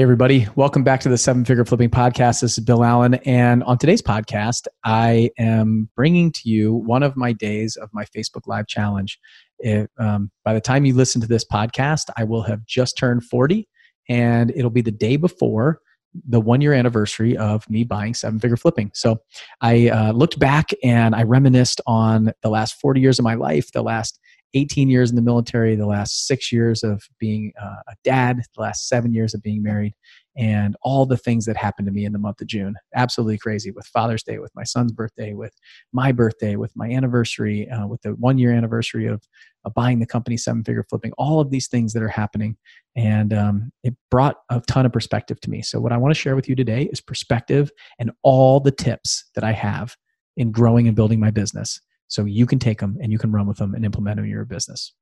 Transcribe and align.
Hey, 0.00 0.04
everybody. 0.04 0.48
Welcome 0.56 0.82
back 0.82 1.00
to 1.00 1.10
the 1.10 1.18
Seven 1.18 1.44
Figure 1.44 1.66
Flipping 1.66 1.90
Podcast. 1.90 2.40
This 2.40 2.56
is 2.56 2.64
Bill 2.64 2.84
Allen. 2.84 3.16
And 3.26 3.62
on 3.64 3.76
today's 3.76 4.00
podcast, 4.00 4.66
I 4.82 5.28
am 5.38 5.90
bringing 5.94 6.32
to 6.32 6.48
you 6.48 6.72
one 6.72 7.02
of 7.02 7.18
my 7.18 7.34
days 7.34 7.76
of 7.76 7.90
my 7.92 8.06
Facebook 8.06 8.46
Live 8.46 8.66
challenge. 8.66 9.18
It, 9.58 9.90
um, 9.98 10.30
by 10.42 10.54
the 10.54 10.60
time 10.62 10.86
you 10.86 10.94
listen 10.94 11.20
to 11.20 11.26
this 11.26 11.44
podcast, 11.44 12.04
I 12.16 12.24
will 12.24 12.40
have 12.44 12.64
just 12.64 12.96
turned 12.96 13.24
40, 13.24 13.68
and 14.08 14.50
it'll 14.56 14.70
be 14.70 14.80
the 14.80 14.90
day 14.90 15.18
before 15.18 15.82
the 16.26 16.40
one 16.40 16.62
year 16.62 16.72
anniversary 16.72 17.36
of 17.36 17.68
me 17.68 17.84
buying 17.84 18.14
seven 18.14 18.40
figure 18.40 18.56
flipping. 18.56 18.90
So 18.94 19.20
I 19.60 19.90
uh, 19.90 20.12
looked 20.12 20.38
back 20.38 20.70
and 20.82 21.14
I 21.14 21.24
reminisced 21.24 21.82
on 21.86 22.32
the 22.40 22.48
last 22.48 22.80
40 22.80 23.02
years 23.02 23.18
of 23.18 23.24
my 23.24 23.34
life, 23.34 23.70
the 23.72 23.82
last 23.82 24.18
18 24.54 24.88
years 24.88 25.10
in 25.10 25.16
the 25.16 25.22
military, 25.22 25.76
the 25.76 25.86
last 25.86 26.26
six 26.26 26.50
years 26.50 26.82
of 26.82 27.02
being 27.18 27.52
uh, 27.60 27.76
a 27.88 27.94
dad, 28.04 28.42
the 28.54 28.62
last 28.62 28.88
seven 28.88 29.12
years 29.12 29.34
of 29.34 29.42
being 29.42 29.62
married, 29.62 29.94
and 30.36 30.76
all 30.82 31.06
the 31.06 31.16
things 31.16 31.44
that 31.44 31.56
happened 31.56 31.86
to 31.86 31.92
me 31.92 32.04
in 32.04 32.12
the 32.12 32.18
month 32.18 32.40
of 32.40 32.46
June. 32.46 32.74
Absolutely 32.94 33.38
crazy 33.38 33.70
with 33.70 33.86
Father's 33.86 34.22
Day, 34.22 34.38
with 34.38 34.52
my 34.54 34.64
son's 34.64 34.92
birthday, 34.92 35.34
with 35.34 35.54
my 35.92 36.12
birthday, 36.12 36.56
with 36.56 36.74
my 36.74 36.88
anniversary, 36.88 37.68
uh, 37.68 37.86
with 37.86 38.02
the 38.02 38.10
one 38.14 38.38
year 38.38 38.52
anniversary 38.52 39.06
of, 39.06 39.22
of, 39.64 39.74
buying 39.74 39.98
the 39.98 40.06
company 40.06 40.36
Seven 40.36 40.64
Figure 40.64 40.84
Flipping, 40.88 41.12
all 41.18 41.40
of 41.40 41.50
these 41.50 41.68
things 41.68 41.92
that 41.92 42.02
are 42.02 42.08
happening. 42.08 42.56
And 42.96 43.32
um, 43.32 43.72
it 43.82 43.94
brought 44.10 44.36
a 44.50 44.60
ton 44.62 44.86
of 44.86 44.92
perspective 44.92 45.40
to 45.42 45.50
me. 45.50 45.62
So, 45.62 45.80
what 45.80 45.92
I 45.92 45.96
want 45.96 46.14
to 46.14 46.20
share 46.20 46.34
with 46.34 46.48
you 46.48 46.56
today 46.56 46.88
is 46.92 47.00
perspective 47.00 47.70
and 47.98 48.10
all 48.22 48.60
the 48.60 48.72
tips 48.72 49.24
that 49.34 49.44
I 49.44 49.52
have 49.52 49.96
in 50.36 50.50
growing 50.50 50.86
and 50.86 50.96
building 50.96 51.20
my 51.20 51.30
business 51.30 51.80
so 52.10 52.24
you 52.24 52.44
can 52.44 52.58
take 52.58 52.80
them 52.80 52.98
and 53.00 53.10
you 53.10 53.18
can 53.18 53.32
run 53.32 53.46
with 53.46 53.56
them 53.56 53.74
and 53.74 53.84
implement 53.84 54.16
them 54.16 54.24
in 54.24 54.30
your 54.30 54.44
business. 54.44 54.92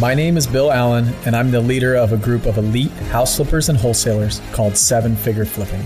My 0.00 0.14
name 0.14 0.36
is 0.36 0.46
Bill 0.46 0.72
Allen, 0.72 1.12
and 1.26 1.36
I'm 1.36 1.50
the 1.50 1.60
leader 1.60 1.94
of 1.94 2.12
a 2.12 2.16
group 2.16 2.46
of 2.46 2.58
elite 2.58 2.90
house 3.10 3.36
flippers 3.36 3.68
and 3.68 3.76
wholesalers 3.76 4.40
called 4.52 4.76
Seven 4.76 5.14
Figure 5.16 5.44
Flipping. 5.44 5.84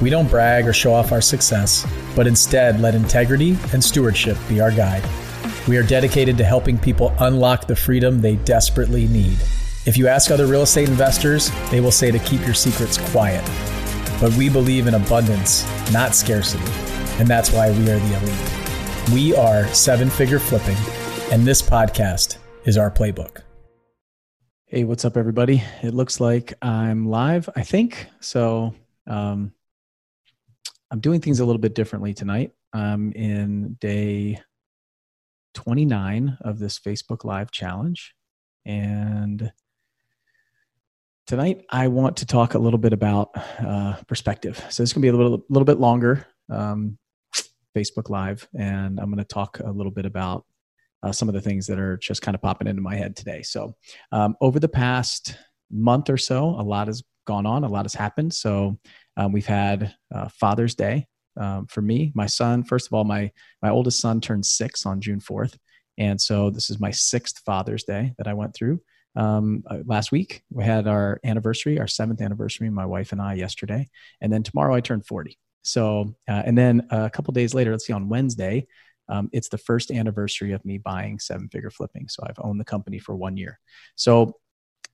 We 0.00 0.10
don't 0.10 0.28
brag 0.28 0.66
or 0.66 0.72
show 0.72 0.92
off 0.92 1.12
our 1.12 1.20
success, 1.20 1.86
but 2.14 2.26
instead 2.26 2.80
let 2.80 2.94
integrity 2.94 3.56
and 3.72 3.82
stewardship 3.82 4.36
be 4.48 4.60
our 4.60 4.70
guide. 4.70 5.04
We 5.66 5.76
are 5.76 5.82
dedicated 5.82 6.36
to 6.38 6.44
helping 6.44 6.78
people 6.78 7.14
unlock 7.20 7.66
the 7.66 7.76
freedom 7.76 8.20
they 8.20 8.36
desperately 8.36 9.06
need. 9.08 9.38
If 9.86 9.96
you 9.96 10.08
ask 10.08 10.30
other 10.30 10.46
real 10.46 10.62
estate 10.62 10.88
investors, 10.88 11.50
they 11.70 11.80
will 11.80 11.92
say 11.92 12.10
to 12.10 12.18
keep 12.18 12.44
your 12.44 12.54
secrets 12.54 12.98
quiet. 13.10 13.44
But 14.20 14.34
we 14.34 14.48
believe 14.48 14.88
in 14.88 14.94
abundance, 14.94 15.64
not 15.92 16.14
scarcity, 16.14 16.70
and 17.18 17.28
that's 17.28 17.52
why 17.52 17.70
we 17.70 17.90
are 17.90 17.98
the 17.98 18.16
elite. 18.18 18.67
We 19.14 19.34
are 19.34 19.66
Seven 19.68 20.10
Figure 20.10 20.38
Flipping, 20.38 20.76
and 21.32 21.46
this 21.46 21.62
podcast 21.62 22.36
is 22.66 22.76
our 22.76 22.90
playbook. 22.90 23.40
Hey, 24.66 24.84
what's 24.84 25.06
up, 25.06 25.16
everybody? 25.16 25.62
It 25.82 25.94
looks 25.94 26.20
like 26.20 26.52
I'm 26.60 27.08
live, 27.08 27.48
I 27.56 27.62
think. 27.62 28.06
So 28.20 28.74
um, 29.06 29.54
I'm 30.90 31.00
doing 31.00 31.22
things 31.22 31.40
a 31.40 31.46
little 31.46 31.60
bit 31.60 31.74
differently 31.74 32.12
tonight. 32.12 32.52
I'm 32.74 33.12
in 33.12 33.78
day 33.80 34.42
29 35.54 36.36
of 36.42 36.58
this 36.58 36.78
Facebook 36.78 37.24
Live 37.24 37.50
challenge. 37.50 38.14
And 38.66 39.50
tonight 41.26 41.64
I 41.70 41.88
want 41.88 42.18
to 42.18 42.26
talk 42.26 42.52
a 42.52 42.58
little 42.58 42.78
bit 42.78 42.92
about 42.92 43.30
uh, 43.58 43.96
perspective. 44.06 44.62
So 44.68 44.82
it's 44.82 44.92
going 44.92 45.00
to 45.00 45.06
be 45.06 45.08
a 45.08 45.16
little, 45.16 45.42
little 45.48 45.64
bit 45.64 45.80
longer. 45.80 46.26
Um, 46.50 46.98
Facebook 47.76 48.10
Live, 48.10 48.48
and 48.58 48.98
I'm 48.98 49.06
going 49.06 49.18
to 49.18 49.24
talk 49.24 49.60
a 49.60 49.70
little 49.70 49.92
bit 49.92 50.06
about 50.06 50.44
uh, 51.02 51.12
some 51.12 51.28
of 51.28 51.34
the 51.34 51.40
things 51.40 51.66
that 51.66 51.78
are 51.78 51.96
just 51.96 52.22
kind 52.22 52.34
of 52.34 52.42
popping 52.42 52.68
into 52.68 52.82
my 52.82 52.96
head 52.96 53.16
today. 53.16 53.42
So, 53.42 53.74
um, 54.12 54.36
over 54.40 54.58
the 54.58 54.68
past 54.68 55.36
month 55.70 56.10
or 56.10 56.16
so, 56.16 56.48
a 56.48 56.62
lot 56.62 56.88
has 56.88 57.02
gone 57.26 57.46
on, 57.46 57.64
a 57.64 57.68
lot 57.68 57.84
has 57.84 57.94
happened. 57.94 58.34
So, 58.34 58.78
um, 59.16 59.32
we've 59.32 59.46
had 59.46 59.94
uh, 60.14 60.28
Father's 60.28 60.74
Day 60.74 61.06
um, 61.38 61.66
for 61.66 61.82
me. 61.82 62.12
My 62.14 62.26
son, 62.26 62.64
first 62.64 62.86
of 62.86 62.94
all, 62.94 63.04
my 63.04 63.30
my 63.62 63.70
oldest 63.70 64.00
son 64.00 64.20
turned 64.20 64.46
six 64.46 64.86
on 64.86 65.00
June 65.00 65.20
4th, 65.20 65.56
and 65.98 66.20
so 66.20 66.50
this 66.50 66.70
is 66.70 66.80
my 66.80 66.90
sixth 66.90 67.42
Father's 67.44 67.84
Day 67.84 68.14
that 68.18 68.26
I 68.26 68.34
went 68.34 68.54
through. 68.54 68.80
Um, 69.16 69.64
uh, 69.68 69.78
last 69.86 70.12
week 70.12 70.42
we 70.50 70.64
had 70.64 70.86
our 70.86 71.18
anniversary, 71.24 71.80
our 71.80 71.88
seventh 71.88 72.20
anniversary, 72.20 72.70
my 72.70 72.86
wife 72.86 73.12
and 73.12 73.20
I 73.20 73.34
yesterday, 73.34 73.88
and 74.20 74.32
then 74.32 74.42
tomorrow 74.42 74.74
I 74.74 74.80
turn 74.80 75.00
40. 75.00 75.38
So, 75.68 76.14
uh, 76.28 76.42
and 76.44 76.56
then 76.56 76.86
a 76.90 77.10
couple 77.10 77.32
days 77.32 77.54
later, 77.54 77.72
let's 77.72 77.86
see, 77.86 77.92
on 77.92 78.08
Wednesday, 78.08 78.66
um, 79.08 79.28
it's 79.32 79.48
the 79.48 79.58
first 79.58 79.90
anniversary 79.90 80.52
of 80.52 80.64
me 80.64 80.78
buying 80.78 81.18
seven 81.18 81.48
figure 81.48 81.70
flipping. 81.70 82.08
So 82.08 82.22
I've 82.26 82.38
owned 82.38 82.60
the 82.60 82.64
company 82.64 82.98
for 82.98 83.14
one 83.14 83.36
year. 83.36 83.58
So 83.94 84.34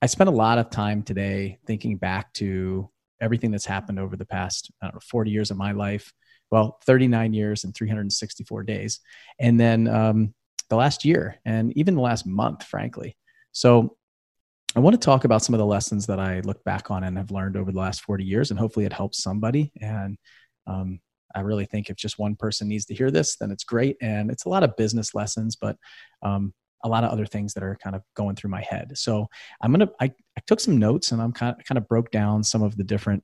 I 0.01 0.05
spent 0.07 0.29
a 0.29 0.33
lot 0.33 0.57
of 0.57 0.69
time 0.69 1.01
today 1.01 1.59
thinking 1.65 1.97
back 1.97 2.31
to 2.33 2.89
everything 3.21 3.51
that's 3.51 3.65
happened 3.65 3.99
over 3.99 4.15
the 4.15 4.25
past, 4.25 4.71
I 4.81 4.87
don't 4.87 4.95
know, 4.95 5.01
40 5.01 5.31
years 5.31 5.51
of 5.51 5.57
my 5.57 5.71
life. 5.71 6.13
Well, 6.51 6.77
39 6.85 7.33
years 7.33 7.63
and 7.63 7.73
364 7.73 8.63
days. 8.63 8.99
And 9.39 9.59
then 9.59 9.87
um, 9.87 10.33
the 10.69 10.75
last 10.75 11.05
year 11.05 11.39
and 11.45 11.75
even 11.77 11.95
the 11.95 12.01
last 12.01 12.25
month, 12.25 12.63
frankly. 12.63 13.17
So 13.51 13.97
I 14.75 14.81
want 14.81 14.93
to 14.93 15.05
talk 15.05 15.23
about 15.23 15.41
some 15.41 15.55
of 15.55 15.59
the 15.59 15.65
lessons 15.65 16.05
that 16.07 16.19
I 16.19 16.41
look 16.41 16.61
back 16.65 16.91
on 16.91 17.05
and 17.05 17.17
have 17.17 17.31
learned 17.31 17.55
over 17.55 17.71
the 17.71 17.79
last 17.79 18.01
40 18.01 18.25
years, 18.25 18.51
and 18.51 18.59
hopefully 18.59 18.85
it 18.85 18.91
helps 18.91 19.23
somebody. 19.23 19.71
And 19.81 20.17
um, 20.67 20.99
I 21.35 21.41
really 21.41 21.65
think 21.65 21.89
if 21.89 21.97
just 21.97 22.17
one 22.17 22.35
person 22.35 22.67
needs 22.67 22.85
to 22.85 22.95
hear 22.95 23.11
this, 23.11 23.35
then 23.35 23.51
it's 23.51 23.63
great. 23.63 23.97
And 24.01 24.31
it's 24.31 24.45
a 24.45 24.49
lot 24.49 24.63
of 24.63 24.75
business 24.77 25.13
lessons, 25.13 25.55
but 25.55 25.77
um, 26.23 26.53
a 26.83 26.87
lot 26.87 27.03
of 27.03 27.11
other 27.11 27.25
things 27.25 27.53
that 27.53 27.63
are 27.63 27.77
kind 27.83 27.95
of 27.95 28.03
going 28.15 28.35
through 28.35 28.51
my 28.51 28.61
head. 28.61 28.97
So 28.97 29.27
I'm 29.61 29.71
gonna 29.71 29.89
I, 29.99 30.05
I 30.05 30.41
took 30.47 30.59
some 30.59 30.77
notes 30.77 31.11
and 31.11 31.21
I'm 31.21 31.33
kind 31.33 31.55
of 31.57 31.65
kind 31.65 31.77
of 31.77 31.87
broke 31.87 32.11
down 32.11 32.43
some 32.43 32.63
of 32.63 32.77
the 32.77 32.83
different 32.83 33.23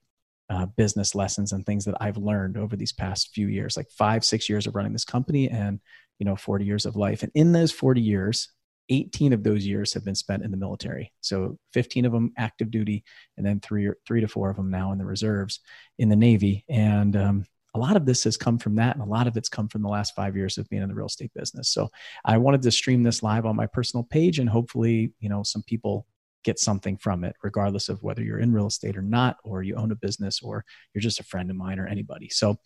uh, 0.50 0.66
business 0.66 1.16
lessons 1.16 1.53
and 1.53 1.66
things 1.66 1.85
that 1.85 1.96
I've 2.02 2.18
learned 2.18 2.57
over 2.57 2.75
these 2.75 2.91
past 2.91 3.29
few 3.34 3.47
years, 3.47 3.78
like 3.78 3.90
five 3.91 4.25
six 4.25 4.50
years 4.50 4.68
of 4.68 4.75
running 4.75 4.91
this 4.91 5.06
company 5.06 5.50
and 5.50 5.79
you 6.19 6.25
know 6.25 6.35
40 6.35 6.66
years 6.66 6.85
of 6.85 6.96
life. 6.96 7.23
And 7.23 7.31
in 7.35 7.52
those 7.52 7.72
40 7.72 8.02
years, 8.02 8.50
18 8.91 9.34
of 9.34 9.44
those 9.44 9.66
years 9.66 9.94
have 9.94 10.06
been 10.06 10.16
spent 10.16 10.44
in 10.44 10.52
the 10.52 10.57
military. 10.57 11.12
So 11.22 11.57
15 11.74 12.06
of 12.06 12.12
them 12.12 12.34
active 12.38 12.69
duty, 12.69 13.03
and 13.38 13.46
then 13.46 13.59
three 13.59 13.88
or 13.88 13.97
three 14.06 14.22
to 14.22 14.28
four 14.28 14.50
of 14.50 14.57
them 14.57 14.69
now 14.69 14.91
in 14.91 14.97
the 14.97 15.06
reserves 15.06 15.62
in 15.97 16.09
the 16.09 16.16
Navy. 16.16 16.66
And 16.69 17.16
um, 17.16 17.46
a 17.74 17.79
lot 17.79 17.96
of 17.96 18.06
this 18.06 18.25
has 18.25 18.35
come 18.35 18.57
from 18.57 18.75
that, 18.75 18.96
and 18.96 19.03
a 19.03 19.09
lot 19.09 19.28
of 19.28 19.38
it's 19.38 19.50
come 19.50 19.69
from 19.69 19.81
the 19.81 19.90
last 19.90 20.13
five 20.13 20.35
years 20.35 20.57
of 20.57 20.68
being 20.69 20.84
in 20.84 20.90
the 20.90 20.96
real 20.96 21.06
estate 21.06 21.31
business. 21.34 21.69
So 21.69 21.90
I 22.25 22.38
wanted 22.38 22.62
to 22.63 22.72
stream 22.72 23.02
this 23.02 23.24
live 23.24 23.46
on 23.46 23.56
my 23.56 23.66
personal 23.66 24.03
page, 24.03 24.40
and 24.40 24.50
hopefully, 24.50 25.13
you 25.19 25.29
know, 25.29 25.44
some 25.44 25.63
people 25.63 26.06
get 26.44 26.59
something 26.59 26.97
from 26.97 27.23
it, 27.23 27.35
regardless 27.44 27.88
of 27.88 28.02
whether 28.03 28.23
you're 28.23 28.40
in 28.40 28.52
real 28.52 28.68
estate 28.68 28.97
or 28.97 29.02
not, 29.02 29.38
or 29.44 29.63
you 29.63 29.75
own 29.75 29.91
a 29.91 29.96
business, 29.96 30.41
or 30.41 30.66
you're 30.94 31.02
just 31.02 31.19
a 31.19 31.23
friend 31.23 31.50
of 31.50 31.56
mine 31.56 31.79
or 31.79 31.88
anybody. 31.88 32.28
So, 32.29 32.58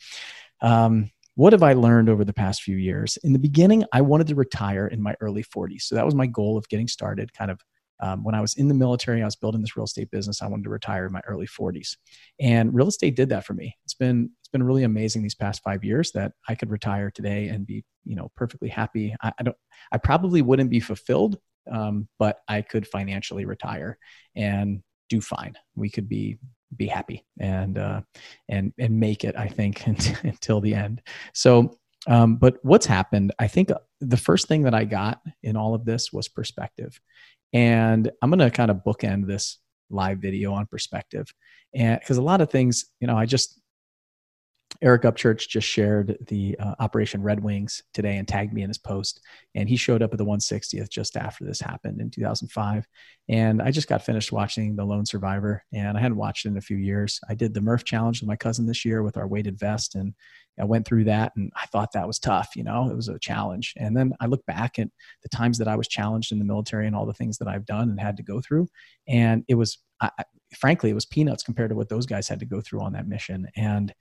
um, 0.61 1.11
what 1.35 1.53
have 1.53 1.63
I 1.63 1.73
learned 1.73 2.09
over 2.09 2.23
the 2.23 2.33
past 2.33 2.63
few 2.63 2.77
years? 2.77 3.17
In 3.17 3.33
the 3.33 3.39
beginning, 3.39 3.83
I 3.93 4.01
wanted 4.01 4.27
to 4.27 4.35
retire 4.35 4.87
in 4.87 5.01
my 5.01 5.15
early 5.19 5.43
40s. 5.43 5.83
So 5.83 5.95
that 5.95 6.05
was 6.05 6.15
my 6.15 6.25
goal 6.25 6.57
of 6.57 6.67
getting 6.69 6.87
started 6.87 7.33
kind 7.33 7.51
of 7.51 7.61
um, 8.01 8.23
when 8.23 8.35
I 8.35 8.41
was 8.41 8.55
in 8.55 8.67
the 8.67 8.73
military, 8.73 9.21
I 9.21 9.25
was 9.25 9.35
building 9.35 9.61
this 9.61 9.77
real 9.77 9.85
estate 9.85 10.11
business. 10.11 10.41
I 10.41 10.47
wanted 10.47 10.63
to 10.63 10.69
retire 10.69 11.05
in 11.05 11.13
my 11.13 11.21
early 11.27 11.47
40s, 11.47 11.95
and 12.39 12.73
real 12.73 12.87
estate 12.87 13.15
did 13.15 13.29
that 13.29 13.45
for 13.45 13.53
me. 13.53 13.75
It's 13.85 13.93
been 13.93 14.31
it's 14.41 14.49
been 14.49 14.63
really 14.63 14.83
amazing 14.83 15.23
these 15.23 15.35
past 15.35 15.63
five 15.63 15.83
years 15.83 16.11
that 16.11 16.33
I 16.47 16.55
could 16.55 16.71
retire 16.71 17.09
today 17.09 17.47
and 17.47 17.65
be 17.65 17.85
you 18.03 18.15
know 18.15 18.31
perfectly 18.35 18.69
happy. 18.69 19.15
I, 19.21 19.31
I 19.39 19.43
don't 19.43 19.57
I 19.91 19.97
probably 19.97 20.41
wouldn't 20.41 20.69
be 20.69 20.81
fulfilled, 20.81 21.39
um, 21.71 22.07
but 22.19 22.39
I 22.47 22.61
could 22.61 22.85
financially 22.85 23.45
retire 23.45 23.97
and 24.35 24.83
do 25.07 25.21
fine. 25.21 25.55
We 25.75 25.89
could 25.89 26.09
be 26.09 26.37
be 26.75 26.87
happy 26.87 27.25
and 27.39 27.77
uh, 27.77 28.01
and 28.49 28.73
and 28.77 28.99
make 28.99 29.23
it. 29.23 29.35
I 29.35 29.47
think 29.47 29.85
until 30.23 30.61
the 30.61 30.73
end. 30.73 31.01
So, 31.33 31.77
um, 32.07 32.37
but 32.37 32.57
what's 32.63 32.85
happened? 32.85 33.33
I 33.39 33.47
think 33.47 33.71
the 34.01 34.17
first 34.17 34.47
thing 34.47 34.63
that 34.63 34.73
I 34.73 34.85
got 34.85 35.21
in 35.43 35.55
all 35.55 35.73
of 35.73 35.85
this 35.85 36.11
was 36.11 36.27
perspective, 36.27 36.99
and 37.53 38.11
I'm 38.21 38.29
going 38.29 38.39
to 38.39 38.51
kind 38.51 38.71
of 38.71 38.83
bookend 38.85 39.27
this 39.27 39.59
live 39.89 40.19
video 40.19 40.53
on 40.53 40.65
perspective, 40.67 41.27
and 41.73 41.99
because 41.99 42.17
a 42.17 42.21
lot 42.21 42.41
of 42.41 42.49
things, 42.49 42.85
you 42.99 43.07
know, 43.07 43.17
I 43.17 43.25
just 43.25 43.59
Eric 44.81 45.03
Upchurch 45.03 45.47
just 45.47 45.67
shared 45.67 46.17
the 46.27 46.57
uh, 46.59 46.75
Operation 46.79 47.21
Red 47.21 47.41
Wings 47.41 47.83
today 47.93 48.17
and 48.17 48.27
tagged 48.27 48.53
me 48.53 48.61
in 48.61 48.69
his 48.69 48.77
post. 48.77 49.21
And 49.55 49.69
he 49.69 49.77
showed 49.77 50.01
up 50.01 50.11
at 50.11 50.17
the 50.17 50.25
160th 50.25 50.89
just 50.89 51.17
after 51.17 51.45
this 51.45 51.59
happened 51.59 52.01
in 52.01 52.09
2005. 52.09 52.87
And 53.27 53.61
I 53.61 53.71
just 53.71 53.87
got 53.87 54.05
finished 54.05 54.31
watching 54.31 54.75
The 54.75 54.85
Lone 54.85 55.05
Survivor, 55.05 55.63
and 55.73 55.97
I 55.97 56.01
hadn't 56.01 56.17
watched 56.17 56.45
it 56.45 56.49
in 56.49 56.57
a 56.57 56.61
few 56.61 56.77
years. 56.77 57.19
I 57.27 57.33
did 57.33 57.53
the 57.53 57.61
Murph 57.61 57.83
Challenge 57.83 58.21
with 58.21 58.27
my 58.27 58.35
cousin 58.35 58.65
this 58.65 58.85
year 58.85 59.01
with 59.01 59.17
our 59.17 59.27
weighted 59.27 59.57
vest, 59.57 59.95
and 59.95 60.13
I 60.59 60.65
went 60.65 60.85
through 60.85 61.05
that, 61.05 61.33
and 61.35 61.51
I 61.55 61.65
thought 61.67 61.91
that 61.93 62.07
was 62.07 62.19
tough. 62.19 62.49
You 62.55 62.63
know, 62.63 62.89
it 62.89 62.95
was 62.95 63.07
a 63.07 63.19
challenge. 63.19 63.73
And 63.77 63.97
then 63.97 64.13
I 64.19 64.27
look 64.27 64.45
back 64.45 64.77
at 64.77 64.89
the 65.23 65.29
times 65.29 65.57
that 65.57 65.67
I 65.67 65.75
was 65.75 65.87
challenged 65.87 66.31
in 66.31 66.39
the 66.39 66.45
military 66.45 66.87
and 66.87 66.95
all 66.95 67.05
the 67.05 67.13
things 67.13 67.37
that 67.39 67.47
I've 67.47 67.65
done 67.65 67.89
and 67.89 67.99
had 67.99 68.17
to 68.17 68.23
go 68.23 68.41
through, 68.41 68.67
and 69.07 69.43
it 69.47 69.55
was, 69.55 69.79
I, 70.01 70.11
frankly, 70.55 70.91
it 70.91 70.95
was 70.95 71.05
peanuts 71.05 71.43
compared 71.43 71.69
to 71.69 71.75
what 71.75 71.89
those 71.89 72.05
guys 72.05 72.27
had 72.27 72.39
to 72.39 72.45
go 72.45 72.61
through 72.61 72.81
on 72.81 72.93
that 72.93 73.07
mission. 73.07 73.47
And 73.55 73.93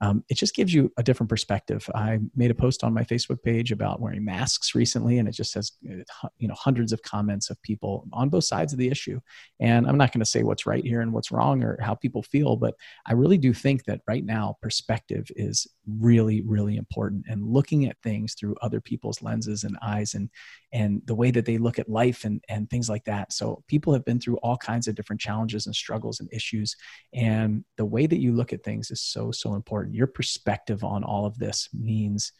um, 0.00 0.24
it 0.28 0.36
just 0.36 0.54
gives 0.54 0.72
you 0.72 0.90
a 0.96 1.02
different 1.02 1.28
perspective. 1.28 1.88
I 1.94 2.20
made 2.34 2.50
a 2.50 2.54
post 2.54 2.82
on 2.82 2.94
my 2.94 3.04
Facebook 3.04 3.42
page 3.42 3.70
about 3.70 4.00
wearing 4.00 4.24
masks 4.24 4.74
recently, 4.74 5.18
and 5.18 5.28
it 5.28 5.32
just 5.32 5.54
has 5.54 5.72
uh, 5.90 6.28
you 6.38 6.48
know 6.48 6.54
hundreds 6.54 6.92
of 6.92 7.02
comments 7.02 7.50
of 7.50 7.60
people 7.62 8.06
on 8.12 8.30
both 8.30 8.44
sides 8.44 8.72
of 8.72 8.78
the 8.78 8.88
issue. 8.88 9.20
And 9.60 9.86
I'm 9.86 9.98
not 9.98 10.12
going 10.12 10.20
to 10.20 10.30
say 10.30 10.42
what's 10.42 10.66
right 10.66 10.84
here 10.84 11.02
and 11.02 11.12
what's 11.12 11.30
wrong 11.30 11.62
or 11.62 11.78
how 11.82 11.94
people 11.94 12.22
feel, 12.22 12.56
but 12.56 12.74
I 13.06 13.12
really 13.12 13.38
do 13.38 13.52
think 13.52 13.84
that 13.84 14.00
right 14.08 14.24
now 14.24 14.56
perspective 14.62 15.26
is 15.36 15.66
really 15.98 16.42
really 16.42 16.76
important, 16.76 17.24
and 17.28 17.44
looking 17.44 17.86
at 17.86 18.00
things 18.02 18.34
through 18.34 18.56
other 18.62 18.80
people's 18.80 19.22
lenses 19.22 19.64
and 19.64 19.76
eyes, 19.82 20.14
and 20.14 20.28
and 20.72 21.02
the 21.06 21.14
way 21.14 21.30
that 21.30 21.44
they 21.44 21.58
look 21.58 21.78
at 21.78 21.88
life 21.88 22.24
and 22.24 22.42
and 22.48 22.68
things 22.68 22.88
like 22.88 23.04
that. 23.04 23.32
So 23.32 23.62
people 23.66 23.92
have 23.92 24.04
been 24.04 24.20
through 24.20 24.36
all 24.38 24.56
kinds 24.56 24.88
of 24.88 24.94
different 24.94 25.20
challenges 25.20 25.66
and 25.66 25.74
struggles 25.74 26.20
and 26.20 26.28
issues, 26.32 26.76
and 27.12 27.64
the 27.76 27.84
way 27.84 28.06
that 28.06 28.20
you 28.20 28.32
look 28.32 28.52
at 28.52 28.62
things 28.62 28.90
is 28.90 29.00
so 29.02 29.30
so 29.30 29.54
important 29.54 29.94
your 29.94 30.06
perspective 30.06 30.84
on 30.84 31.04
all 31.04 31.26
of 31.26 31.38
this 31.38 31.68
means 31.72 32.32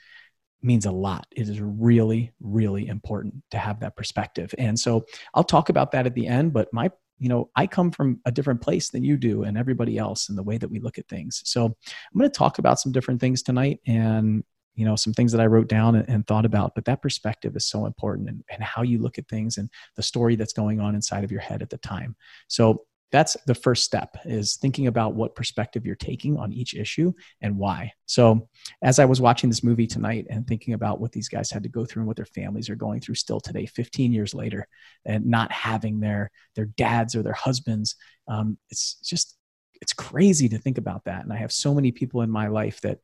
means 0.63 0.87
a 0.87 0.93
lot. 0.93 1.27
It 1.35 1.49
is 1.49 1.61
really, 1.61 2.33
really 2.41 2.87
important 2.89 3.35
to 3.51 3.59
have 3.59 3.81
that 3.81 3.97
perspective. 3.97 4.55
And 4.59 4.79
so 4.79 5.07
I'll 5.35 5.45
talk 5.45 5.71
about 5.71 5.93
that 5.93 6.07
at 6.07 6.15
the 6.15 6.27
end, 6.27 6.53
but 6.53 6.69
my, 6.73 6.91
you 7.21 7.29
know, 7.29 7.51
I 7.55 7.67
come 7.67 7.91
from 7.91 8.19
a 8.25 8.33
different 8.33 8.63
place 8.63 8.89
than 8.89 9.05
you 9.05 9.17
do 9.19 9.43
and 9.43 9.57
everybody 9.57 9.99
else 9.99 10.31
in 10.31 10.37
the 10.37 10.43
way 10.43 10.57
that 10.57 10.71
we 10.71 10.81
look 10.81 10.99
at 10.99 11.07
things. 11.07 11.43
So 11.45 11.67
I'm 11.67 12.19
going 12.19 12.31
to 12.31 12.37
talk 12.37 12.59
about 12.59 12.81
some 12.81 12.93
different 12.93 13.21
things 13.21 13.43
tonight 13.43 13.79
and, 13.87 14.43
you 14.75 14.87
know, 14.87 14.97
some 14.97 15.13
things 15.13 15.31
that 15.33 15.41
I 15.41 15.47
wrote 15.47 15.69
down 15.69 15.97
and, 15.97 16.09
and 16.09 16.27
thought 16.27 16.47
about, 16.47 16.75
but 16.75 16.87
that 16.87 17.03
perspective 17.03 17.55
is 17.57 17.67
so 17.67 17.85
important 17.85 18.31
and, 18.31 18.43
and 18.51 18.63
how 18.63 18.83
you 18.83 18.99
look 18.99 19.19
at 19.19 19.29
things 19.29 19.59
and 19.59 19.69
the 19.97 20.03
story 20.03 20.35
that's 20.35 20.55
going 20.55 20.81
on 20.81 20.95
inside 20.95 21.23
of 21.23 21.31
your 21.31 21.43
head 21.43 21.61
at 21.61 21.69
the 21.69 21.79
time. 21.79 22.17
So 22.49 22.87
that's 23.13 23.37
the 23.47 23.55
first 23.55 23.85
step 23.85 24.17
is 24.25 24.57
thinking 24.57 24.87
about 24.87 25.15
what 25.15 25.35
perspective 25.35 25.85
you're 25.85 25.97
taking 25.97 26.37
on 26.37 26.53
each 26.53 26.75
issue 26.75 27.13
and 27.41 27.57
why. 27.57 27.93
So 28.07 28.49
as 28.83 28.99
i 28.99 29.05
was 29.05 29.21
watching 29.21 29.51
this 29.51 29.65
movie 29.65 29.87
tonight 29.87 30.27
and 30.31 30.47
thinking 30.47 30.75
about 30.75 31.01
what 31.01 31.13
these 31.13 31.29
guys 31.29 31.51
had 31.51 31.63
to 31.63 31.69
go 31.69 31.85
through 31.85 32.01
and 32.01 32.07
what 32.07 32.17
their 32.17 32.27
families 32.27 32.69
are 32.69 32.77
going 32.77 33.01
through 33.01 33.15
still 33.15 33.41
today 33.41 33.67
15 33.67 34.13
years 34.13 34.35
later 34.35 34.67
and 35.05 35.27
not 35.27 35.51
having 35.53 36.01
their 36.01 36.31
their 36.57 36.67
dads 36.77 37.15
or 37.15 37.23
their 37.23 37.33
husbands 37.33 37.97
um, 38.29 38.59
it's 38.71 38.95
just 39.05 39.37
it's 39.81 39.93
crazy 39.93 40.49
to 40.49 40.59
think 40.59 40.79
about 40.79 41.05
that. 41.05 41.25
And 41.25 41.33
I 41.33 41.37
have 41.37 41.53
so 41.53 41.75
many 41.75 41.91
people 41.91 42.21
in 42.23 42.31
my 42.31 42.49
life 42.49 42.81
that 42.83 42.99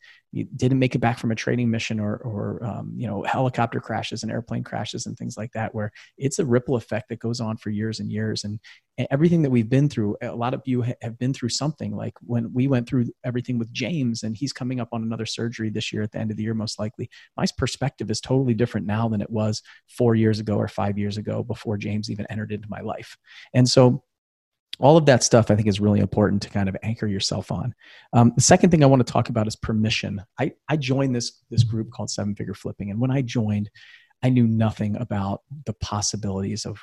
didn't 0.56 0.78
make 0.78 0.94
it 0.94 0.98
back 0.98 1.18
from 1.18 1.30
a 1.30 1.34
training 1.34 1.70
mission 1.70 1.98
or, 1.98 2.16
or 2.16 2.62
um, 2.62 2.92
you 2.94 3.06
know, 3.06 3.22
helicopter 3.22 3.80
crashes 3.80 4.22
and 4.22 4.30
airplane 4.30 4.62
crashes 4.62 5.06
and 5.06 5.16
things 5.16 5.38
like 5.38 5.52
that, 5.52 5.74
where 5.74 5.90
it's 6.18 6.38
a 6.38 6.44
ripple 6.44 6.76
effect 6.76 7.08
that 7.08 7.18
goes 7.18 7.40
on 7.40 7.56
for 7.56 7.70
years 7.70 8.00
and 8.00 8.12
years. 8.12 8.44
And, 8.44 8.60
everything 9.10 9.42
that 9.42 9.50
we've 9.50 9.68
been 9.68 9.90
through, 9.90 10.16
a 10.22 10.34
lot 10.34 10.54
of 10.54 10.62
you 10.64 10.82
have 11.02 11.18
been 11.18 11.34
through 11.34 11.50
something 11.50 11.94
like 11.94 12.14
when 12.22 12.50
we 12.54 12.66
went 12.66 12.88
through 12.88 13.04
everything 13.24 13.58
with 13.58 13.70
James 13.70 14.22
and 14.22 14.34
he's 14.34 14.54
coming 14.54 14.80
up 14.80 14.88
on 14.92 15.02
another 15.02 15.26
surgery 15.26 15.68
this 15.68 15.92
year 15.92 16.02
at 16.02 16.12
the 16.12 16.18
end 16.18 16.30
of 16.30 16.38
the 16.38 16.42
year, 16.42 16.54
most 16.54 16.78
likely. 16.78 17.10
My 17.36 17.44
perspective 17.58 18.10
is 18.10 18.22
totally 18.22 18.54
different 18.54 18.86
now 18.86 19.06
than 19.08 19.20
it 19.20 19.28
was 19.28 19.62
four 19.86 20.14
years 20.14 20.40
ago 20.40 20.56
or 20.56 20.66
five 20.66 20.96
years 20.96 21.18
ago 21.18 21.42
before 21.42 21.76
James 21.76 22.10
even 22.10 22.26
entered 22.30 22.52
into 22.52 22.68
my 22.70 22.80
life. 22.80 23.18
And 23.52 23.68
so 23.68 24.02
all 24.78 24.96
of 24.96 25.06
that 25.06 25.22
stuff 25.22 25.50
i 25.50 25.56
think 25.56 25.68
is 25.68 25.80
really 25.80 26.00
important 26.00 26.42
to 26.42 26.50
kind 26.50 26.68
of 26.68 26.76
anchor 26.82 27.06
yourself 27.06 27.50
on. 27.50 27.74
Um, 28.12 28.32
the 28.36 28.42
second 28.42 28.70
thing 28.70 28.82
i 28.82 28.86
want 28.86 29.04
to 29.06 29.12
talk 29.12 29.28
about 29.28 29.46
is 29.46 29.56
permission. 29.56 30.22
I, 30.38 30.52
I 30.68 30.76
joined 30.76 31.14
this 31.14 31.42
this 31.50 31.64
group 31.64 31.90
called 31.90 32.10
seven 32.10 32.34
figure 32.34 32.54
flipping 32.54 32.90
and 32.90 33.00
when 33.00 33.10
i 33.10 33.22
joined 33.22 33.70
i 34.22 34.28
knew 34.28 34.46
nothing 34.46 34.96
about 34.96 35.42
the 35.66 35.74
possibilities 35.74 36.64
of 36.64 36.78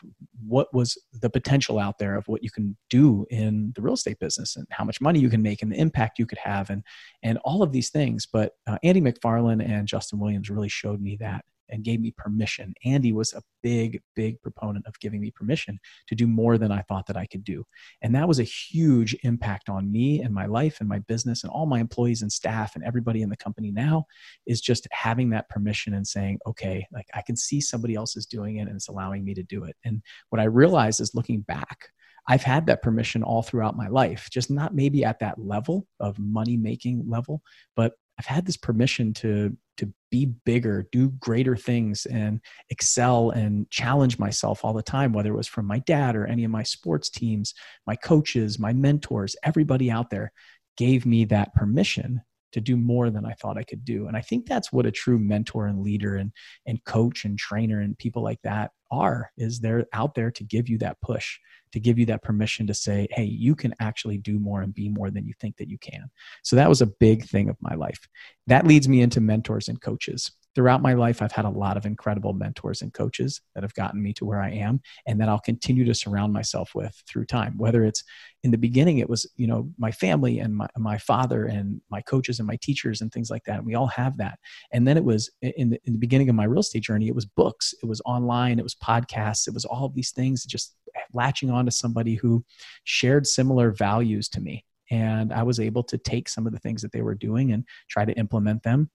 what 0.46 0.74
was 0.74 0.98
the 1.22 1.30
potential 1.30 1.80
out 1.80 1.98
there 1.98 2.16
of 2.16 2.28
what 2.28 2.44
you 2.44 2.52
can 2.52 2.78
do 2.90 3.26
in 3.30 3.72
the 3.76 3.82
real 3.82 3.96
estate 3.96 4.20
business 4.20 4.56
and 4.56 4.68
how 4.70 4.84
much 4.84 5.02
money 5.02 5.20
you 5.20 5.30
can 5.30 5.42
make 5.42 5.62
and 5.62 5.72
the 5.72 5.80
impact 5.80 6.20
you 6.20 6.26
could 6.26 6.38
have 6.38 6.70
and 6.70 6.84
and 7.24 7.38
all 7.46 7.64
of 7.64 7.72
these 7.72 7.90
things. 7.90 8.28
But 8.32 8.54
uh, 8.68 8.78
andy 8.84 9.02
mcfarland 9.02 9.68
and 9.68 9.88
justin 9.88 10.20
williams 10.20 10.50
really 10.50 10.70
showed 10.70 11.02
me 11.02 11.18
that 11.20 11.44
and 11.70 11.84
gave 11.84 12.02
me 12.02 12.14
permission. 12.18 12.74
Andy 12.86 13.14
was 13.14 13.34
a 13.34 13.42
big, 13.62 14.02
big 14.16 14.42
proponent 14.42 14.86
of 14.88 15.00
giving 15.00 15.22
me 15.22 15.32
permission 15.32 15.80
to 16.08 16.16
do 16.16 16.28
more 16.28 16.58
than 16.58 16.72
I 16.72 16.82
thought 16.82 17.08
that 17.08 17.18
I 17.18 17.26
could 17.26 17.44
do. 17.44 17.66
And 18.02 18.14
that 18.16 18.28
was 18.28 18.40
a 18.40 18.44
huge 18.44 19.16
impact 19.24 19.70
on 19.70 19.92
me 19.92 20.22
and 20.22 20.34
my 20.34 20.46
life 20.46 20.80
and 20.80 20.90
my 20.90 21.00
business 21.00 21.44
and 21.44 21.52
all 21.52 21.66
my 21.66 21.80
employees 21.80 22.22
and 22.22 22.32
staff 22.32 22.76
and 22.76 22.84
everybody 22.84 23.22
in 23.22 23.30
the 23.30 23.38
company 23.38 23.72
now 23.72 24.06
is 24.46 24.62
just 24.62 24.88
having 24.92 25.30
that 25.32 25.50
permission 25.50 25.94
and 25.94 26.06
saying, 26.06 26.40
okay, 26.46 26.86
like 26.92 27.08
I 27.14 27.22
can 27.22 27.36
see 27.36 27.62
somebody 27.62 27.96
else 27.96 28.16
is 28.16 28.26
doing 28.26 28.58
it 28.58 28.68
and 28.68 28.76
it's 28.76 28.90
allowing 28.90 29.24
me 29.24 29.34
to 29.34 29.44
do 29.44 29.64
it. 29.64 29.76
And 29.84 30.02
what 30.30 30.42
I 30.42 30.46
realized 30.46 31.02
is 31.02 31.16
looking 31.16 31.42
back, 31.42 31.90
I've 32.28 32.44
had 32.44 32.68
that 32.68 32.82
permission 32.82 33.24
all 33.24 33.44
throughout 33.44 33.76
my 33.76 33.88
life, 33.88 34.30
just 34.32 34.50
not 34.50 34.74
maybe 34.74 35.04
at 35.04 35.20
that 35.20 35.40
level 35.40 35.88
of 36.00 36.18
money 36.20 36.56
making 36.56 37.04
level, 37.08 37.42
but 37.76 37.94
I've 38.20 38.26
had 38.26 38.46
this 38.46 38.58
permission 38.58 39.14
to 39.16 39.58
to 39.78 39.92
be 40.12 40.26
bigger, 40.26 40.88
do 40.92 41.10
greater 41.10 41.56
things, 41.56 42.06
and 42.06 42.40
excel 42.70 43.32
and 43.32 43.68
challenge 43.72 44.20
myself 44.20 44.64
all 44.64 44.74
the 44.74 44.84
time, 44.84 45.14
whether 45.14 45.34
it 45.34 45.38
was 45.38 45.48
from 45.48 45.66
my 45.66 45.80
dad 45.80 46.16
or 46.16 46.28
any 46.28 46.44
of 46.44 46.52
my 46.52 46.62
sports 46.62 47.10
teams, 47.10 47.56
my 47.88 47.96
coaches, 47.96 48.60
my 48.60 48.72
mentors, 48.72 49.36
everybody 49.44 49.90
out 49.90 50.12
there 50.12 50.32
gave 50.78 51.08
me 51.08 51.26
that 51.26 51.56
permission 51.56 52.22
to 52.54 52.62
do 52.62 52.78
more 52.78 53.10
than 53.10 53.26
I 53.26 53.34
thought 53.34 53.58
I 53.58 53.64
could 53.64 53.84
do. 53.84 54.08
And 54.08 54.16
I 54.16 54.22
think 54.22 54.46
that's 54.46 54.72
what 54.72 54.86
a 54.86 54.92
true 54.92 55.20
mentor 55.20 55.68
and 55.68 55.82
leader 55.82 56.16
and, 56.16 56.32
and 56.66 56.84
coach 56.86 57.26
and 57.26 57.38
trainer 57.38 57.82
and 57.82 57.98
people 57.98 58.24
like 58.24 58.42
that 58.44 58.72
are 58.92 59.32
is 59.38 59.60
they're 59.60 59.86
out 59.94 60.14
there 60.14 60.30
to 60.30 60.44
give 60.44 60.70
you 60.70 60.78
that 60.78 61.02
push 61.02 61.40
to 61.72 61.80
give 61.80 61.98
you 61.98 62.06
that 62.06 62.22
permission 62.22 62.68
to 62.68 62.74
say 62.76 63.08
hey 63.10 63.24
you 63.24 63.56
can 63.56 63.74
actually 63.80 64.20
do 64.20 64.38
more 64.38 64.62
and 64.62 64.76
be 64.76 64.88
more 64.88 65.10
than 65.10 65.26
you 65.26 65.34
think 65.40 65.58
that 65.58 65.68
you 65.68 65.80
can. 65.80 66.10
So 66.44 66.56
that 66.56 66.70
was 66.70 66.82
a 66.82 66.86
big 66.86 67.26
thing 67.26 67.50
of 67.50 67.58
my 67.60 67.74
life. 67.74 68.08
That 68.46 68.68
leads 68.68 68.88
me 68.88 69.02
into 69.02 69.20
mentors 69.20 69.68
and 69.68 69.82
coaches 69.82 70.32
throughout 70.56 70.82
my 70.82 70.94
life, 70.94 71.22
I've 71.22 71.32
had 71.32 71.46
a 71.46 71.50
lot 71.50 71.78
of 71.78 71.86
incredible 71.86 72.34
mentors 72.34 72.82
and 72.82 72.94
coaches 72.94 73.42
that 73.56 73.64
have 73.64 73.74
gotten 73.74 74.02
me 74.02 74.14
to 74.14 74.26
where 74.26 74.40
I 74.40 74.52
am 74.52 74.82
and 75.08 75.20
that 75.20 75.30
I'll 75.30 75.40
continue 75.40 75.86
to 75.86 75.96
surround 75.96 76.34
myself 76.34 76.76
with 76.76 77.02
through 77.08 77.26
time. 77.26 77.58
Whether 77.58 77.84
it's 77.84 78.04
in 78.44 78.52
the 78.52 78.58
beginning, 78.58 79.00
it 79.00 79.10
was, 79.10 79.30
you 79.36 79.48
know, 79.48 79.70
my 79.78 79.92
family 79.92 80.40
and 80.40 80.56
my, 80.56 80.68
my 80.78 80.98
father 80.98 81.46
and 81.46 81.82
my 81.90 82.02
coaches 82.02 82.40
and 82.40 82.48
my 82.48 82.58
teachers 82.62 83.02
and 83.02 83.12
things 83.12 83.30
like 83.30 83.44
that. 83.46 83.58
And 83.58 83.66
we 83.66 83.76
all 83.76 83.88
have 83.88 84.18
that. 84.18 84.38
And 84.72 84.88
then 84.88 84.98
it 84.98 85.04
was 85.04 85.32
in 85.42 85.72
the, 85.72 85.80
in 85.86 85.94
the 85.94 86.00
beginning 86.00 86.30
of 86.30 86.36
my 86.36 86.46
real 86.46 86.62
estate 86.62 86.84
journey, 86.84 87.08
it 87.08 87.16
was 87.16 87.26
books, 87.26 87.74
it 87.82 87.86
was 87.86 88.02
online, 88.06 88.60
it 88.60 88.64
was 88.64 88.76
podcasts, 88.76 89.48
it 89.48 89.54
was 89.54 89.66
all 89.66 89.86
of 89.86 89.96
these 89.96 90.12
things, 90.12 90.46
just 90.46 90.76
latching 91.14 91.50
on 91.50 91.66
to 91.66 91.72
somebody 91.72 92.16
who 92.16 92.44
shared 92.84 93.26
similar 93.26 93.72
values 93.72 94.30
to 94.30 94.42
me 94.42 94.66
and 94.92 95.34
I 95.34 95.42
was 95.42 95.60
able 95.60 95.84
to 95.84 95.98
take 95.98 96.30
some 96.30 96.46
of 96.46 96.54
the 96.54 96.60
things 96.60 96.82
that 96.84 96.92
they 96.92 97.02
were 97.02 97.16
doing 97.16 97.52
and 97.52 97.66
try 97.90 98.06
to 98.06 98.14
implement 98.14 98.62
them 98.62 98.92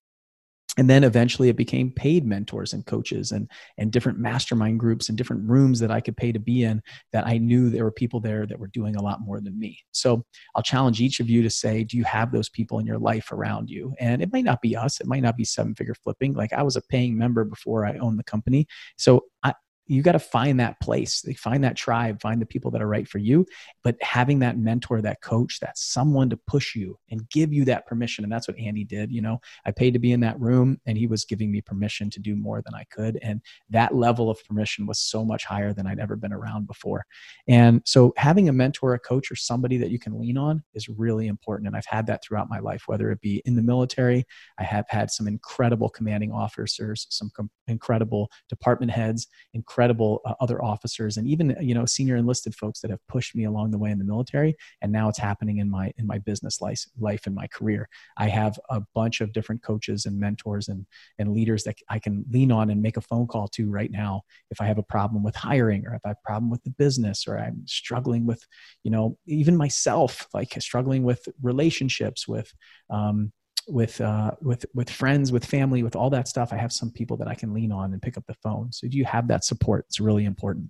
and 0.77 0.89
then 0.89 1.03
eventually 1.03 1.49
it 1.49 1.57
became 1.57 1.91
paid 1.91 2.25
mentors 2.25 2.73
and 2.73 2.85
coaches 2.85 3.31
and 3.31 3.49
and 3.77 3.91
different 3.91 4.19
mastermind 4.19 4.79
groups 4.79 5.09
and 5.09 5.17
different 5.17 5.47
rooms 5.49 5.79
that 5.79 5.91
I 5.91 5.99
could 5.99 6.15
pay 6.15 6.31
to 6.31 6.39
be 6.39 6.63
in 6.63 6.81
that 7.11 7.25
I 7.25 7.37
knew 7.37 7.69
there 7.69 7.83
were 7.83 7.91
people 7.91 8.19
there 8.19 8.45
that 8.45 8.59
were 8.59 8.67
doing 8.67 8.95
a 8.95 9.01
lot 9.01 9.21
more 9.21 9.41
than 9.41 9.59
me. 9.59 9.79
So 9.91 10.23
I'll 10.55 10.63
challenge 10.63 11.01
each 11.01 11.19
of 11.19 11.29
you 11.29 11.41
to 11.41 11.49
say, 11.49 11.83
do 11.83 11.97
you 11.97 12.03
have 12.03 12.31
those 12.31 12.49
people 12.49 12.79
in 12.79 12.85
your 12.85 12.99
life 12.99 13.31
around 13.31 13.69
you? 13.69 13.93
And 13.99 14.21
it 14.21 14.31
might 14.31 14.45
not 14.45 14.61
be 14.61 14.75
us, 14.75 15.01
it 15.01 15.07
might 15.07 15.23
not 15.23 15.37
be 15.37 15.43
seven 15.43 15.75
figure 15.75 15.95
flipping. 15.95 16.33
Like 16.33 16.53
I 16.53 16.63
was 16.63 16.75
a 16.75 16.81
paying 16.81 17.17
member 17.17 17.43
before 17.43 17.85
I 17.85 17.97
owned 17.97 18.19
the 18.19 18.23
company. 18.23 18.67
So 18.97 19.25
I, 19.43 19.53
you 19.89 20.03
got 20.03 20.13
to 20.13 20.19
find 20.19 20.59
that 20.59 20.79
place 20.79 21.25
find 21.37 21.63
that 21.63 21.75
tribe 21.75 22.21
find 22.21 22.39
the 22.41 22.45
people 22.45 22.69
that 22.71 22.81
are 22.81 22.87
right 22.87 23.07
for 23.07 23.17
you. 23.17 23.45
But 23.83 23.97
having 24.01 24.39
that 24.39 24.57
mentor 24.57 25.01
that 25.01 25.21
coach 25.21 25.59
that 25.61 25.77
someone 25.77 26.29
to 26.29 26.37
push 26.37 26.75
you 26.75 26.97
and 27.09 27.27
give 27.29 27.51
you 27.51 27.65
that 27.65 27.87
permission 27.87 28.23
and 28.23 28.31
that's 28.31 28.47
what 28.47 28.57
andy 28.59 28.83
did 28.83 29.11
you 29.11 29.21
know? 29.21 29.41
I 29.65 29.71
paid 29.71 29.93
to 29.93 29.99
be 29.99 30.11
in 30.11 30.19
that 30.21 30.39
room 30.39 30.79
and 30.85 30.97
he 30.97 31.07
was 31.07 31.25
giving 31.25 31.51
me 31.51 31.61
permission 31.61 32.09
to 32.11 32.19
do 32.19 32.35
more 32.35 32.61
than 32.61 32.75
i 32.75 32.83
could 32.91 33.17
and 33.23 33.41
that 33.69 33.95
level 33.95 34.29
of 34.29 34.43
permission 34.45 34.85
was 34.85 34.99
so 34.99 35.25
much 35.25 35.43
higher 35.43 35.73
than 35.73 35.87
i'd 35.87 35.99
ever 35.99 36.15
been 36.15 36.33
around 36.33 36.67
before. 36.67 37.05
And 37.47 37.81
so 37.85 38.13
having 38.15 38.47
a 38.47 38.53
mentor 38.53 38.93
a 38.93 38.99
coach 38.99 39.31
or 39.31 39.35
somebody 39.35 39.77
that 39.77 39.89
you 39.89 39.97
can 39.97 40.19
lean 40.19 40.37
on 40.37 40.63
is 40.75 40.87
really 40.87 41.27
important 41.27 41.67
and 41.67 41.75
i've 41.75 41.85
had 41.85 42.05
that 42.07 42.23
throughout 42.23 42.49
my 42.49 42.59
life 42.59 42.83
whether 42.85 43.11
it 43.11 43.21
be 43.21 43.41
in 43.45 43.55
the 43.55 43.63
military 43.63 44.23
i 44.59 44.63
have 44.63 44.85
had 44.89 45.09
some 45.09 45.27
incredible 45.27 45.89
commanding 45.89 46.31
officers 46.31 47.07
some 47.09 47.31
com- 47.35 47.49
incredible 47.67 48.29
department 48.49 48.91
heads 48.91 49.27
incredible 49.53 49.78
incredible 49.79 50.19
uh, 50.25 50.33
other 50.41 50.61
officers 50.61 51.15
and 51.15 51.25
even 51.25 51.55
you 51.61 51.73
know 51.73 51.85
senior 51.85 52.17
enlisted 52.17 52.53
folks 52.53 52.81
that 52.81 52.91
have 52.91 52.99
pushed 53.07 53.33
me 53.33 53.45
along 53.45 53.71
the 53.71 53.77
way 53.77 53.91
in 53.91 53.97
the 53.97 54.03
military 54.03 54.53
and 54.81 54.91
now 54.91 55.07
it's 55.07 55.17
happening 55.17 55.59
in 55.59 55.71
my 55.71 55.89
in 55.97 56.05
my 56.05 56.17
business 56.17 56.59
life 56.59 56.83
life 56.99 57.25
and 57.27 57.33
my 57.33 57.47
career. 57.47 57.87
I 58.17 58.27
have 58.27 58.59
a 58.69 58.81
bunch 58.93 59.21
of 59.21 59.31
different 59.31 59.63
coaches 59.63 60.05
and 60.05 60.19
mentors 60.19 60.67
and 60.67 60.85
and 61.17 61.31
leaders 61.31 61.63
that 61.63 61.77
i 61.89 61.97
can 61.97 62.25
lean 62.29 62.51
on 62.51 62.69
and 62.69 62.81
make 62.81 62.97
a 62.97 63.01
phone 63.09 63.25
call 63.25 63.47
to 63.47 63.69
right 63.69 63.91
now 63.91 64.21
if 64.51 64.59
i 64.59 64.65
have 64.65 64.79
a 64.79 64.83
problem 64.83 65.23
with 65.23 65.35
hiring 65.35 65.87
or 65.87 65.93
if 65.95 66.01
i 66.03 66.09
have 66.09 66.17
a 66.23 66.27
problem 66.27 66.49
with 66.51 66.63
the 66.63 66.71
business 66.71 67.25
or 67.25 67.37
i'm 67.39 67.61
struggling 67.65 68.25
with 68.25 68.45
you 68.83 68.91
know 68.91 69.17
even 69.27 69.55
myself 69.55 70.27
like 70.33 70.53
struggling 70.59 71.03
with 71.03 71.21
relationships 71.41 72.27
with 72.27 72.51
um, 72.89 73.31
with 73.69 74.01
uh, 74.01 74.31
with 74.41 74.65
with 74.73 74.89
friends, 74.89 75.31
with 75.31 75.45
family, 75.45 75.83
with 75.83 75.95
all 75.95 76.09
that 76.09 76.27
stuff, 76.27 76.51
I 76.51 76.57
have 76.57 76.73
some 76.73 76.91
people 76.91 77.17
that 77.17 77.27
I 77.27 77.35
can 77.35 77.53
lean 77.53 77.71
on 77.71 77.93
and 77.93 78.01
pick 78.01 78.17
up 78.17 78.25
the 78.27 78.35
phone. 78.43 78.71
So 78.71 78.87
do 78.87 78.97
you 78.97 79.05
have 79.05 79.27
that 79.27 79.43
support? 79.43 79.85
It's 79.87 79.99
really 79.99 80.25
important. 80.25 80.69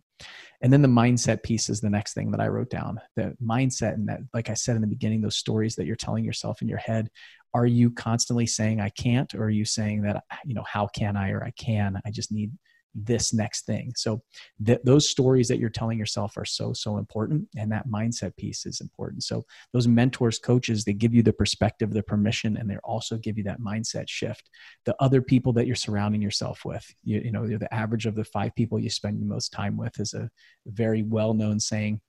And 0.61 0.73
then 0.73 0.81
the 0.81 0.89
mindset 0.89 1.43
piece 1.43 1.69
is 1.69 1.79
the 1.79 1.89
next 1.89 2.13
thing 2.13 2.31
that 2.31 2.41
I 2.41 2.47
wrote 2.47 2.69
down. 2.69 2.99
The 3.15 3.35
mindset 3.41 3.93
and 3.93 4.09
that, 4.09 4.19
like 4.33 4.49
I 4.49 4.53
said 4.53 4.75
in 4.75 4.81
the 4.81 4.87
beginning, 4.87 5.21
those 5.21 5.37
stories 5.37 5.75
that 5.75 5.85
you're 5.85 5.95
telling 5.95 6.25
yourself 6.25 6.61
in 6.61 6.67
your 6.67 6.77
head 6.77 7.09
are 7.53 7.65
you 7.65 7.91
constantly 7.91 8.45
saying 8.45 8.79
i 8.79 8.89
can't 8.89 9.33
or 9.33 9.43
are 9.43 9.49
you 9.49 9.65
saying 9.65 10.01
that 10.01 10.23
you 10.45 10.53
know 10.53 10.63
how 10.67 10.87
can 10.87 11.17
i 11.17 11.31
or 11.31 11.43
i 11.43 11.51
can 11.51 11.99
i 12.05 12.11
just 12.11 12.31
need 12.31 12.51
this 12.95 13.33
next 13.33 13.65
thing. 13.65 13.91
So 13.95 14.21
th- 14.65 14.79
those 14.83 15.07
stories 15.07 15.47
that 15.47 15.59
you're 15.59 15.69
telling 15.69 15.97
yourself 15.97 16.37
are 16.37 16.45
so 16.45 16.73
so 16.73 16.97
important 16.97 17.47
and 17.57 17.71
that 17.71 17.87
mindset 17.87 18.35
piece 18.37 18.65
is 18.65 18.81
important. 18.81 19.23
So 19.23 19.43
those 19.73 19.87
mentors 19.87 20.39
coaches 20.39 20.83
they 20.83 20.93
give 20.93 21.13
you 21.13 21.23
the 21.23 21.33
perspective 21.33 21.91
the 21.91 22.03
permission 22.03 22.57
and 22.57 22.69
they 22.69 22.77
also 22.77 23.17
give 23.17 23.37
you 23.37 23.43
that 23.45 23.61
mindset 23.61 24.07
shift. 24.07 24.49
The 24.85 24.95
other 24.99 25.21
people 25.21 25.53
that 25.53 25.67
you're 25.67 25.75
surrounding 25.75 26.21
yourself 26.21 26.61
with 26.65 26.85
you, 27.03 27.19
you 27.19 27.31
know 27.31 27.45
you're 27.45 27.59
the 27.59 27.73
average 27.73 28.05
of 28.05 28.15
the 28.15 28.25
five 28.25 28.55
people 28.55 28.79
you 28.79 28.89
spend 28.89 29.21
the 29.21 29.25
most 29.25 29.51
time 29.51 29.77
with 29.77 29.99
is 29.99 30.13
a 30.13 30.29
very 30.65 31.03
well 31.03 31.33
known 31.33 31.59
saying 31.59 32.01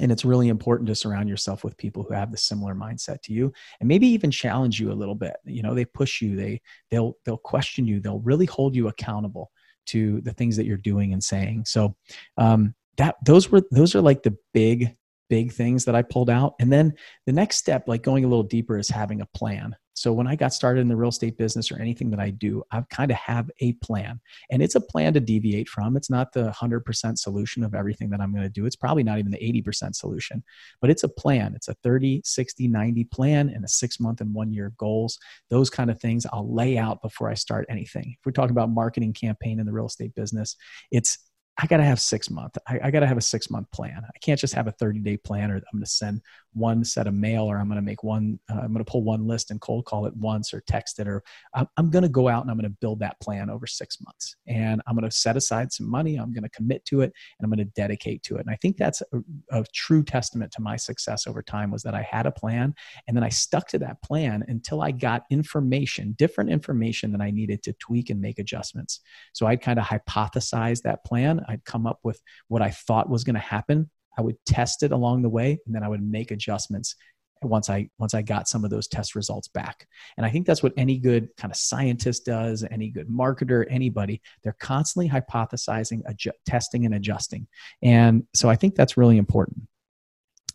and 0.00 0.10
it's 0.10 0.24
really 0.24 0.48
important 0.48 0.88
to 0.88 0.94
surround 0.94 1.28
yourself 1.28 1.62
with 1.62 1.76
people 1.76 2.02
who 2.02 2.14
have 2.14 2.32
the 2.32 2.38
similar 2.38 2.74
mindset 2.74 3.20
to 3.22 3.32
you 3.32 3.52
and 3.80 3.88
maybe 3.88 4.06
even 4.06 4.30
challenge 4.30 4.80
you 4.80 4.90
a 4.90 4.94
little 4.94 5.14
bit. 5.14 5.36
You 5.44 5.62
know 5.62 5.74
they 5.74 5.84
push 5.84 6.22
you 6.22 6.36
they 6.36 6.62
they'll 6.90 7.16
they'll 7.24 7.36
question 7.36 7.86
you 7.86 8.00
they'll 8.00 8.20
really 8.20 8.46
hold 8.46 8.74
you 8.74 8.88
accountable 8.88 9.50
to 9.86 10.20
the 10.22 10.32
things 10.32 10.56
that 10.56 10.66
you're 10.66 10.76
doing 10.76 11.12
and 11.12 11.22
saying. 11.22 11.64
So 11.66 11.94
um 12.36 12.74
that 12.96 13.16
those 13.24 13.50
were 13.50 13.62
those 13.70 13.94
are 13.94 14.02
like 14.02 14.22
the 14.22 14.36
big 14.52 14.96
big 15.28 15.52
things 15.52 15.84
that 15.84 15.94
i 15.94 16.02
pulled 16.02 16.28
out. 16.28 16.54
And 16.58 16.72
then 16.72 16.92
the 17.26 17.32
next 17.32 17.56
step 17.56 17.86
like 17.86 18.02
going 18.02 18.24
a 18.24 18.28
little 18.28 18.42
deeper 18.42 18.76
is 18.76 18.88
having 18.88 19.20
a 19.20 19.28
plan 19.34 19.76
so 20.00 20.14
when 20.14 20.26
I 20.26 20.34
got 20.34 20.54
started 20.54 20.80
in 20.80 20.88
the 20.88 20.96
real 20.96 21.10
estate 21.10 21.36
business 21.36 21.70
or 21.70 21.78
anything 21.78 22.08
that 22.08 22.20
I 22.20 22.30
do, 22.30 22.62
I 22.72 22.80
kind 22.88 23.10
of 23.10 23.18
have 23.18 23.50
a 23.60 23.74
plan. 23.84 24.18
And 24.50 24.62
it's 24.62 24.74
a 24.74 24.80
plan 24.80 25.12
to 25.12 25.20
deviate 25.20 25.68
from. 25.68 25.94
It's 25.94 26.08
not 26.08 26.32
the 26.32 26.50
100% 26.58 27.18
solution 27.18 27.62
of 27.62 27.74
everything 27.74 28.08
that 28.08 28.20
I'm 28.22 28.32
going 28.32 28.42
to 28.42 28.48
do. 28.48 28.64
It's 28.64 28.76
probably 28.76 29.02
not 29.02 29.18
even 29.18 29.30
the 29.30 29.62
80% 29.62 29.94
solution, 29.94 30.42
but 30.80 30.88
it's 30.88 31.04
a 31.04 31.08
plan. 31.10 31.52
It's 31.54 31.68
a 31.68 31.74
30, 31.84 32.22
60, 32.24 32.66
90 32.66 33.04
plan 33.12 33.50
and 33.50 33.62
a 33.62 33.68
six 33.68 34.00
month 34.00 34.22
and 34.22 34.32
one 34.32 34.54
year 34.54 34.72
goals. 34.78 35.18
Those 35.50 35.68
kind 35.68 35.90
of 35.90 36.00
things 36.00 36.24
I'll 36.32 36.50
lay 36.50 36.78
out 36.78 37.02
before 37.02 37.28
I 37.28 37.34
start 37.34 37.66
anything. 37.68 38.16
If 38.18 38.24
we're 38.24 38.32
talking 38.32 38.52
about 38.52 38.70
marketing 38.70 39.12
campaign 39.12 39.60
in 39.60 39.66
the 39.66 39.72
real 39.72 39.84
estate 39.84 40.14
business, 40.14 40.56
it's 40.90 41.18
I 41.62 41.66
got 41.66 41.76
to 41.76 41.84
have 41.84 42.00
six 42.00 42.30
month. 42.30 42.56
I, 42.66 42.80
I 42.84 42.90
got 42.90 43.00
to 43.00 43.06
have 43.06 43.18
a 43.18 43.22
six 43.22 43.50
month 43.50 43.70
plan. 43.70 44.00
I 44.02 44.18
can't 44.20 44.40
just 44.40 44.54
have 44.54 44.66
a 44.66 44.72
30 44.72 45.00
day 45.00 45.18
plan 45.18 45.50
or 45.50 45.56
I'm 45.56 45.62
going 45.74 45.84
to 45.84 45.90
send 45.90 46.22
one 46.52 46.84
set 46.84 47.06
of 47.06 47.14
mail 47.14 47.44
or 47.44 47.58
I'm 47.58 47.68
going 47.68 47.76
to 47.76 47.82
make 47.82 48.02
one, 48.02 48.38
uh, 48.50 48.60
I'm 48.60 48.72
going 48.72 48.84
to 48.84 48.90
pull 48.90 49.04
one 49.04 49.26
list 49.26 49.50
and 49.50 49.60
cold 49.60 49.84
call 49.84 50.06
it 50.06 50.16
once 50.16 50.52
or 50.52 50.62
text 50.66 50.98
it 50.98 51.06
or 51.06 51.22
I'm, 51.54 51.66
I'm 51.76 51.90
going 51.90 52.02
to 52.02 52.08
go 52.08 52.28
out 52.28 52.42
and 52.42 52.50
I'm 52.50 52.56
going 52.56 52.70
to 52.70 52.76
build 52.80 53.00
that 53.00 53.20
plan 53.20 53.50
over 53.50 53.66
six 53.66 53.98
months 54.00 54.36
and 54.46 54.82
I'm 54.86 54.96
going 54.96 55.08
to 55.08 55.16
set 55.16 55.36
aside 55.36 55.72
some 55.72 55.88
money. 55.88 56.16
I'm 56.16 56.32
going 56.32 56.42
to 56.42 56.50
commit 56.50 56.84
to 56.86 57.02
it 57.02 57.12
and 57.38 57.44
I'm 57.44 57.50
going 57.50 57.66
to 57.66 57.72
dedicate 57.76 58.22
to 58.24 58.36
it. 58.36 58.40
And 58.40 58.50
I 58.50 58.56
think 58.56 58.76
that's 58.76 59.02
a, 59.12 59.20
a 59.50 59.64
true 59.72 60.02
testament 60.02 60.52
to 60.52 60.62
my 60.62 60.76
success 60.76 61.26
over 61.26 61.42
time 61.42 61.70
was 61.70 61.82
that 61.82 61.94
I 61.94 62.02
had 62.02 62.26
a 62.26 62.32
plan 62.32 62.74
and 63.06 63.16
then 63.16 63.24
I 63.24 63.28
stuck 63.28 63.68
to 63.68 63.78
that 63.80 64.02
plan 64.02 64.44
until 64.48 64.82
I 64.82 64.90
got 64.90 65.22
information, 65.30 66.14
different 66.18 66.50
information 66.50 67.12
that 67.12 67.20
I 67.20 67.30
needed 67.30 67.62
to 67.64 67.72
tweak 67.74 68.10
and 68.10 68.20
make 68.20 68.38
adjustments. 68.38 69.00
So 69.32 69.46
I'd 69.46 69.62
kind 69.62 69.78
of 69.78 69.84
hypothesize 69.84 70.82
that 70.82 71.04
plan. 71.04 71.44
I'd 71.48 71.64
come 71.64 71.86
up 71.86 72.00
with 72.02 72.20
what 72.48 72.62
I 72.62 72.70
thought 72.70 73.08
was 73.08 73.24
going 73.24 73.34
to 73.34 73.40
happen 73.40 73.90
I 74.20 74.22
would 74.22 74.36
test 74.44 74.82
it 74.82 74.92
along 74.92 75.22
the 75.22 75.30
way, 75.30 75.58
and 75.64 75.74
then 75.74 75.82
I 75.82 75.88
would 75.88 76.02
make 76.02 76.30
adjustments 76.30 76.94
once 77.42 77.70
I 77.70 77.88
once 77.98 78.12
I 78.12 78.20
got 78.20 78.48
some 78.48 78.64
of 78.64 78.70
those 78.70 78.86
test 78.86 79.14
results 79.14 79.48
back. 79.48 79.86
And 80.18 80.26
I 80.26 80.30
think 80.30 80.46
that's 80.46 80.62
what 80.62 80.74
any 80.76 80.98
good 80.98 81.30
kind 81.38 81.50
of 81.50 81.56
scientist 81.56 82.26
does, 82.26 82.62
any 82.70 82.90
good 82.90 83.08
marketer, 83.08 83.64
anybody. 83.70 84.20
They're 84.42 84.56
constantly 84.60 85.08
hypothesizing, 85.08 86.02
adju- 86.02 86.36
testing, 86.44 86.84
and 86.84 86.94
adjusting. 86.94 87.46
And 87.82 88.26
so 88.34 88.50
I 88.50 88.56
think 88.56 88.74
that's 88.74 88.98
really 88.98 89.16
important. 89.16 89.62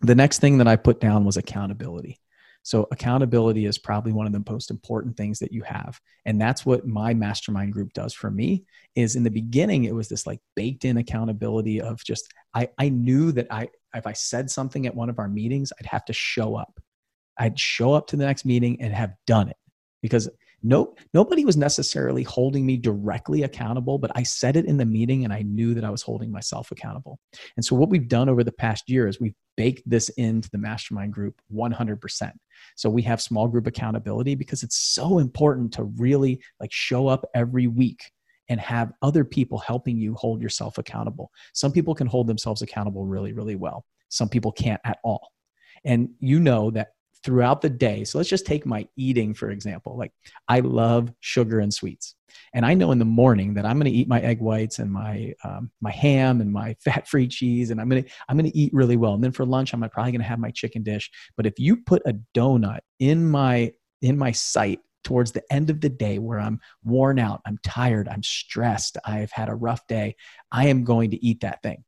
The 0.02 0.14
next 0.14 0.42
thing 0.42 0.60
that 0.60 0.68
I 0.68 0.76
put 0.76 1.00
down 1.00 1.26
was 1.26 1.38
accountability. 1.38 2.20
So 2.66 2.88
accountability 2.92 3.68
is 3.68 3.78
probably 3.78 4.12
one 4.12 4.26
of 4.26 4.34
the 4.34 4.44
most 4.52 4.72
important 4.72 5.16
things 5.16 5.38
that 5.38 5.52
you 5.52 5.62
have. 5.62 6.02
And 6.26 6.42
that's 6.42 6.66
what 6.66 6.88
my 6.88 7.14
mastermind 7.14 7.74
group 7.74 7.94
does 7.94 8.12
for 8.12 8.32
me 8.32 8.66
is 8.96 9.16
in 9.16 9.22
the 9.22 9.30
beginning, 9.30 9.84
it 9.84 9.94
was 9.94 10.10
this 10.10 10.26
like 10.26 10.40
baked 10.56 10.84
in 10.84 10.98
accountability 10.98 11.80
of 11.80 12.04
just, 12.04 12.34
I, 12.56 12.70
I 12.80 12.90
knew 12.90 13.32
that 13.34 13.46
I, 13.52 13.70
if 13.94 14.08
I 14.08 14.14
said 14.14 14.50
something 14.50 14.88
at 14.88 14.96
one 14.96 15.12
of 15.12 15.20
our 15.20 15.28
meetings, 15.28 15.72
I'd 15.80 15.86
have 15.86 16.06
to 16.06 16.14
show 16.14 16.56
up. 16.56 16.80
I'd 17.38 17.60
show 17.60 17.94
up 17.94 18.08
to 18.08 18.16
the 18.16 18.26
next 18.26 18.46
meeting 18.46 18.82
and 18.82 18.92
have 18.92 19.14
done 19.28 19.50
it 19.50 19.58
because 20.02 20.28
no 20.64 20.96
nobody 21.14 21.46
was 21.46 21.58
necessarily 21.58 22.24
holding 22.24 22.66
me 22.66 22.78
directly 22.78 23.44
accountable 23.44 23.98
but 23.98 24.12
i 24.16 24.24
said 24.24 24.56
it 24.56 24.66
in 24.66 24.78
the 24.78 24.86
meeting 24.86 25.24
and 25.24 25.34
i 25.34 25.42
knew 25.42 25.74
that 25.74 25.84
i 25.84 25.90
was 25.90 26.02
holding 26.02 26.32
myself 26.32 26.72
accountable. 26.72 27.20
And 27.56 27.66
so 27.66 27.76
what 27.76 27.90
we've 27.90 28.08
done 28.08 28.30
over 28.30 28.44
the 28.44 28.52
past 28.52 28.90
year 28.90 29.08
is 29.08 29.20
we've 29.20 29.36
baked 29.58 29.90
this 29.90 30.10
into 30.10 30.50
the 30.50 30.58
mastermind 30.58 31.14
group 31.14 31.40
100% 31.54 32.32
so 32.76 32.90
we 32.90 33.02
have 33.04 33.22
small 33.22 33.48
group 33.48 33.68
accountability 33.68 34.36
because 34.36 34.64
it's 34.64 34.78
so 34.78 35.20
important 35.20 35.74
to 35.74 35.84
really 35.84 36.42
like 36.60 36.72
show 36.72 37.08
up 37.08 37.26
every 37.34 37.68
week 37.68 38.12
and 38.50 38.60
have 38.60 38.92
other 39.02 39.24
people 39.24 39.58
helping 39.58 39.98
you 39.98 40.14
hold 40.14 40.42
yourself 40.42 40.78
accountable. 40.78 41.32
Some 41.54 41.72
people 41.72 41.96
can 41.96 42.08
hold 42.08 42.28
themselves 42.28 42.62
accountable 42.62 43.06
really 43.06 43.34
really 43.34 43.56
well. 43.56 43.86
Some 44.10 44.30
people 44.30 44.52
can't 44.52 44.82
at 44.86 45.00
all. 45.04 45.30
And 45.84 46.10
you 46.20 46.40
know 46.40 46.72
that 46.72 46.90
throughout 47.26 47.62
the 47.62 47.70
day. 47.70 48.04
So 48.04 48.20
let's 48.20 48.30
just 48.30 48.46
take 48.46 48.68
my 48.68 48.88
eating, 48.96 49.34
for 49.34 49.50
example. 49.50 49.98
Like 49.98 50.14
I 50.48 50.60
love 50.60 51.12
sugar 51.20 51.60
and 51.60 51.74
sweets. 51.74 52.14
And 52.54 52.66
I 52.66 52.76
know 52.76 52.92
in 52.92 53.00
the 53.00 53.06
morning 53.06 53.56
that 53.56 53.66
I'm 53.66 53.80
going 53.80 53.92
to 53.92 53.98
eat 53.98 54.08
my 54.08 54.22
egg 54.22 54.40
whites 54.40 54.78
and 54.78 54.92
my 54.92 55.34
um, 55.44 55.72
my 55.82 55.92
ham 55.92 56.40
and 56.40 56.52
my 56.52 56.76
fat-free 56.86 57.28
cheese, 57.28 57.72
and 57.72 57.82
I'm 57.82 57.90
going 57.90 58.04
to 58.04 58.10
I'm 58.30 58.38
going 58.38 58.50
to 58.50 58.58
eat 58.58 58.74
really 58.74 58.96
well. 58.96 59.16
And 59.16 59.24
then 59.24 59.32
for 59.32 59.46
lunch, 59.46 59.74
I'm 59.74 59.80
probably 59.90 60.12
going 60.12 60.22
to 60.22 60.28
have 60.28 60.40
my 60.40 60.52
chicken 60.52 60.84
dish. 60.84 61.10
But 61.36 61.48
if 61.48 61.54
you 61.58 61.78
put 61.78 62.04
a 62.06 62.14
donut 62.36 62.80
in 63.00 63.30
my 63.30 63.74
in 64.02 64.18
my 64.18 64.32
sight 64.32 64.80
towards 65.04 65.32
the 65.32 65.44
end 65.52 65.70
of 65.70 65.82
the 65.82 65.90
day 65.90 66.20
where 66.20 66.40
I'm 66.40 66.60
worn 66.84 67.18
out, 67.18 67.42
I'm 67.46 67.58
tired, 67.64 68.08
I'm 68.08 68.24
stressed, 68.24 68.98
I've 69.06 69.32
had 69.32 69.50
a 69.50 69.56
rough 69.56 69.86
day, 69.88 70.16
I 70.52 70.68
am 70.68 70.84
going 70.84 71.12
to 71.12 71.26
eat 71.26 71.42
that 71.42 71.62
thing. 71.64 71.84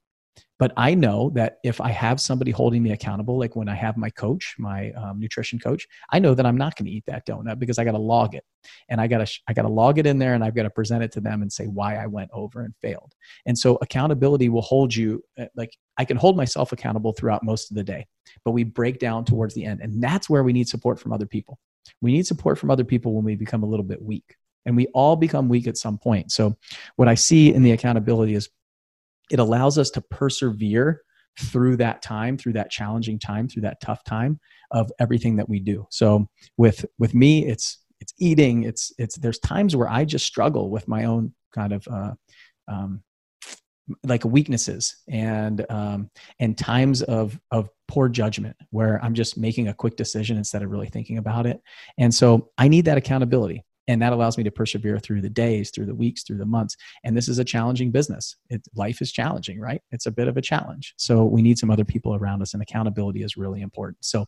But 0.59 0.73
I 0.75 0.95
know 0.95 1.29
that 1.35 1.59
if 1.63 1.79
I 1.79 1.89
have 1.91 2.19
somebody 2.19 2.49
holding 2.51 2.81
me 2.81 2.91
accountable, 2.91 3.37
like 3.37 3.55
when 3.55 3.69
I 3.69 3.75
have 3.75 3.95
my 3.95 4.09
coach, 4.09 4.55
my 4.57 4.91
um, 4.91 5.19
nutrition 5.19 5.59
coach, 5.59 5.87
I 6.11 6.17
know 6.19 6.33
that 6.33 6.45
I'm 6.45 6.57
not 6.57 6.75
going 6.75 6.87
to 6.87 6.91
eat 6.91 7.03
that 7.05 7.27
donut 7.27 7.59
because 7.59 7.77
I 7.77 7.83
got 7.83 7.91
to 7.91 7.99
log 7.99 8.33
it, 8.33 8.43
and 8.89 8.99
I 8.99 9.07
got 9.07 9.25
to 9.25 9.39
I 9.47 9.53
got 9.53 9.63
to 9.63 9.67
log 9.67 9.99
it 9.99 10.07
in 10.07 10.17
there, 10.17 10.33
and 10.33 10.43
I've 10.43 10.55
got 10.55 10.63
to 10.63 10.69
present 10.69 11.03
it 11.03 11.11
to 11.13 11.21
them 11.21 11.41
and 11.41 11.51
say 11.51 11.65
why 11.65 11.95
I 11.95 12.07
went 12.07 12.31
over 12.33 12.61
and 12.61 12.73
failed. 12.81 13.13
And 13.45 13.57
so 13.57 13.77
accountability 13.81 14.49
will 14.49 14.61
hold 14.61 14.95
you 14.95 15.23
uh, 15.39 15.45
like 15.55 15.77
I 15.97 16.05
can 16.05 16.17
hold 16.17 16.35
myself 16.35 16.71
accountable 16.71 17.13
throughout 17.13 17.43
most 17.43 17.69
of 17.69 17.75
the 17.75 17.83
day, 17.83 18.07
but 18.43 18.51
we 18.51 18.63
break 18.63 18.99
down 18.99 19.25
towards 19.25 19.53
the 19.53 19.65
end, 19.65 19.81
and 19.81 20.03
that's 20.03 20.29
where 20.29 20.43
we 20.43 20.53
need 20.53 20.67
support 20.67 20.99
from 20.99 21.13
other 21.13 21.27
people. 21.27 21.59
We 22.01 22.11
need 22.11 22.25
support 22.25 22.57
from 22.57 22.71
other 22.71 22.83
people 22.83 23.13
when 23.13 23.23
we 23.23 23.35
become 23.35 23.63
a 23.63 23.67
little 23.67 23.85
bit 23.85 24.01
weak 24.01 24.35
and 24.65 24.75
we 24.75 24.87
all 24.87 25.15
become 25.15 25.47
weak 25.47 25.65
at 25.65 25.77
some 25.77 25.97
point. 25.97 26.29
So, 26.31 26.57
what 26.97 27.07
I 27.07 27.15
see 27.15 27.53
in 27.53 27.63
the 27.63 27.71
accountability 27.71 28.35
is 28.35 28.49
it 29.31 29.39
allows 29.39 29.77
us 29.77 29.89
to 29.91 30.01
persevere 30.01 31.01
through 31.39 31.77
that 31.77 32.01
time 32.01 32.37
through 32.37 32.53
that 32.53 32.71
challenging 32.71 33.19
time 33.19 33.47
through 33.47 33.61
that 33.61 33.79
tough 33.79 34.03
time 34.03 34.39
of 34.71 34.91
everything 34.99 35.35
that 35.35 35.47
we 35.47 35.59
do. 35.59 35.85
So 35.89 36.27
with 36.57 36.85
with 36.97 37.13
me 37.13 37.45
it's 37.45 37.79
it's 37.99 38.13
eating. 38.19 38.63
It's 38.63 38.91
it's 38.97 39.17
there's 39.17 39.39
times 39.39 39.75
where 39.75 39.89
i 39.89 40.05
just 40.05 40.25
struggle 40.25 40.69
with 40.69 40.87
my 40.87 41.05
own 41.05 41.33
kind 41.53 41.73
of 41.73 41.87
uh, 41.87 42.13
um, 42.67 43.01
like 44.03 44.23
weaknesses 44.25 44.97
and 45.07 45.65
um, 45.69 46.09
and 46.39 46.57
times 46.57 47.01
of 47.03 47.39
of 47.51 47.69
poor 47.87 48.09
judgment 48.09 48.55
where 48.71 49.03
i'm 49.03 49.13
just 49.13 49.37
making 49.37 49.69
a 49.69 49.73
quick 49.73 49.95
decision 49.95 50.37
instead 50.37 50.61
of 50.61 50.69
really 50.69 50.89
thinking 50.89 51.17
about 51.17 51.45
it. 51.45 51.61
And 51.97 52.13
so 52.13 52.49
i 52.57 52.67
need 52.67 52.85
that 52.85 52.97
accountability 52.97 53.63
and 53.87 54.01
that 54.01 54.13
allows 54.13 54.37
me 54.37 54.43
to 54.43 54.51
persevere 54.51 54.99
through 54.99 55.21
the 55.21 55.29
days 55.29 55.71
through 55.71 55.85
the 55.85 55.95
weeks 55.95 56.23
through 56.23 56.37
the 56.37 56.45
months. 56.45 56.75
And 57.03 57.15
this 57.15 57.27
is 57.27 57.39
a 57.39 57.43
challenging 57.43 57.91
business. 57.91 58.35
It, 58.49 58.61
life 58.75 59.01
is 59.01 59.11
challenging 59.11 59.59
right? 59.59 59.81
It's 59.91 60.05
a 60.05 60.11
bit 60.11 60.27
of 60.27 60.37
a 60.37 60.41
challenge. 60.41 60.93
So 60.97 61.25
we 61.25 61.41
need 61.41 61.57
some 61.57 61.71
other 61.71 61.85
people 61.85 62.15
around 62.15 62.41
us 62.41 62.53
and 62.53 62.61
accountability 62.61 63.23
is 63.23 63.37
really 63.37 63.61
important. 63.61 63.97
So 64.01 64.25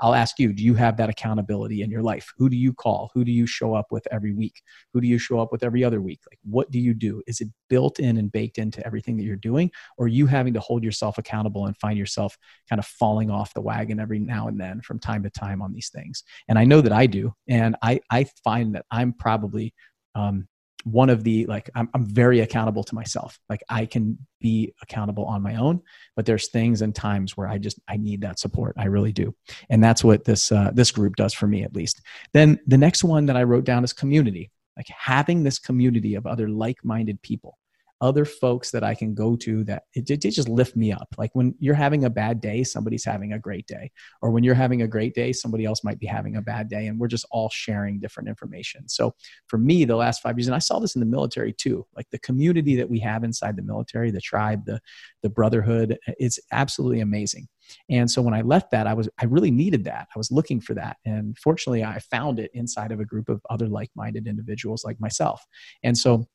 i'll 0.00 0.14
ask 0.14 0.38
you 0.38 0.52
do 0.52 0.64
you 0.64 0.74
have 0.74 0.96
that 0.96 1.10
accountability 1.10 1.82
in 1.82 1.90
your 1.90 2.02
life? 2.02 2.32
Who 2.38 2.48
do 2.48 2.56
you 2.56 2.72
call? 2.72 3.10
Who 3.14 3.24
do 3.24 3.32
you 3.32 3.46
show 3.46 3.74
up 3.74 3.86
with 3.90 4.06
every 4.10 4.32
week? 4.32 4.62
Who 4.92 5.00
do 5.00 5.06
you 5.06 5.18
show 5.18 5.40
up 5.40 5.52
with 5.52 5.62
every 5.62 5.84
other 5.84 6.00
week? 6.00 6.20
Like 6.30 6.38
what 6.42 6.70
do 6.70 6.78
you 6.78 6.94
do? 6.94 7.22
Is 7.26 7.40
it 7.40 7.48
built 7.68 7.98
in 7.98 8.16
and 8.16 8.30
baked 8.30 8.58
into 8.58 8.84
everything 8.86 9.16
that 9.16 9.24
you're 9.24 9.36
doing? 9.36 9.70
Or 9.98 10.08
you 10.08 10.26
having 10.26 10.54
to 10.54 10.60
hold 10.60 10.82
yourself 10.84 11.18
accountable 11.18 11.66
and 11.66 11.76
find 11.78 11.98
yourself 11.98 12.36
kind 12.68 12.78
of 12.78 12.86
falling 12.86 13.30
off 13.30 13.54
the 13.54 13.60
wagon 13.60 14.00
every 14.00 14.18
now 14.18 14.48
and 14.48 14.60
then 14.60 14.80
from 14.80 14.98
time 14.98 15.22
to 15.22 15.30
time 15.30 15.62
on 15.62 15.72
these 15.72 15.90
things? 15.90 16.22
And 16.48 16.58
i 16.58 16.64
know 16.64 16.80
that 16.80 16.92
i 16.92 17.06
do. 17.06 17.34
And 17.48 17.76
i 17.82 18.00
i 18.10 18.24
find 18.44 18.74
that 18.74 18.86
i 18.90 19.01
I'm 19.02 19.12
probably 19.12 19.74
um, 20.14 20.48
one 20.84 21.10
of 21.10 21.22
the 21.24 21.46
like 21.46 21.70
I'm, 21.74 21.88
I'm 21.94 22.06
very 22.06 22.40
accountable 22.40 22.84
to 22.84 22.94
myself. 22.94 23.38
Like 23.48 23.62
i 23.68 23.86
can 23.86 24.18
be 24.40 24.72
accountable 24.82 25.24
on 25.24 25.42
my 25.42 25.56
own 25.56 25.80
but 26.16 26.26
there's 26.26 26.48
things 26.48 26.82
and 26.82 26.92
times 26.92 27.36
where 27.36 27.46
i 27.46 27.56
just 27.58 27.78
i 27.88 27.96
need 27.96 28.20
that 28.22 28.38
support. 28.38 28.74
I 28.76 28.86
really 28.86 29.12
do. 29.12 29.34
And 29.70 29.82
that's 29.82 30.02
what 30.02 30.24
this 30.24 30.50
uh, 30.50 30.70
this 30.74 30.90
group 30.90 31.16
does 31.16 31.34
for 31.34 31.46
me 31.46 31.62
at 31.62 31.74
least. 31.74 32.00
Then 32.32 32.58
the 32.66 32.78
next 32.78 33.04
one 33.04 33.26
that 33.26 33.36
i 33.36 33.42
wrote 33.42 33.64
down 33.64 33.84
is 33.84 33.92
community. 33.92 34.50
Like 34.76 34.88
having 34.88 35.42
this 35.42 35.58
community 35.58 36.14
of 36.14 36.26
other 36.26 36.48
like-minded 36.48 37.20
people 37.22 37.58
other 38.02 38.24
folks 38.24 38.72
that 38.72 38.82
I 38.82 38.94
can 38.94 39.14
go 39.14 39.36
to 39.36 39.62
that 39.64 39.84
it, 39.94 40.10
it, 40.10 40.20
just 40.20 40.48
lift 40.48 40.76
me 40.76 40.92
up. 40.92 41.14
Like 41.16 41.30
when 41.34 41.54
you're 41.60 41.74
having 41.74 42.04
a 42.04 42.10
bad 42.10 42.40
day, 42.40 42.64
somebody's 42.64 43.04
having 43.04 43.32
a 43.32 43.38
great 43.38 43.66
day. 43.66 43.92
Or 44.20 44.30
when 44.30 44.42
you're 44.42 44.56
having 44.56 44.82
a 44.82 44.88
great 44.88 45.14
day, 45.14 45.32
somebody 45.32 45.64
else 45.64 45.84
might 45.84 46.00
be 46.00 46.06
having 46.06 46.36
a 46.36 46.42
bad 46.42 46.68
day. 46.68 46.88
And 46.88 46.98
we're 46.98 47.06
just 47.06 47.26
all 47.30 47.48
sharing 47.48 48.00
different 48.00 48.28
information. 48.28 48.88
So 48.88 49.14
for 49.46 49.56
me, 49.56 49.84
the 49.84 49.96
last 49.96 50.20
five 50.20 50.36
years, 50.36 50.48
and 50.48 50.56
I 50.56 50.58
saw 50.58 50.80
this 50.80 50.96
in 50.96 51.00
the 51.00 51.06
military 51.06 51.52
too, 51.52 51.86
like 51.96 52.10
the 52.10 52.18
community 52.18 52.74
that 52.76 52.90
we 52.90 52.98
have 52.98 53.22
inside 53.22 53.56
the 53.56 53.62
military, 53.62 54.10
the 54.10 54.20
tribe, 54.20 54.66
the, 54.66 54.80
the 55.22 55.30
brotherhood, 55.30 55.96
it's 56.18 56.40
absolutely 56.50 57.00
amazing. 57.00 57.46
And 57.88 58.10
so 58.10 58.20
when 58.20 58.34
I 58.34 58.42
left 58.42 58.72
that, 58.72 58.88
I 58.88 58.94
was 58.94 59.08
I 59.20 59.26
really 59.26 59.52
needed 59.52 59.84
that. 59.84 60.08
I 60.14 60.18
was 60.18 60.32
looking 60.32 60.60
for 60.60 60.74
that. 60.74 60.96
And 61.06 61.38
fortunately, 61.38 61.84
I 61.84 62.00
found 62.10 62.40
it 62.40 62.50
inside 62.52 62.90
of 62.90 62.98
a 62.98 63.04
group 63.04 63.28
of 63.28 63.40
other 63.48 63.68
like-minded 63.68 64.26
individuals 64.26 64.84
like 64.84 65.00
myself. 65.00 65.40
And 65.84 65.96
so 65.96 66.26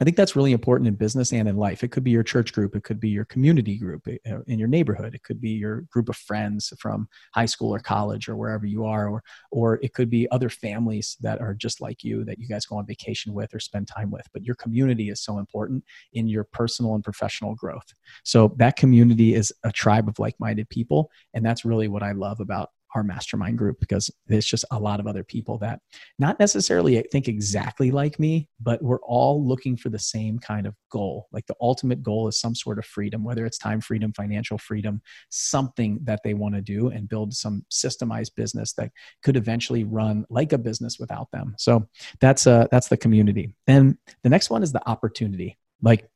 I 0.00 0.04
think 0.04 0.16
that's 0.16 0.34
really 0.34 0.52
important 0.52 0.88
in 0.88 0.94
business 0.94 1.30
and 1.30 1.46
in 1.46 1.56
life. 1.56 1.84
It 1.84 1.88
could 1.88 2.04
be 2.04 2.10
your 2.10 2.22
church 2.22 2.54
group, 2.54 2.74
it 2.74 2.84
could 2.84 3.00
be 3.00 3.10
your 3.10 3.26
community 3.26 3.76
group 3.76 4.08
eh, 4.08 4.16
eh, 4.24 4.38
in 4.46 4.58
your 4.58 4.68
neighborhood, 4.68 5.14
it 5.14 5.22
could 5.22 5.42
be 5.42 5.50
your 5.50 5.82
group 5.82 6.08
of 6.08 6.16
friends 6.16 6.72
from 6.78 7.06
high 7.34 7.46
school 7.46 7.74
or 7.74 7.80
college 7.80 8.26
or 8.26 8.36
wherever 8.36 8.64
you 8.64 8.86
are, 8.86 9.08
or 9.08 9.22
or 9.52 9.78
it 9.82 9.92
could 9.92 10.08
be 10.08 10.30
other 10.30 10.48
families 10.48 11.18
that 11.20 11.40
are 11.42 11.52
just 11.52 11.82
like 11.82 12.02
you 12.02 12.24
that 12.24 12.38
you 12.38 12.48
guys 12.48 12.64
go 12.64 12.76
on 12.76 12.86
vacation 12.86 13.34
with 13.34 13.54
or 13.54 13.60
spend 13.60 13.88
time 13.88 14.10
with. 14.10 14.26
But 14.32 14.44
your 14.44 14.56
community 14.56 15.10
is 15.10 15.20
so 15.20 15.38
important 15.38 15.84
in 16.14 16.28
your 16.28 16.44
personal 16.44 16.94
and 16.94 17.04
professional 17.04 17.54
growth. 17.54 17.92
So 18.24 18.54
that 18.56 18.76
community 18.76 19.34
is 19.34 19.52
a 19.64 19.72
tribe 19.72 20.08
of 20.08 20.18
like-minded 20.18 20.70
people, 20.70 21.10
and 21.34 21.44
that's 21.44 21.66
really 21.66 21.88
what 21.88 22.02
I 22.02 22.12
love 22.12 22.40
about 22.40 22.70
our 22.94 23.02
mastermind 23.02 23.58
group 23.58 23.78
because 23.80 24.10
there's 24.26 24.46
just 24.46 24.64
a 24.70 24.78
lot 24.78 25.00
of 25.00 25.06
other 25.06 25.24
people 25.24 25.58
that 25.58 25.80
not 26.18 26.38
necessarily 26.40 27.00
think 27.12 27.28
exactly 27.28 27.90
like 27.90 28.18
me, 28.18 28.48
but 28.60 28.82
we're 28.82 29.00
all 29.02 29.46
looking 29.46 29.76
for 29.76 29.88
the 29.88 29.98
same 29.98 30.38
kind 30.38 30.66
of 30.66 30.74
goal. 30.90 31.28
Like 31.32 31.46
the 31.46 31.56
ultimate 31.60 32.02
goal 32.02 32.28
is 32.28 32.40
some 32.40 32.54
sort 32.54 32.78
of 32.78 32.84
freedom, 32.84 33.24
whether 33.24 33.46
it's 33.46 33.58
time 33.58 33.80
freedom, 33.80 34.12
financial 34.12 34.58
freedom, 34.58 35.00
something 35.28 36.00
that 36.04 36.20
they 36.24 36.34
want 36.34 36.54
to 36.54 36.60
do 36.60 36.88
and 36.88 37.08
build 37.08 37.34
some 37.34 37.64
systemized 37.70 38.34
business 38.34 38.72
that 38.74 38.90
could 39.22 39.36
eventually 39.36 39.84
run 39.84 40.24
like 40.28 40.52
a 40.52 40.58
business 40.58 40.98
without 40.98 41.30
them. 41.30 41.54
So 41.58 41.88
that's 42.20 42.46
uh 42.46 42.66
that's 42.70 42.88
the 42.88 42.96
community. 42.96 43.54
Then 43.66 43.98
the 44.22 44.30
next 44.30 44.50
one 44.50 44.62
is 44.62 44.72
the 44.72 44.86
opportunity. 44.88 45.58
Like 45.82 46.08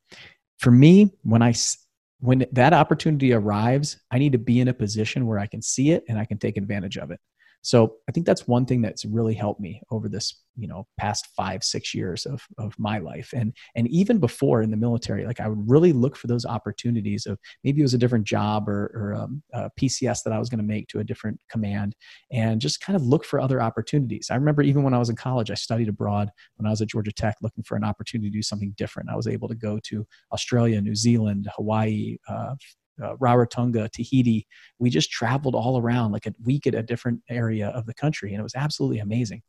for 0.59 0.71
me, 0.71 1.13
when 1.23 1.43
I 1.43 1.53
when 2.21 2.47
that 2.53 2.73
opportunity 2.73 3.33
arrives, 3.33 3.99
I 4.11 4.19
need 4.19 4.33
to 4.33 4.39
be 4.39 4.61
in 4.61 4.69
a 4.69 4.75
position 4.75 5.27
where 5.27 5.39
I 5.39 5.47
can 5.47 5.63
see 5.63 5.91
it 5.91 6.05
and 6.09 6.19
I 6.19 6.25
can 6.25 6.39
take 6.39 6.57
advantage 6.57 6.97
of 6.97 7.11
it. 7.11 7.21
So 7.65 7.95
I 8.07 8.13
think 8.13 8.27
that's 8.27 8.47
one 8.47 8.67
thing 8.67 8.83
that's 8.83 9.07
really 9.07 9.33
helped 9.33 9.59
me 9.59 9.81
over 9.91 10.07
this, 10.07 10.43
you 10.55 10.69
know, 10.69 10.87
past 10.99 11.29
five, 11.35 11.65
six 11.65 11.95
years 11.95 12.27
of, 12.27 12.47
of 12.59 12.79
my 12.79 12.99
life. 12.99 13.33
And, 13.35 13.55
and 13.75 13.89
even 13.89 14.19
before 14.19 14.61
in 14.61 14.71
the 14.71 14.77
military, 14.77 15.25
like 15.25 15.41
I 15.41 15.49
would 15.49 15.65
really 15.67 15.95
look 15.95 16.15
for 16.15 16.27
those 16.27 16.45
opportunities 16.45 17.25
of 17.25 17.39
maybe 17.65 17.81
it 17.81 17.85
was 17.85 17.95
a 17.95 17.99
different 17.99 18.27
job 18.27 18.69
or, 18.69 18.93
or 18.95 19.15
um, 19.15 19.43
a 19.55 19.71
PCS 19.81 20.25
that 20.25 20.33
I 20.35 20.39
was 20.39 20.51
going 20.51 20.59
to 20.59 20.65
make 20.65 20.89
to 20.89 20.99
a 20.99 21.05
different 21.05 21.41
command 21.51 21.97
and 22.31 22.61
just 22.61 22.83
kind 22.83 22.97
of 22.97 23.03
look 23.03 23.25
for 23.25 23.41
other 23.41 23.63
opportunities. 23.63 24.29
I 24.31 24.35
remember 24.35 24.61
even 24.61 24.83
when 24.83 24.93
I 24.93 24.99
was 24.99 25.09
in 25.09 25.17
college, 25.17 25.51
I 25.51 25.55
studied 25.55 25.89
abroad 25.89 26.31
when 26.57 26.67
I 26.67 26.71
was 26.71 26.83
at 26.83 26.89
Georgia 26.89 27.13
Tech 27.13 27.37
looking 27.41 27.65
for 27.65 27.77
an 27.77 27.85
opportunity 27.85 28.29
to 28.29 28.37
do 28.37 28.43
something 28.43 28.75
different. 28.77 29.09
I 29.09 29.17
was 29.17 29.27
able 29.27 29.49
to 29.49 29.55
go 29.55 29.81
to 29.85 30.07
Australia, 30.35 30.83
New 30.83 30.95
Zealand, 30.95 31.49
Hawaii, 31.57 32.19
uh, 32.29 32.57
uh, 33.03 33.17
Rarotonga, 33.17 33.91
Tahiti. 33.91 34.47
We 34.79 34.91
just 34.91 35.11
traveled 35.11 35.55
all 35.55 35.79
around 35.79 36.13
like 36.13 36.27
a 36.27 36.35
week 36.45 36.67
at 36.67 36.75
a 36.75 36.83
different 36.83 37.21
area 37.29 37.69
of 37.69 37.87
the 37.87 37.95
country, 37.95 38.33
and 38.33 38.41
it 38.41 38.45
was 38.45 38.55
absolutely 38.55 38.99
amazing. 38.99 39.43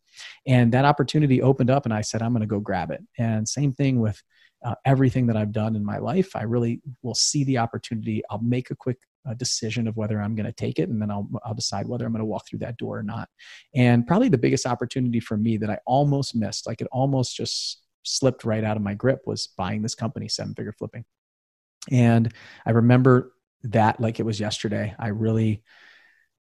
And 0.47 0.71
that 0.73 0.85
opportunity 0.85 1.41
opened 1.41 1.69
up, 1.69 1.85
and 1.85 1.93
I 1.93 2.01
said, 2.01 2.21
I'm 2.21 2.31
going 2.31 2.41
to 2.41 2.47
go 2.47 2.59
grab 2.59 2.91
it. 2.91 3.01
And 3.17 3.47
same 3.47 3.73
thing 3.73 3.99
with 3.99 4.21
uh, 4.65 4.75
everything 4.85 5.27
that 5.27 5.37
I've 5.37 5.51
done 5.51 5.75
in 5.75 5.85
my 5.85 5.99
life. 5.99 6.35
I 6.35 6.43
really 6.43 6.81
will 7.03 7.15
see 7.15 7.43
the 7.43 7.59
opportunity. 7.59 8.23
I'll 8.29 8.41
make 8.41 8.71
a 8.71 8.75
quick 8.75 8.97
uh, 9.29 9.33
decision 9.35 9.87
of 9.87 9.95
whether 9.95 10.19
I'm 10.19 10.35
going 10.35 10.45
to 10.45 10.51
take 10.51 10.79
it, 10.79 10.89
and 10.89 11.01
then 11.01 11.11
I'll, 11.11 11.29
I'll 11.43 11.53
decide 11.53 11.87
whether 11.87 12.05
I'm 12.05 12.11
going 12.11 12.19
to 12.19 12.25
walk 12.25 12.47
through 12.47 12.59
that 12.59 12.77
door 12.77 12.97
or 12.97 13.03
not. 13.03 13.29
And 13.75 14.07
probably 14.07 14.29
the 14.29 14.37
biggest 14.37 14.65
opportunity 14.65 15.19
for 15.19 15.37
me 15.37 15.57
that 15.57 15.69
I 15.69 15.77
almost 15.85 16.35
missed, 16.35 16.67
like 16.67 16.81
it 16.81 16.87
almost 16.91 17.35
just 17.35 17.81
slipped 18.03 18.43
right 18.43 18.63
out 18.63 18.77
of 18.77 18.83
my 18.83 18.93
grip, 18.93 19.21
was 19.25 19.49
buying 19.57 19.81
this 19.81 19.95
company, 19.95 20.27
Seven 20.27 20.53
Figure 20.55 20.73
Flipping. 20.73 21.05
And 21.91 22.33
I 22.65 22.71
remember 22.71 23.33
that 23.71 23.99
like 23.99 24.19
it 24.19 24.25
was 24.25 24.39
yesterday. 24.39 24.95
I 24.99 25.09
really 25.09 25.63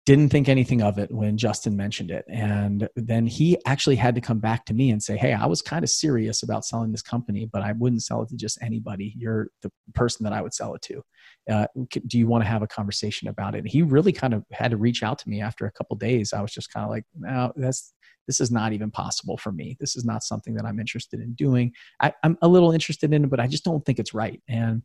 didn't 0.08 0.30
think 0.30 0.50
anything 0.50 0.82
of 0.82 0.98
it 0.98 1.12
when 1.12 1.38
Justin 1.38 1.78
mentioned 1.78 2.10
it. 2.10 2.26
And 2.28 2.90
then 2.96 3.28
he 3.28 3.58
actually 3.68 3.98
had 3.98 4.16
to 4.16 4.22
come 4.22 4.40
back 4.40 4.66
to 4.66 4.74
me 4.74 4.90
and 4.90 5.02
say, 5.02 5.16
Hey, 5.16 5.32
I 5.32 5.46
was 5.46 5.62
kind 5.62 5.84
of 5.84 5.92
serious 5.92 6.42
about 6.42 6.66
selling 6.66 6.92
this 6.92 7.04
company, 7.04 7.46
but 7.46 7.62
I 7.62 7.74
wouldn't 7.74 8.02
sell 8.02 8.24
it 8.24 8.30
to 8.30 8.36
just 8.36 8.58
anybody. 8.64 9.14
You're 9.16 9.50
the 9.62 9.72
person 9.94 10.24
that 10.24 10.34
I 10.34 10.42
would 10.42 10.56
sell 10.56 10.74
it 10.74 10.82
to. 10.84 11.04
Uh, 11.50 11.68
do 12.08 12.18
you 12.18 12.26
want 12.26 12.44
to 12.44 12.50
have 12.50 12.64
a 12.64 12.68
conversation 12.68 13.28
about 13.28 13.54
it? 13.54 13.60
And 13.60 13.70
he 13.70 13.84
really 13.84 14.12
kind 14.12 14.34
of 14.34 14.44
had 14.52 14.72
to 14.72 14.78
reach 14.78 15.04
out 15.04 15.20
to 15.20 15.30
me 15.30 15.40
after 15.40 15.68
a 15.68 15.72
couple 15.72 15.96
days. 15.98 16.34
I 16.34 16.42
was 16.42 16.52
just 16.52 16.74
kind 16.74 16.84
of 16.84 16.90
like, 16.90 17.06
no, 17.16 17.52
that's, 17.56 17.94
this 18.28 18.40
is 18.40 18.52
not 18.52 18.74
even 18.74 18.90
possible 18.92 19.38
for 19.38 19.52
me. 19.52 19.78
This 19.80 19.96
is 19.96 20.06
not 20.06 20.24
something 20.24 20.54
that 20.56 20.66
I'm 20.66 20.80
interested 20.80 21.20
in 21.20 21.34
doing. 21.34 21.74
I, 22.00 22.14
am 22.24 22.38
a 22.42 22.48
little 22.48 22.72
interested 22.72 23.14
in 23.14 23.24
it, 23.24 23.30
but 23.30 23.40
I 23.40 23.48
just 23.48 23.64
don't 23.64 23.86
think 23.86 24.00
it's 24.00 24.14
right. 24.14 24.42
And 24.48 24.84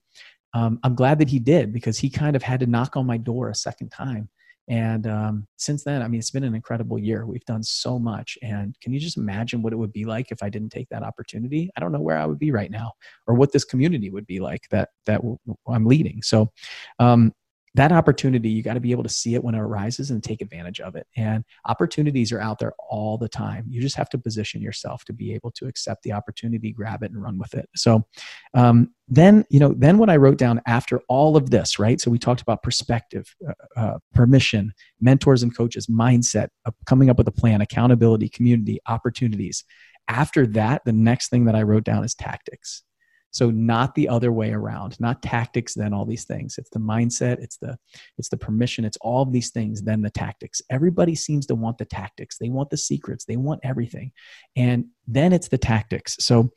um, 0.56 0.80
I'm 0.82 0.94
glad 0.94 1.18
that 1.18 1.28
he 1.28 1.38
did 1.38 1.70
because 1.70 1.98
he 1.98 2.08
kind 2.08 2.34
of 2.34 2.42
had 2.42 2.60
to 2.60 2.66
knock 2.66 2.96
on 2.96 3.04
my 3.04 3.18
door 3.18 3.50
a 3.50 3.54
second 3.54 3.90
time. 3.90 4.30
And 4.68 5.06
um, 5.06 5.46
since 5.58 5.84
then, 5.84 6.00
I 6.00 6.08
mean, 6.08 6.18
it's 6.18 6.30
been 6.30 6.44
an 6.44 6.54
incredible 6.54 6.98
year. 6.98 7.26
We've 7.26 7.44
done 7.44 7.62
so 7.62 7.98
much. 7.98 8.38
And 8.42 8.74
can 8.80 8.94
you 8.94 8.98
just 8.98 9.18
imagine 9.18 9.60
what 9.60 9.74
it 9.74 9.76
would 9.76 9.92
be 9.92 10.06
like 10.06 10.32
if 10.32 10.42
I 10.42 10.48
didn't 10.48 10.70
take 10.70 10.88
that 10.88 11.02
opportunity? 11.02 11.70
I 11.76 11.80
don't 11.80 11.92
know 11.92 12.00
where 12.00 12.16
I 12.16 12.24
would 12.24 12.38
be 12.38 12.52
right 12.52 12.70
now 12.70 12.92
or 13.26 13.34
what 13.34 13.52
this 13.52 13.64
community 13.64 14.08
would 14.08 14.26
be 14.26 14.40
like 14.40 14.62
that, 14.70 14.88
that 15.04 15.20
I'm 15.68 15.84
leading. 15.84 16.22
So, 16.22 16.50
um, 16.98 17.34
that 17.76 17.92
opportunity, 17.92 18.48
you 18.48 18.62
got 18.62 18.74
to 18.74 18.80
be 18.80 18.90
able 18.90 19.02
to 19.02 19.08
see 19.08 19.34
it 19.34 19.44
when 19.44 19.54
it 19.54 19.60
arises 19.60 20.10
and 20.10 20.24
take 20.24 20.40
advantage 20.40 20.80
of 20.80 20.96
it. 20.96 21.06
And 21.16 21.44
opportunities 21.66 22.32
are 22.32 22.40
out 22.40 22.58
there 22.58 22.72
all 22.88 23.18
the 23.18 23.28
time. 23.28 23.66
You 23.68 23.80
just 23.82 23.96
have 23.96 24.08
to 24.10 24.18
position 24.18 24.62
yourself 24.62 25.04
to 25.04 25.12
be 25.12 25.34
able 25.34 25.50
to 25.52 25.66
accept 25.66 26.02
the 26.02 26.12
opportunity, 26.12 26.72
grab 26.72 27.02
it, 27.02 27.10
and 27.10 27.22
run 27.22 27.38
with 27.38 27.54
it. 27.54 27.68
So, 27.76 28.06
um, 28.54 28.94
then 29.08 29.44
you 29.50 29.60
know, 29.60 29.74
then 29.76 29.98
what 29.98 30.10
I 30.10 30.16
wrote 30.16 30.38
down 30.38 30.60
after 30.66 31.00
all 31.08 31.36
of 31.36 31.50
this, 31.50 31.78
right? 31.78 32.00
So 32.00 32.10
we 32.10 32.18
talked 32.18 32.40
about 32.40 32.62
perspective, 32.62 33.34
uh, 33.46 33.52
uh, 33.76 33.98
permission, 34.14 34.72
mentors 35.00 35.42
and 35.42 35.56
coaches, 35.56 35.86
mindset, 35.86 36.48
uh, 36.64 36.72
coming 36.86 37.10
up 37.10 37.18
with 37.18 37.28
a 37.28 37.32
plan, 37.32 37.60
accountability, 37.60 38.28
community, 38.30 38.80
opportunities. 38.86 39.64
After 40.08 40.46
that, 40.48 40.82
the 40.84 40.92
next 40.92 41.28
thing 41.28 41.44
that 41.44 41.54
I 41.54 41.62
wrote 41.62 41.84
down 41.84 42.04
is 42.04 42.14
tactics. 42.14 42.82
So 43.30 43.50
not 43.50 43.94
the 43.94 44.08
other 44.08 44.32
way 44.32 44.52
around, 44.52 44.98
not 44.98 45.22
tactics, 45.22 45.74
then 45.74 45.92
all 45.92 46.06
these 46.06 46.24
things. 46.24 46.56
It's 46.58 46.70
the 46.70 46.78
mindset, 46.78 47.42
it's 47.42 47.58
the 47.58 47.76
it's 48.16 48.28
the 48.28 48.36
permission, 48.36 48.84
it's 48.84 48.96
all 49.02 49.22
of 49.22 49.32
these 49.32 49.50
things, 49.50 49.82
then 49.82 50.00
the 50.00 50.10
tactics. 50.10 50.62
Everybody 50.70 51.14
seems 51.14 51.46
to 51.46 51.54
want 51.54 51.78
the 51.78 51.84
tactics. 51.84 52.38
They 52.38 52.48
want 52.48 52.70
the 52.70 52.76
secrets, 52.76 53.24
they 53.24 53.36
want 53.36 53.60
everything. 53.62 54.12
And 54.56 54.86
then 55.06 55.32
it's 55.32 55.48
the 55.48 55.58
tactics. 55.58 56.16
So 56.20 56.50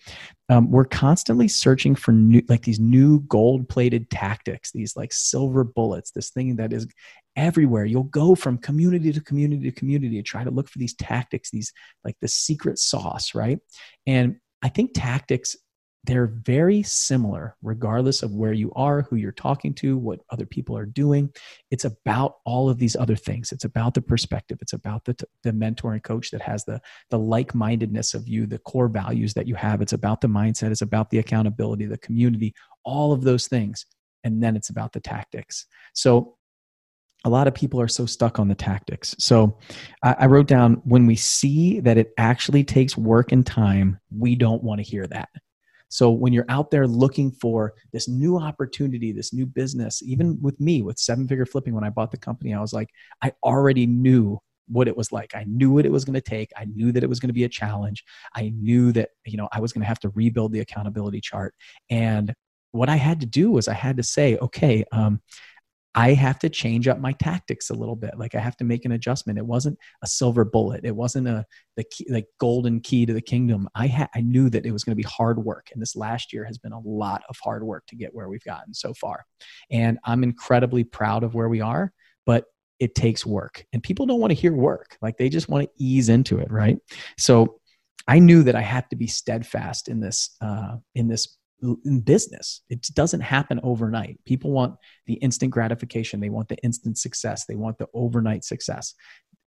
um, 0.48 0.72
we're 0.72 0.86
constantly 0.86 1.48
searching 1.48 1.96
for 1.96 2.12
new 2.12 2.42
like 2.48 2.64
these 2.64 2.80
new 2.80 3.20
gold 3.22 3.68
plated 3.68 4.10
tactics, 4.10 4.72
these 4.72 4.96
like 4.96 5.12
silver 5.12 5.64
bullets, 5.64 6.12
this 6.12 6.30
thing 6.30 6.56
that 6.56 6.72
is 6.72 6.88
everywhere. 7.36 7.86
You'll 7.86 8.04
go 8.04 8.36
from 8.36 8.58
community 8.58 9.12
to 9.12 9.22
community 9.22 9.70
to 9.70 9.78
community 9.78 10.16
to 10.18 10.24
try 10.24 10.44
to 10.44 10.52
look 10.52 10.70
for 10.70 10.80
these 10.80 10.94
tactics, 10.96 11.52
these 11.52 11.72
like 12.04 12.16
the 12.22 12.28
secret 12.28 12.80
sauce, 12.80 13.36
right? 13.36 13.60
And 14.08 14.38
I 14.62 14.70
think 14.70 14.92
tactics 14.94 15.56
they're 16.06 16.28
very 16.28 16.82
similar 16.82 17.56
regardless 17.62 18.24
of 18.24 18.32
where 18.32 18.54
you 18.54 18.72
are 18.76 19.02
who 19.02 19.18
you're 19.18 19.32
talking 19.34 19.74
to 19.74 19.98
what 19.98 20.22
other 20.30 20.46
people 20.46 20.78
are 20.78 20.86
doing. 20.86 21.30
It's 21.72 21.86
about 21.86 22.38
all 22.46 22.70
of 22.70 22.80
these 22.80 22.96
other 22.96 23.18
things. 23.18 23.52
It's 23.52 23.66
about 23.66 23.94
the 23.94 24.02
perspective. 24.02 24.60
It's 24.62 24.74
about 24.74 25.04
the, 25.04 25.16
the 25.44 25.52
mentor 25.52 25.94
and 25.94 26.04
coach 26.04 26.32
that 26.32 26.42
has 26.42 26.64
the 26.64 26.80
the 27.10 27.20
like-mindedness 27.20 28.14
of 28.14 28.28
you 28.28 28.46
the 28.46 28.60
core 28.60 28.88
values 28.88 29.34
that 29.34 29.48
you 29.48 29.56
have. 29.56 29.82
It's 29.82 29.94
about 29.94 30.22
the 30.22 30.28
mindset. 30.28 30.72
It's 30.72 30.82
about 30.82 31.10
the 31.10 31.20
accountability 31.20 31.86
the 31.86 31.98
community 31.98 32.54
all 32.86 33.12
of 33.12 33.24
those 33.24 33.48
things. 33.48 33.86
And 34.24 34.42
then 34.42 34.56
it's 34.56 34.70
about 34.70 34.94
the 34.94 35.00
tactics. 35.00 35.66
So 35.94 36.36
a 37.26 37.30
lot 37.30 37.48
of 37.48 37.54
people 37.54 37.82
are 37.82 37.88
so 37.88 38.06
stuck 38.06 38.40
on 38.40 38.48
the 38.48 38.56
tactics. 38.56 39.16
So 39.20 39.58
I, 40.04 40.26
wrote 40.26 40.48
down 40.48 40.82
when 40.86 41.06
we 41.06 41.16
see 41.16 41.80
that 41.82 41.98
it 41.98 42.14
actually 42.18 42.64
takes 42.64 42.98
work 42.98 43.32
and 43.32 43.46
time, 43.46 44.00
we 44.16 44.36
don't 44.36 44.64
want 44.64 44.80
to 44.80 44.90
hear 44.90 45.06
that. 45.08 45.30
So 45.90 46.12
when 46.12 46.34
you're 46.34 46.46
out 46.50 46.72
there 46.72 46.88
looking 46.88 47.32
for 47.32 47.74
this 47.92 48.08
new 48.08 48.38
opportunity, 48.38 49.12
this 49.12 49.34
new 49.34 49.46
business, 49.46 50.02
even 50.04 50.40
with 50.42 50.60
me 50.60 50.82
with 50.82 51.00
seven 51.00 51.28
figure 51.28 51.46
flipping, 51.46 51.74
when 51.74 51.84
I 51.84 51.90
bought 51.90 52.12
the 52.12 52.18
company, 52.18 52.54
I 52.54 52.62
was 52.62 52.74
like, 52.74 52.90
I 53.22 53.34
already 53.44 53.86
knew 53.86 54.40
what 54.68 54.88
it 54.88 54.96
was 54.96 55.12
like. 55.12 55.36
I 55.36 55.46
knew 55.46 55.72
what 55.72 55.86
it 55.86 55.92
was 55.92 56.06
going 56.06 56.14
to 56.14 56.22
take. 56.22 56.52
I 56.56 56.66
knew 56.66 56.92
that 56.92 57.04
it 57.04 57.10
was 57.10 57.20
going 57.20 57.30
to 57.30 57.34
be 57.34 57.44
a 57.44 57.50
challenge. 57.50 58.04
I 58.36 58.50
knew 58.56 58.92
that, 58.94 59.10
you 59.26 59.36
know, 59.36 59.50
I 59.52 59.60
was 59.60 59.74
going 59.74 59.82
to 59.82 59.88
have 59.88 60.00
to 60.02 60.10
rebuild 60.10 60.54
the 60.54 60.60
accountability 60.60 61.22
chart. 61.22 61.56
And 61.90 62.34
what 62.72 62.88
I 62.88 62.96
had 62.96 63.20
to 63.22 63.26
do 63.26 63.52
was 63.52 63.68
I 63.68 63.74
had 63.74 63.98
to 63.98 64.04
say, 64.04 64.38
okay, 64.38 64.86
um, 64.92 65.22
I 65.96 66.14
have 66.14 66.38
to 66.40 66.50
change 66.50 66.88
up 66.88 67.00
my 67.00 67.14
tactics 67.14 67.70
a 67.70 67.74
little 67.74 67.96
bit. 67.96 68.18
Like 68.18 68.36
I 68.36 68.40
have 68.40 68.56
to 68.58 68.64
make 68.64 68.86
an 68.86 68.92
adjustment. 68.92 69.40
It 69.40 69.46
wasn't 69.46 69.78
a 70.04 70.08
silver 70.08 70.46
bullet. 70.46 70.86
It 70.86 70.96
wasn't 70.96 71.28
a 71.28 71.46
the 71.78 71.84
key, 71.84 72.06
like 72.10 72.28
golden 72.40 72.80
key 72.80 73.06
to 73.06 73.14
the 73.14 73.22
kingdom. 73.22 73.68
I 73.76 73.88
had 73.88 74.10
I 74.16 74.22
knew 74.22 74.50
that 74.52 74.66
it 74.66 74.72
was 74.72 74.84
going 74.84 74.92
to 74.92 75.04
be 75.04 75.10
hard 75.10 75.44
work, 75.44 75.70
and 75.74 75.82
this 75.82 75.96
last 75.96 76.32
year 76.32 76.46
has 76.46 76.58
been 76.58 76.74
a 76.74 76.80
lot 76.80 77.24
of 77.28 77.38
hard 77.44 77.64
work 77.64 77.86
to 77.88 77.96
get 77.96 78.14
where 78.14 78.30
we've 78.30 78.44
gotten 78.44 78.74
so 78.74 78.94
far. 78.94 79.26
And 79.72 79.98
I'm 80.06 80.24
incredibly 80.24 80.84
proud 80.84 81.24
of 81.24 81.34
where 81.34 81.50
we 81.50 81.62
are, 81.62 81.92
but 82.26 82.46
it 82.80 82.96
takes 82.96 83.26
work, 83.26 83.66
and 83.74 83.82
people 83.82 84.06
don't 84.06 84.20
want 84.20 84.32
to 84.32 84.40
hear 84.40 84.54
work. 84.54 84.98
Like 85.02 85.18
they 85.18 85.30
just 85.30 85.50
want 85.50 85.66
to 85.66 85.84
ease 85.84 86.10
into 86.10 86.38
it, 86.38 86.52
right? 86.52 86.78
So 87.18 87.60
I 88.08 88.20
knew 88.20 88.44
that 88.44 88.56
I 88.56 88.62
had 88.62 88.90
to 88.92 88.96
be 88.96 89.08
steadfast 89.08 89.88
in 89.88 90.00
this 90.00 90.36
uh, 90.42 90.78
in 90.94 91.08
this 91.08 91.39
in 91.62 92.02
business. 92.02 92.62
It 92.70 92.82
doesn't 92.94 93.22
happen 93.22 93.60
overnight. 93.64 94.20
People 94.26 94.52
want 94.52 94.76
the 95.06 95.16
instant 95.16 95.52
gratification, 95.52 96.20
they 96.20 96.30
want 96.30 96.48
the 96.48 96.58
instant 96.58 96.98
success, 96.98 97.46
they 97.46 97.56
want 97.56 97.78
the 97.78 97.88
overnight 97.94 98.44
success. 98.44 98.94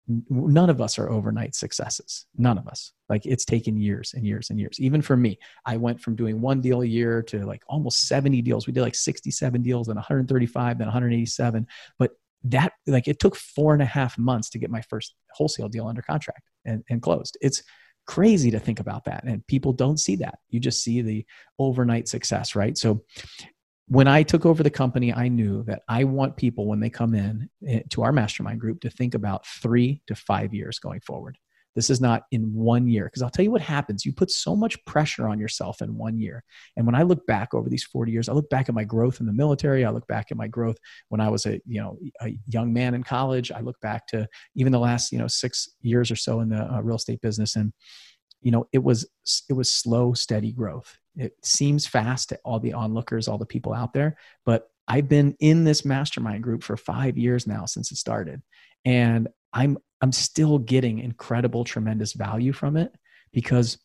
None 0.07 0.69
of 0.69 0.81
us 0.81 0.97
are 0.99 1.09
overnight 1.09 1.55
successes. 1.55 2.25
None 2.35 2.57
of 2.57 2.67
us. 2.67 2.91
Like 3.07 3.25
it's 3.25 3.45
taken 3.45 3.77
years 3.77 4.13
and 4.13 4.25
years 4.25 4.49
and 4.49 4.59
years. 4.59 4.79
Even 4.79 5.01
for 5.01 5.15
me, 5.15 5.37
I 5.65 5.77
went 5.77 6.01
from 6.01 6.15
doing 6.15 6.41
one 6.41 6.59
deal 6.59 6.81
a 6.81 6.85
year 6.85 7.21
to 7.23 7.45
like 7.45 7.63
almost 7.67 8.07
70 8.07 8.41
deals. 8.41 8.67
We 8.67 8.73
did 8.73 8.81
like 8.81 8.95
67 8.95 9.61
deals 9.61 9.87
and 9.87 9.95
135, 9.95 10.77
then 10.79 10.87
187. 10.87 11.67
But 11.97 12.11
that, 12.45 12.73
like, 12.87 13.07
it 13.07 13.19
took 13.19 13.35
four 13.35 13.73
and 13.73 13.81
a 13.81 13.85
half 13.85 14.17
months 14.17 14.49
to 14.49 14.57
get 14.57 14.71
my 14.71 14.81
first 14.81 15.13
wholesale 15.33 15.69
deal 15.69 15.87
under 15.87 16.01
contract 16.01 16.49
and, 16.65 16.83
and 16.89 17.01
closed. 17.01 17.37
It's 17.41 17.61
crazy 18.11 18.51
to 18.51 18.59
think 18.59 18.81
about 18.81 19.05
that. 19.05 19.23
And 19.23 19.47
people 19.47 19.71
don't 19.71 19.97
see 19.97 20.17
that. 20.17 20.39
You 20.49 20.59
just 20.59 20.83
see 20.83 21.01
the 21.01 21.25
overnight 21.57 22.09
success, 22.09 22.57
right? 22.57 22.77
So 22.77 23.05
when 23.87 24.05
I 24.05 24.21
took 24.21 24.45
over 24.45 24.63
the 24.63 24.69
company, 24.69 25.13
I 25.13 25.29
knew 25.29 25.63
that 25.63 25.83
I 25.87 26.03
want 26.03 26.35
people 26.35 26.67
when 26.67 26.81
they 26.81 26.89
come 26.89 27.15
in 27.15 27.49
eh, 27.65 27.83
to 27.91 28.03
our 28.03 28.11
mastermind 28.11 28.59
group 28.59 28.81
to 28.81 28.89
think 28.89 29.13
about 29.13 29.47
three 29.47 30.01
to 30.07 30.15
five 30.15 30.53
years 30.53 30.77
going 30.77 30.99
forward. 30.99 31.37
This 31.75 31.89
is 31.89 32.01
not 32.01 32.23
in 32.31 32.53
one 32.53 32.87
year. 32.87 33.05
Because 33.05 33.21
I'll 33.21 33.29
tell 33.29 33.43
you 33.43 33.51
what 33.51 33.61
happens. 33.61 34.05
You 34.05 34.13
put 34.13 34.31
so 34.31 34.55
much 34.55 34.83
pressure 34.85 35.27
on 35.27 35.39
yourself 35.39 35.81
in 35.81 35.97
one 35.97 36.19
year. 36.19 36.43
And 36.75 36.85
when 36.85 36.95
I 36.95 37.03
look 37.03 37.25
back 37.27 37.53
over 37.53 37.69
these 37.69 37.83
40 37.83 38.11
years, 38.11 38.29
I 38.29 38.33
look 38.33 38.49
back 38.49 38.69
at 38.69 38.75
my 38.75 38.83
growth 38.83 39.19
in 39.19 39.25
the 39.25 39.33
military. 39.33 39.85
I 39.85 39.89
look 39.89 40.07
back 40.07 40.31
at 40.31 40.37
my 40.37 40.47
growth 40.47 40.77
when 41.09 41.21
I 41.21 41.29
was 41.29 41.45
a, 41.45 41.61
you 41.65 41.81
know, 41.81 41.97
a 42.21 42.37
young 42.47 42.73
man 42.73 42.93
in 42.93 43.03
college. 43.03 43.51
I 43.51 43.61
look 43.61 43.79
back 43.81 44.07
to 44.07 44.27
even 44.55 44.71
the 44.71 44.79
last, 44.79 45.11
you 45.11 45.19
know, 45.19 45.27
six 45.27 45.69
years 45.81 46.11
or 46.11 46.15
so 46.15 46.41
in 46.41 46.49
the 46.49 46.71
uh, 46.73 46.81
real 46.81 46.97
estate 46.97 47.21
business. 47.21 47.55
And, 47.55 47.71
you 48.41 48.51
know, 48.51 48.67
it 48.73 48.83
was, 48.83 49.07
it 49.49 49.53
was 49.53 49.71
slow, 49.71 50.13
steady 50.13 50.51
growth. 50.51 50.97
It 51.15 51.33
seems 51.43 51.85
fast 51.85 52.29
to 52.29 52.39
all 52.43 52.59
the 52.59 52.73
onlookers, 52.73 53.27
all 53.27 53.37
the 53.37 53.45
people 53.45 53.73
out 53.73 53.93
there, 53.93 54.17
but 54.45 54.69
I've 54.87 55.07
been 55.07 55.35
in 55.39 55.63
this 55.63 55.85
mastermind 55.85 56.43
group 56.43 56.63
for 56.63 56.75
five 56.75 57.17
years 57.17 57.47
now 57.47 57.65
since 57.65 57.91
it 57.91 57.97
started. 57.97 58.41
And 58.83 59.29
I'm 59.53 59.77
I'm 60.01 60.11
still 60.11 60.57
getting 60.57 60.99
incredible, 60.99 61.63
tremendous 61.63 62.13
value 62.13 62.53
from 62.53 62.77
it 62.77 62.93
because 63.31 63.77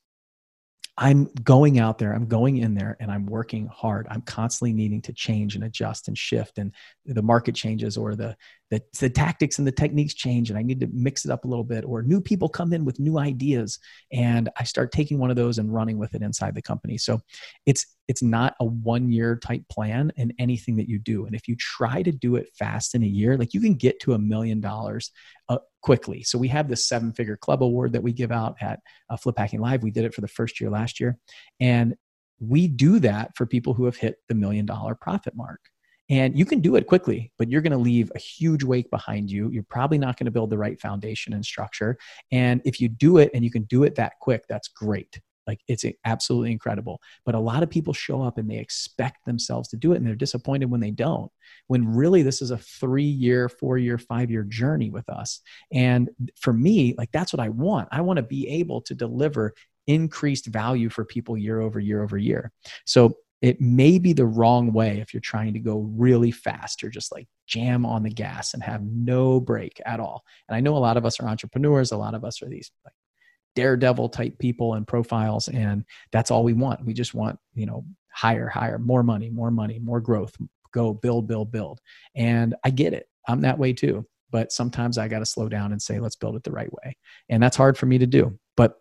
I'm 0.99 1.29
going 1.43 1.79
out 1.79 1.99
there, 1.99 2.15
I'm 2.15 2.27
going 2.27 2.57
in 2.57 2.75
there 2.75 2.97
and 3.01 3.11
I'm 3.11 3.27
working 3.27 3.67
hard. 3.67 4.07
I'm 4.11 4.23
constantly 4.23 4.73
needing 4.73 5.03
to 5.03 5.13
change 5.13 5.55
and 5.55 5.65
adjust 5.65 6.09
and 6.09 6.17
shift 6.17 6.57
and 6.57 6.73
the 7.05 7.23
market 7.23 7.55
changes 7.55 7.99
or 7.99 8.15
the, 8.15 8.35
the, 8.71 8.83
the 8.99 9.09
tactics 9.09 9.59
and 9.59 9.67
the 9.67 9.73
techniques 9.73 10.15
change 10.15 10.51
and 10.51 10.59
I 10.59 10.63
need 10.63 10.81
to 10.81 10.89
mix 10.93 11.25
it 11.25 11.31
up 11.31 11.45
a 11.45 11.49
little 11.49 11.65
bit 11.65 11.85
or 11.85 12.03
new 12.03 12.21
people 12.21 12.49
come 12.49 12.73
in 12.73 12.85
with 12.85 12.99
new 12.99 13.19
ideas 13.19 13.79
and 14.13 14.49
I 14.59 14.65
start 14.65 14.91
taking 14.91 15.19
one 15.19 15.31
of 15.31 15.37
those 15.37 15.59
and 15.59 15.73
running 15.73 15.99
with 15.99 16.15
it 16.15 16.23
inside 16.23 16.55
the 16.55 16.63
company. 16.63 16.99
So 16.99 17.21
it's 17.65 17.87
it's 18.09 18.23
not 18.23 18.55
a 18.61 18.65
one 18.65 19.11
year 19.11 19.37
type 19.37 19.63
plan 19.71 20.13
in 20.17 20.33
anything 20.39 20.77
that 20.77 20.89
you 20.89 20.99
do. 20.99 21.27
And 21.27 21.35
if 21.35 21.49
you 21.49 21.57
try 21.57 22.03
to 22.03 22.13
do 22.13 22.37
it 22.37 22.49
fast 22.57 22.95
in 22.95 23.03
a 23.03 23.07
year, 23.07 23.37
like 23.37 23.53
you 23.55 23.61
can 23.61 23.75
get 23.75 23.99
to 24.01 24.15
a 24.15 24.19
million 24.19 24.61
dollars 24.61 25.11
uh, 25.49 25.59
quickly. 25.83 26.23
So 26.23 26.39
we 26.39 26.49
have 26.49 26.69
this 26.69 26.87
seven 26.87 27.13
figure 27.13 27.37
club 27.37 27.63
award 27.63 27.93
that 27.93 28.03
we 28.03 28.13
give 28.13 28.33
out 28.33 28.57
at 28.61 28.81
uh, 29.11 29.17
Flip 29.17 29.37
Hacking 29.37 29.61
Live. 29.61 29.83
We 29.83 29.91
did 29.91 30.05
it 30.05 30.15
for 30.15 30.21
the 30.21 30.29
first 30.29 30.61
year 30.61 30.71
last 30.71 31.01
year. 31.01 31.19
And 31.61 31.97
we 32.39 32.69
do 32.69 32.99
that 33.01 33.37
for 33.37 33.47
people 33.47 33.75
who 33.75 33.87
have 33.87 33.97
hit 33.97 34.17
the 34.29 34.35
million 34.35 34.67
dollar 34.67 34.95
profit 34.95 35.35
mark. 35.35 35.61
And 36.09 36.39
you 36.39 36.45
can 36.45 36.61
do 36.61 36.77
it 36.77 36.87
quickly, 36.87 37.33
but 37.37 37.51
you're 37.51 37.63
going 37.63 37.73
to 37.73 37.79
leave 37.79 38.13
a 38.15 38.19
huge 38.19 38.63
wake 38.63 38.91
behind 38.91 39.31
you. 39.31 39.51
You're 39.51 39.65
probably 39.65 39.99
not 39.99 40.17
going 40.17 40.27
to 40.27 40.31
build 40.31 40.51
the 40.51 40.59
right 40.59 40.81
foundation 40.81 41.33
and 41.33 41.45
structure. 41.45 41.99
And 42.31 42.61
if 42.65 42.81
you 42.81 42.89
do 42.89 43.19
it 43.19 43.31
and 43.35 43.45
you 43.45 43.51
can 43.51 43.65
do 43.65 43.83
it 43.83 43.97
that 43.97 44.15
quick, 44.21 44.45
that's 44.49 44.69
great. 44.69 45.21
Like 45.47 45.61
it's 45.69 45.85
absolutely 46.05 46.53
incredible. 46.53 47.01
But 47.25 47.35
a 47.35 47.41
lot 47.41 47.63
of 47.63 47.71
people 47.71 47.93
show 47.93 48.23
up 48.23 48.39
and 48.39 48.51
they 48.51 48.59
expect 48.59 49.25
themselves 49.25 49.69
to 49.69 49.77
do 49.77 49.93
it 49.93 49.97
and 49.97 50.07
they're 50.07 50.15
disappointed 50.15 50.71
when 50.71 50.81
they 50.81 50.91
don't. 50.91 51.31
When 51.69 51.87
really 51.95 52.23
this 52.23 52.43
is 52.43 52.51
a 52.51 52.59
three 52.59 53.05
year, 53.05 53.49
four 53.49 53.79
year, 53.79 53.99
five 53.99 54.31
year 54.31 54.43
journey 54.43 54.91
with 54.91 55.09
us. 55.09 55.41
And 55.73 56.11
for 56.41 56.53
me, 56.53 56.95
like 56.99 57.13
that's 57.13 57.33
what 57.33 57.41
I 57.41 57.49
want. 57.49 57.89
I 57.93 58.01
want 58.01 58.17
to 58.17 58.23
be 58.23 58.49
able 58.49 58.81
to 58.83 58.95
deliver 58.95 59.55
increased 59.87 60.47
value 60.47 60.89
for 60.91 61.05
people 61.05 61.37
year 61.37 61.61
over 61.61 61.79
year 61.79 62.03
over 62.03 62.19
year. 62.19 62.51
So 62.85 63.17
it 63.43 63.61
may 63.61 63.99
be 63.99 64.13
the 64.13 64.27
wrong 64.27 64.73
way 64.73 65.01
if 65.01 65.13
you're 65.13 65.21
trying 65.21 65.53
to 65.53 65.59
go 65.59 65.79
really 65.97 66.31
fast 66.31 66.83
or 66.83 66.89
just 66.89 67.13
like 67.13 67.29
jam 67.47 67.85
on 67.85 68.03
the 68.03 68.11
gas 68.11 68.55
and 68.55 68.63
have 68.63 68.83
no 68.83 69.41
brake 69.41 69.81
at 69.85 70.01
all. 70.01 70.25
And 70.49 70.57
I 70.57 70.61
know 70.61 70.77
a 70.77 70.79
lot 70.79 70.97
of 70.97 71.05
us 71.05 71.21
are 71.21 71.29
entrepreneurs, 71.29 71.93
a 71.93 71.97
lot 71.97 72.15
of 72.15 72.25
us 72.25 72.43
are 72.43 72.49
these 72.49 72.71
like 72.85 72.95
daredevil 73.55 74.11
type 74.11 74.39
people 74.39 74.75
and 74.75 74.87
profiles 74.87 75.49
and 75.49 75.85
that's 76.13 76.31
all 76.31 76.45
we 76.45 76.53
want. 76.53 76.85
We 76.85 76.95
just 76.95 77.15
want 77.15 77.39
you 77.55 77.67
know 77.67 77.85
higher 78.11 78.49
higher 78.49 78.79
more 78.79 79.03
money 79.03 79.29
more 79.29 79.51
money 79.51 79.79
more 79.79 80.01
growth 80.01 80.35
go 80.73 80.95
build 80.95 81.27
build 81.27 81.53
build. 81.53 81.81
And 82.15 82.55
i 82.65 82.71
get 82.71 82.95
it. 82.95 83.07
I'm 83.29 83.43
that 83.43 83.59
way 83.59 83.73
too. 83.73 84.07
But 84.31 84.51
sometimes 84.51 84.99
i 84.99 85.09
got 85.09 85.21
to 85.21 85.27
slow 85.27 85.49
down 85.49 85.73
and 85.73 85.81
say 85.81 86.01
let's 86.01 86.17
build 86.17 86.37
it 86.37 86.43
the 86.43 86.53
right 86.53 86.73
way. 86.73 86.97
And 87.29 87.43
that's 87.43 87.57
hard 87.57 87.77
for 87.77 87.87
me 87.87 87.99
to 87.99 88.07
do. 88.07 88.39
But 88.57 88.77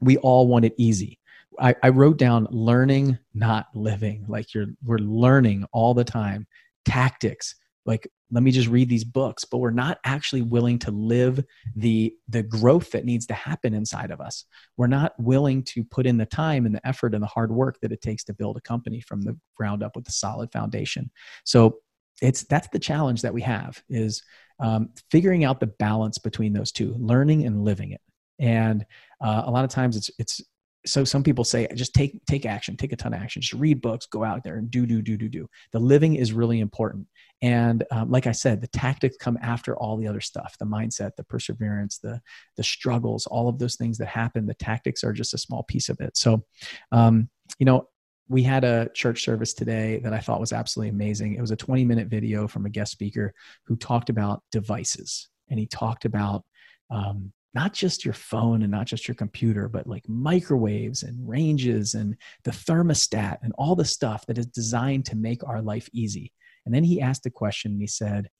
we 0.00 0.16
all 0.18 0.46
want 0.46 0.64
it 0.64 0.74
easy 0.78 1.18
I, 1.58 1.74
I 1.82 1.88
wrote 1.90 2.18
down 2.18 2.46
learning 2.50 3.18
not 3.34 3.66
living. 3.74 4.24
Like 4.28 4.54
you're 4.54 4.66
we're 4.84 4.98
learning 4.98 5.66
all 5.72 5.94
the 5.94 6.04
time. 6.04 6.46
Tactics. 6.84 7.54
Like 7.86 8.08
let 8.30 8.42
me 8.42 8.50
just 8.50 8.68
read 8.68 8.88
these 8.88 9.04
books 9.04 9.44
but 9.44 9.58
we're 9.58 9.70
not 9.70 9.98
actually 10.04 10.40
willing 10.40 10.78
to 10.78 10.90
live 10.90 11.44
the 11.76 12.14
the 12.28 12.42
growth 12.42 12.90
that 12.92 13.04
needs 13.04 13.26
to 13.26 13.34
happen 13.34 13.74
inside 13.74 14.10
of 14.10 14.20
us. 14.20 14.44
We're 14.76 14.86
not 14.86 15.12
willing 15.18 15.62
to 15.64 15.84
put 15.84 16.06
in 16.06 16.16
the 16.16 16.26
time 16.26 16.64
and 16.64 16.74
the 16.74 16.86
effort 16.86 17.14
and 17.14 17.22
the 17.22 17.28
hard 17.28 17.52
work 17.52 17.78
that 17.80 17.92
it 17.92 18.00
takes 18.00 18.24
to 18.24 18.34
build 18.34 18.56
a 18.56 18.62
company 18.62 19.00
from 19.00 19.22
the 19.22 19.36
ground 19.56 19.82
up 19.82 19.96
with 19.96 20.08
a 20.08 20.12
solid 20.12 20.50
foundation. 20.52 21.10
So 21.44 21.78
it's 22.22 22.44
that's 22.44 22.68
the 22.68 22.78
challenge 22.78 23.22
that 23.22 23.34
we 23.34 23.42
have 23.42 23.82
is 23.88 24.22
um, 24.60 24.90
figuring 25.10 25.44
out 25.44 25.60
the 25.60 25.66
balance 25.66 26.18
between 26.18 26.52
those 26.52 26.72
two 26.72 26.94
learning 26.98 27.44
and 27.44 27.64
living 27.64 27.90
it. 27.90 28.00
And 28.38 28.86
uh, 29.20 29.42
a 29.44 29.50
lot 29.50 29.64
of 29.64 29.70
times 29.70 29.96
it's 29.96 30.10
it's 30.18 30.40
so 30.84 31.04
some 31.04 31.22
people 31.22 31.44
say 31.44 31.66
just 31.74 31.94
take 31.94 32.24
take 32.26 32.44
action 32.44 32.76
take 32.76 32.92
a 32.92 32.96
ton 32.96 33.14
of 33.14 33.20
action 33.20 33.40
just 33.40 33.54
read 33.54 33.80
books 33.80 34.06
go 34.06 34.24
out 34.24 34.42
there 34.42 34.56
and 34.56 34.70
do 34.70 34.86
do 34.86 35.00
do 35.02 35.16
do 35.16 35.28
do. 35.28 35.46
The 35.72 35.78
living 35.78 36.16
is 36.16 36.32
really 36.32 36.60
important. 36.60 37.06
And 37.40 37.84
um, 37.90 38.10
like 38.10 38.26
i 38.26 38.32
said 38.32 38.60
the 38.60 38.68
tactics 38.68 39.16
come 39.16 39.38
after 39.42 39.76
all 39.76 39.96
the 39.96 40.06
other 40.06 40.20
stuff 40.20 40.56
the 40.58 40.66
mindset 40.66 41.10
the 41.16 41.24
perseverance 41.24 41.98
the 41.98 42.20
the 42.56 42.64
struggles 42.64 43.26
all 43.26 43.48
of 43.48 43.58
those 43.58 43.76
things 43.76 43.98
that 43.98 44.08
happen. 44.08 44.46
The 44.46 44.54
tactics 44.54 45.04
are 45.04 45.12
just 45.12 45.34
a 45.34 45.38
small 45.38 45.62
piece 45.64 45.88
of 45.88 46.00
it. 46.00 46.16
So 46.16 46.44
um, 46.90 47.28
you 47.58 47.66
know 47.66 47.88
we 48.28 48.42
had 48.42 48.64
a 48.64 48.88
church 48.94 49.24
service 49.24 49.52
today 49.52 50.00
that 50.02 50.12
i 50.12 50.18
thought 50.18 50.40
was 50.40 50.52
absolutely 50.52 50.90
amazing. 50.90 51.34
It 51.34 51.40
was 51.40 51.50
a 51.50 51.56
20 51.56 51.84
minute 51.84 52.08
video 52.08 52.48
from 52.48 52.66
a 52.66 52.70
guest 52.70 52.92
speaker 52.92 53.34
who 53.66 53.76
talked 53.76 54.10
about 54.10 54.42
devices. 54.50 55.28
And 55.50 55.58
he 55.58 55.66
talked 55.66 56.06
about 56.06 56.44
um, 56.90 57.32
not 57.54 57.74
just 57.74 58.04
your 58.04 58.14
phone 58.14 58.62
and 58.62 58.70
not 58.70 58.86
just 58.86 59.06
your 59.06 59.14
computer, 59.14 59.68
but 59.68 59.86
like 59.86 60.08
microwaves 60.08 61.02
and 61.02 61.28
ranges 61.28 61.94
and 61.94 62.16
the 62.44 62.50
thermostat 62.50 63.38
and 63.42 63.52
all 63.58 63.76
the 63.76 63.84
stuff 63.84 64.24
that 64.26 64.38
is 64.38 64.46
designed 64.46 65.04
to 65.06 65.16
make 65.16 65.46
our 65.46 65.60
life 65.60 65.88
easy. 65.92 66.32
And 66.64 66.74
then 66.74 66.84
he 66.84 67.00
asked 67.00 67.26
a 67.26 67.30
question 67.30 67.72
and 67.72 67.80
he 67.80 67.86
said, 67.86 68.30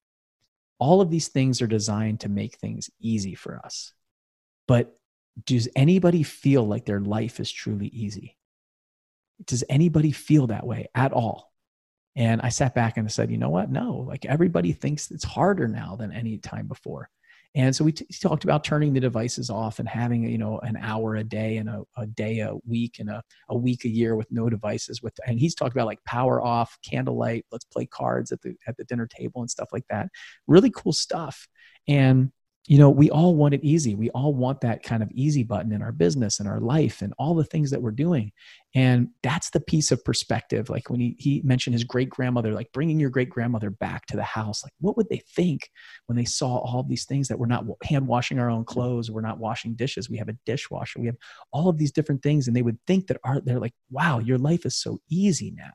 All 0.79 1.01
of 1.01 1.11
these 1.11 1.29
things 1.29 1.61
are 1.61 1.66
designed 1.66 2.20
to 2.20 2.29
make 2.29 2.57
things 2.57 2.88
easy 3.01 3.35
for 3.35 3.61
us. 3.64 3.92
But 4.66 4.96
does 5.44 5.68
anybody 5.77 6.22
feel 6.22 6.66
like 6.66 6.87
their 6.87 7.01
life 7.01 7.40
is 7.40 7.51
truly 7.51 7.88
easy? 7.88 8.37
Does 9.44 9.64
anybody 9.68 10.12
feel 10.12 10.46
that 10.48 10.66
way 10.66 10.88
at 10.94 11.12
all? 11.12 11.53
And 12.14 12.42
I 12.42 12.51
sat 12.51 12.75
back 12.75 12.96
and 12.96 13.07
I 13.07 13.09
said, 13.09 13.31
you 13.31 13.38
know 13.38 13.48
what? 13.48 13.70
No, 13.70 14.05
like 14.07 14.27
everybody 14.27 14.72
thinks 14.72 15.11
it's 15.11 15.25
harder 15.25 15.66
now 15.66 15.96
than 15.96 16.12
any 16.12 16.38
time 16.38 16.66
before. 16.66 17.09
And 17.55 17.77
so 17.77 17.85
we 17.85 17.93
t- 17.93 18.07
talked 18.21 18.45
about 18.45 18.65
turning 18.65 18.93
the 18.93 19.01
devices 19.01 19.51
off 19.51 19.79
and 19.79 19.88
having, 19.88 20.25
you 20.25 20.38
know, 20.38 20.59
an 20.61 20.77
hour 20.81 21.17
a 21.17 21.25
day 21.25 21.59
and 21.59 21.69
a, 21.69 21.83
a 21.97 22.07
day 22.07 22.41
a 22.41 22.55
week 22.67 22.99
and 22.99 23.11
a, 23.11 23.23
a 23.51 23.57
week 23.57 23.85
a 23.85 23.88
year 23.88 24.17
with 24.17 24.31
no 24.31 24.49
devices 24.49 25.03
with, 25.03 25.12
and 25.27 25.38
he's 25.38 25.55
talked 25.55 25.75
about 25.77 25.87
like 25.87 26.03
power 26.05 26.43
off, 26.43 26.79
candlelight, 26.83 27.45
let's 27.53 27.67
play 27.67 27.85
cards 27.85 28.33
at 28.33 28.41
the, 28.41 28.55
at 28.67 28.77
the 28.77 28.85
dinner 28.85 29.07
table 29.07 29.43
and 29.43 29.51
stuff 29.51 29.69
like 29.73 29.85
that. 29.91 30.09
Really 30.47 30.71
cool 30.71 30.93
stuff. 30.93 31.47
And 31.87 32.33
you 32.69 32.79
know, 32.79 32.91
we 32.91 33.11
all 33.11 33.35
want 33.35 33.55
it 33.55 33.65
easy. 33.65 33.95
We 33.95 34.11
all 34.11 34.33
want 34.33 34.61
that 34.61 34.85
kind 34.85 35.03
of 35.03 35.11
easy 35.11 35.43
button 35.43 35.73
in 35.73 35.83
our 35.83 35.91
business 35.91 36.38
and 36.38 36.49
our 36.49 36.61
life 36.61 37.03
and 37.03 37.12
all 37.19 37.35
the 37.35 37.45
things 37.45 37.71
that 37.73 37.83
we're 37.83 37.91
doing. 37.91 38.31
And 38.74 39.08
that's 39.22 39.50
the 39.50 39.61
piece 39.61 39.92
of 39.92 40.04
perspective. 40.04 40.70
Like 40.70 40.88
when 40.88 40.98
he, 40.98 41.14
he 41.18 41.42
mentioned 41.44 41.74
his 41.74 41.85
great 41.85 42.08
grandmother, 42.08 42.52
like 42.52 42.72
bringing 42.72 42.98
your 42.98 43.11
great 43.11 43.28
grandmother 43.28 43.70
back 43.70 44.06
to 44.06 44.16
the 44.16 44.22
house, 44.22 44.64
like 44.64 44.72
what 44.80 44.96
would 44.96 45.08
they 45.11 45.22
think 45.35 45.68
when 46.06 46.16
they 46.16 46.24
saw 46.24 46.56
all 46.56 46.82
these 46.82 47.04
things 47.04 47.28
that 47.28 47.38
we're 47.38 47.46
not 47.46 47.64
hand 47.82 48.06
washing 48.06 48.38
our 48.38 48.48
own 48.48 48.64
clothes, 48.64 49.11
we're 49.11 49.20
not 49.20 49.38
washing 49.38 49.74
dishes, 49.74 50.08
we 50.08 50.16
have 50.16 50.30
a 50.30 50.37
dishwasher, 50.46 51.00
we 51.00 51.06
have 51.06 51.16
all 51.52 51.68
of 51.68 51.76
these 51.76 51.92
different 51.92 52.22
things. 52.22 52.46
And 52.46 52.56
they 52.56 52.62
would 52.62 52.78
think 52.87 53.08
that 53.08 53.18
our, 53.24 53.40
they're 53.40 53.61
like, 53.61 53.74
wow, 53.90 54.18
your 54.20 54.38
life 54.38 54.64
is 54.64 54.76
so 54.76 55.00
easy 55.11 55.52
now. 55.54 55.72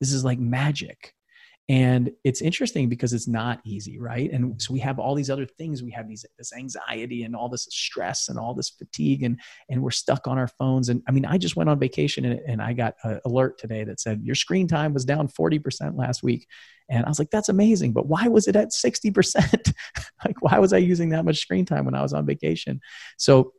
This 0.00 0.12
is 0.12 0.24
like 0.24 0.40
magic 0.40 1.14
and 1.70 2.10
it's 2.24 2.42
interesting 2.42 2.88
because 2.88 3.12
it's 3.12 3.28
not 3.28 3.60
easy 3.64 3.96
right? 4.00 4.32
And 4.32 4.60
so 4.60 4.72
we 4.72 4.80
have 4.80 4.98
all 4.98 5.14
these 5.14 5.30
other 5.30 5.46
things. 5.46 5.84
We 5.84 5.92
have 5.92 6.08
these 6.08 6.26
this 6.36 6.52
anxiety 6.52 7.22
and 7.22 7.36
all 7.36 7.48
this 7.48 7.68
stress 7.70 8.28
and 8.28 8.40
all 8.40 8.54
this 8.54 8.70
fatigue 8.70 9.22
and 9.22 9.38
and 9.68 9.80
we're 9.80 9.92
stuck 9.92 10.26
on 10.26 10.36
our 10.36 10.48
phones. 10.48 10.88
And 10.88 11.00
i 11.06 11.12
mean 11.12 11.24
i 11.24 11.38
just 11.38 11.54
went 11.54 11.70
on 11.70 11.78
vacation 11.78 12.24
and, 12.24 12.40
and 12.40 12.60
i 12.60 12.72
got 12.72 12.94
an 13.04 13.20
alert 13.24 13.56
today 13.56 13.84
that 13.84 14.00
said 14.00 14.20
your 14.24 14.34
screen 14.34 14.66
time 14.66 14.92
was 14.92 15.04
down 15.04 15.28
40% 15.28 15.96
last 15.96 16.24
week. 16.24 16.48
And 16.88 17.06
i 17.06 17.08
was 17.08 17.20
like 17.20 17.30
that's 17.30 17.48
amazing 17.48 17.92
but 17.92 18.06
why 18.08 18.26
was 18.26 18.48
it 18.48 18.56
at 18.56 18.72
60% 18.72 19.72
like 20.24 20.42
why 20.42 20.58
was 20.58 20.72
i 20.72 20.78
using 20.78 21.10
that 21.10 21.24
much 21.24 21.38
screen 21.38 21.64
time 21.64 21.84
when 21.84 21.94
i 21.94 22.02
was 22.02 22.12
on 22.12 22.26
vacation? 22.26 22.80
So 23.16 23.52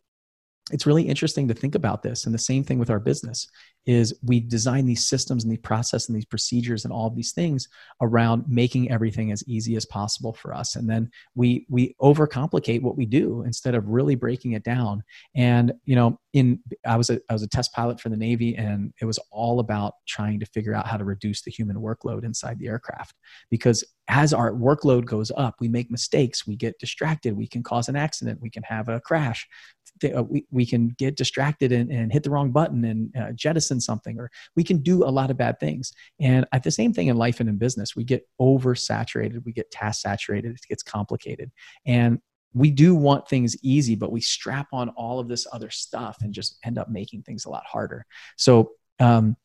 it's 0.72 0.86
really 0.86 1.04
interesting 1.04 1.48
to 1.48 1.54
think 1.54 1.76
about 1.76 2.04
this 2.04 2.26
and 2.26 2.34
the 2.34 2.40
same 2.40 2.64
thing 2.64 2.80
with 2.80 2.90
our 2.90 3.00
business 3.00 3.48
is 3.86 4.14
we 4.24 4.40
design 4.40 4.86
these 4.86 5.08
systems 5.08 5.44
and 5.44 5.52
the 5.52 5.58
process 5.58 6.08
and 6.08 6.16
these 6.16 6.26
procedures 6.26 6.86
and 6.86 6.94
all 6.94 7.08
of 7.08 7.16
these 7.16 7.32
things 7.32 7.68
around 8.02 8.46
making 8.48 8.92
everything 8.92 9.32
as 9.32 9.44
easy 9.48 9.76
as 9.76 9.86
possible 9.86 10.34
for 10.34 10.54
us. 10.54 10.76
And 10.76 10.88
then 10.88 11.10
we 11.36 11.66
we 11.70 11.96
overcomplicate 12.02 12.82
what 12.82 12.96
we 12.96 13.06
do 13.06 13.44
instead 13.44 13.74
of 13.74 13.88
really 13.88 14.16
breaking 14.16 14.52
it 14.52 14.64
down. 14.64 15.04
And 15.36 15.74
you 15.86 15.96
know 15.96 16.20
in 16.34 16.60
i 16.86 16.96
was 16.96 17.10
a 17.10 17.20
i 17.30 17.34
was 17.34 17.44
a 17.44 17.48
test 17.48 17.74
pilot 17.74 18.00
for 18.00 18.10
the 18.10 18.16
navy 18.18 18.56
and 18.56 18.94
it 19.02 19.06
was 19.06 19.20
all 19.32 19.60
about 19.60 19.94
trying 20.08 20.40
to 20.40 20.46
figure 20.46 20.74
out 20.74 20.88
how 20.88 20.98
to 20.98 21.04
reduce 21.04 21.42
the 21.42 21.52
human 21.52 21.78
workload 21.78 22.24
inside 22.24 22.60
the 22.60 22.68
aircraft. 22.68 23.16
Because 23.50 23.84
as 24.08 24.34
our 24.34 24.52
workload 24.52 25.06
goes 25.06 25.32
up 25.38 25.56
we 25.60 25.68
make 25.68 25.90
mistakes 25.90 26.46
we 26.46 26.56
get 26.56 26.78
distracted 26.80 27.36
we 27.36 27.48
can 27.48 27.64
cause 27.64 27.88
an 27.88 27.96
accident 27.96 28.42
we 28.42 28.50
can 28.50 28.64
have 28.64 28.90
a 28.90 29.00
crash 29.00 29.48
uh, 30.04 30.24
we, 30.24 30.46
we 30.52 30.66
can 30.66 30.90
get 30.98 31.16
distracted 31.16 31.72
and, 31.72 31.92
and 31.92 32.12
hit 32.12 32.24
the 32.24 32.30
wrong 32.30 32.52
button 32.52 32.84
and 32.86 33.16
uh, 33.16 33.32
jettison 33.34 33.80
something, 33.80 34.20
or 34.20 34.30
we 34.56 34.64
can 34.64 34.78
do 34.78 35.04
a 35.04 35.10
lot 35.10 35.32
of 35.32 35.38
bad 35.38 35.60
things. 35.60 35.94
And 36.20 36.46
at 36.52 36.64
the 36.64 36.72
same 36.72 36.94
thing 36.94 37.08
in 37.08 37.18
life 37.18 37.40
and 37.40 37.50
in 37.50 37.58
business, 37.58 37.96
we 37.96 38.04
get 38.04 38.28
oversaturated, 38.40 39.44
we 39.46 39.52
get 39.52 39.72
task 39.72 40.02
saturated, 40.02 40.52
it 40.52 40.62
gets 40.68 40.84
complicated. 40.84 41.52
And 41.86 42.20
we 42.54 42.72
do 42.72 42.96
want 42.96 43.30
things 43.30 43.56
easy, 43.64 43.96
but 43.96 44.12
we 44.12 44.22
strap 44.22 44.68
on 44.74 44.90
all 44.90 45.20
of 45.20 45.28
this 45.28 45.48
other 45.54 45.70
stuff 45.70 46.18
and 46.22 46.34
just 46.34 46.58
end 46.66 46.78
up 46.78 46.90
making 46.90 47.24
things 47.24 47.46
a 47.46 47.50
lot 47.50 47.64
harder. 47.66 48.06
So, 48.36 48.72
um, 49.00 49.38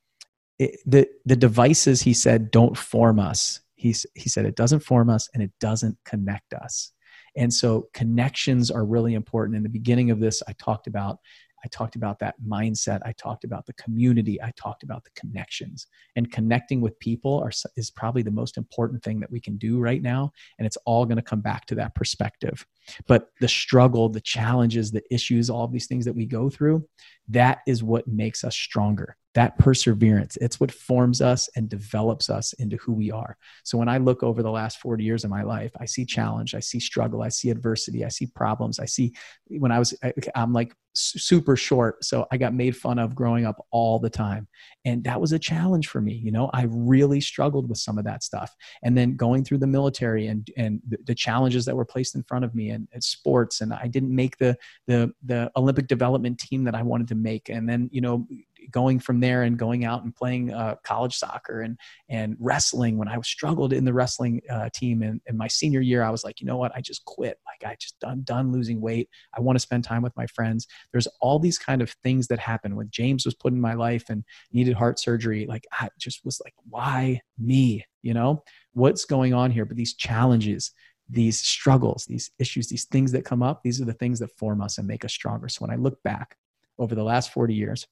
it, 0.59 0.81
the 0.87 1.07
the 1.25 1.37
devices 1.37 2.01
he 2.01 2.15
said 2.15 2.51
don't 2.51 2.77
form 2.77 3.19
us. 3.21 3.61
He 3.75 3.95
he 4.15 4.29
said 4.29 4.47
it 4.47 4.57
doesn't 4.57 4.81
form 4.81 5.11
us 5.11 5.29
and 5.35 5.43
it 5.43 5.53
doesn't 5.61 5.99
connect 6.05 6.55
us. 6.55 6.93
And 7.37 7.53
so 7.53 7.89
connections 7.93 8.71
are 8.71 8.85
really 8.85 9.15
important. 9.15 9.57
In 9.57 9.63
the 9.63 9.69
beginning 9.69 10.11
of 10.11 10.21
this, 10.21 10.43
I 10.49 10.53
talked 10.55 10.87
about 10.87 11.19
I 11.65 11.69
talked 11.69 11.97
about 11.97 12.21
that 12.21 12.37
mindset. 12.47 13.01
I 13.05 13.13
talked 13.13 13.43
about 13.43 13.67
the 13.67 13.73
community. 13.73 14.41
I 14.41 14.53
talked 14.57 14.85
about 14.85 15.03
the 15.03 15.11
connections. 15.17 15.89
And 16.15 16.31
connecting 16.31 16.81
with 16.81 16.97
people 17.01 17.41
are, 17.41 17.51
is 17.77 17.91
probably 17.91 18.23
the 18.23 18.31
most 18.31 18.57
important 18.57 19.03
thing 19.03 19.19
that 19.19 19.33
we 19.33 19.41
can 19.41 19.57
do 19.57 19.81
right 19.81 20.01
now. 20.01 20.33
And 20.59 20.67
it's 20.67 20.77
all 20.85 21.05
going 21.05 21.17
to 21.17 21.23
come 21.23 21.41
back 21.41 21.67
to 21.67 21.75
that 21.75 21.95
perspective. 21.97 22.65
But 23.09 23.31
the 23.41 23.49
struggle, 23.49 24.09
the 24.09 24.21
challenges, 24.21 24.93
the 24.93 25.03
issues, 25.11 25.51
all 25.51 25.65
of 25.65 25.73
these 25.73 25.89
things 25.89 26.05
that 26.05 26.15
we 26.15 26.25
go 26.25 26.49
through, 26.49 26.87
that 27.29 27.59
is 27.67 27.83
what 27.83 28.07
makes 28.07 28.45
us 28.45 28.55
stronger 28.55 29.17
that 29.37 29.59
perseverance 29.59 30.39
it's 30.39 30.59
what 30.59 30.73
forms 30.73 31.21
us 31.21 31.49
and 31.57 31.69
develops 31.69 32.31
us 32.31 32.55
into 32.55 32.77
who 32.79 32.93
we 32.95 33.11
are. 33.11 33.37
So 33.65 33.77
when 33.77 33.89
i 33.89 33.99
look 33.99 34.23
over 34.23 34.43
the 34.43 34.51
last 34.51 34.81
40 34.81 35.05
years 35.05 35.25
of 35.25 35.31
my 35.31 35.43
life 35.43 35.73
i 35.79 35.85
see 35.85 36.05
challenge 36.05 36.55
i 36.55 36.61
see 36.61 36.81
struggle 36.81 37.23
i 37.23 37.29
see 37.29 37.51
adversity 37.51 38.05
i 38.05 38.09
see 38.09 38.27
problems 38.27 38.81
i 38.81 38.87
see 38.87 39.15
when 39.49 39.71
i 39.71 39.79
was 39.79 39.95
i'm 40.35 40.53
like 40.53 40.73
super 40.95 41.57
short 41.57 42.03
so 42.03 42.27
i 42.33 42.39
got 42.39 42.55
made 42.55 42.75
fun 42.75 42.99
of 42.99 43.15
growing 43.15 43.45
up 43.45 43.65
all 43.71 43.99
the 43.99 44.09
time. 44.09 44.49
And 44.87 45.03
that 45.05 45.21
was 45.21 45.33
a 45.33 45.39
challenge 45.39 45.89
for 45.89 46.01
me 46.01 46.15
you 46.15 46.33
know? 46.33 46.49
I 46.55 46.65
really 46.69 47.21
struggled 47.21 47.69
with 47.69 47.79
some 47.79 47.99
of 47.99 48.05
that 48.05 48.23
stuff. 48.23 48.55
And 48.83 48.97
then 48.97 49.17
going 49.17 49.45
through 49.45 49.59
the 49.59 49.67
military 49.67 50.29
and 50.29 50.49
and 50.57 50.81
the, 51.05 51.15
challenges 51.15 51.65
that 51.65 51.77
were 51.77 51.85
placed 51.85 52.15
in 52.15 52.23
front 52.23 52.45
of 52.45 52.55
me 52.55 52.71
and, 52.71 52.87
and 52.93 53.03
sports 53.03 53.61
and 53.61 53.73
i 53.75 53.87
didn't 53.89 54.15
make 54.15 54.37
the 54.39 54.57
the 54.87 55.13
the 55.25 55.51
olympic 55.57 55.87
development 55.87 56.39
team 56.39 56.65
that 56.65 56.75
i 56.75 56.83
wanted 56.83 57.09
to 57.09 57.15
make. 57.15 57.51
And 57.51 57.69
then 57.69 57.91
you 57.93 58.01
know 58.01 58.27
going 58.71 58.99
from 58.99 59.21
there 59.21 59.43
and 59.43 59.59
going 59.59 59.85
out 59.85 60.05
and 60.05 60.15
playing 60.15 60.53
uh, 60.53 60.77
college 60.83 61.17
soccer 61.17 61.61
and 61.61 61.79
and 62.09 62.37
wrestling. 62.39 62.99
When 62.99 63.09
I 63.09 63.19
struggled 63.23 63.73
in 63.73 63.85
the 63.85 63.93
wrestling 63.93 64.41
uh, 64.51 64.69
team 64.75 65.03
and 65.03 65.21
in 65.27 65.37
my 65.37 65.49
senior 65.49 65.81
year 65.81 66.03
I 66.03 66.11
was 66.11 66.25
like 66.25 66.41
you 66.41 66.47
know 66.47 66.57
what? 66.57 66.73
I 66.75 66.81
just 66.81 67.05
quit. 67.05 67.39
Like 67.47 67.71
I 67.71 67.77
just 67.77 67.99
done 68.01 68.23
done 68.25 68.53
losing 68.53 68.81
weight. 68.81 69.09
I 69.37 69.41
want 69.41 69.57
to 69.57 69.61
spend 69.61 69.85
time 69.85 70.03
with 70.03 70.17
my 70.17 70.27
friends. 70.27 70.67
There's 70.93 71.09
all 71.21 71.39
these 71.39 71.59
kind 71.59 71.83
of 71.83 71.91
things 72.03 72.27
that 72.29 72.39
happen. 72.39 72.77
When 72.77 72.91
James 72.91 73.25
was 73.25 73.35
put 73.35 73.53
in 73.53 73.61
my 73.61 73.75
life 73.75 74.05
and 74.09 74.25
needed 74.53 74.75
heart 74.75 74.99
surgery 74.99 75.47
like 75.47 75.67
I 75.73 75.89
just 75.99 76.25
was 76.25 76.41
like 76.45 76.55
why 76.69 77.21
me? 77.39 77.85
You 78.03 78.15
know? 78.15 78.43
What's 78.73 79.05
going 79.05 79.33
on 79.33 79.51
here? 79.51 79.65
But 79.65 79.77
these 79.77 79.95
challenges 79.95 80.73
these 81.09 81.39
struggles 81.39 82.05
these 82.07 82.31
issues 82.41 82.67
these 82.67 82.85
things 82.87 83.13
that 83.13 83.25
come 83.25 83.41
up 83.41 83.63
these 83.63 83.81
are 83.81 83.85
the 83.85 83.93
things 83.93 84.19
that 84.19 84.37
form 84.37 84.61
us 84.61 84.79
and 84.79 84.87
make 84.87 85.05
us 85.05 85.13
stronger. 85.13 85.49
So 85.49 85.61
when 85.61 85.71
I 85.71 85.77
look 85.77 86.03
back 86.03 86.37
over 86.79 86.95
the 86.95 87.05
last 87.05 87.33
40 87.33 87.55
years 87.55 87.87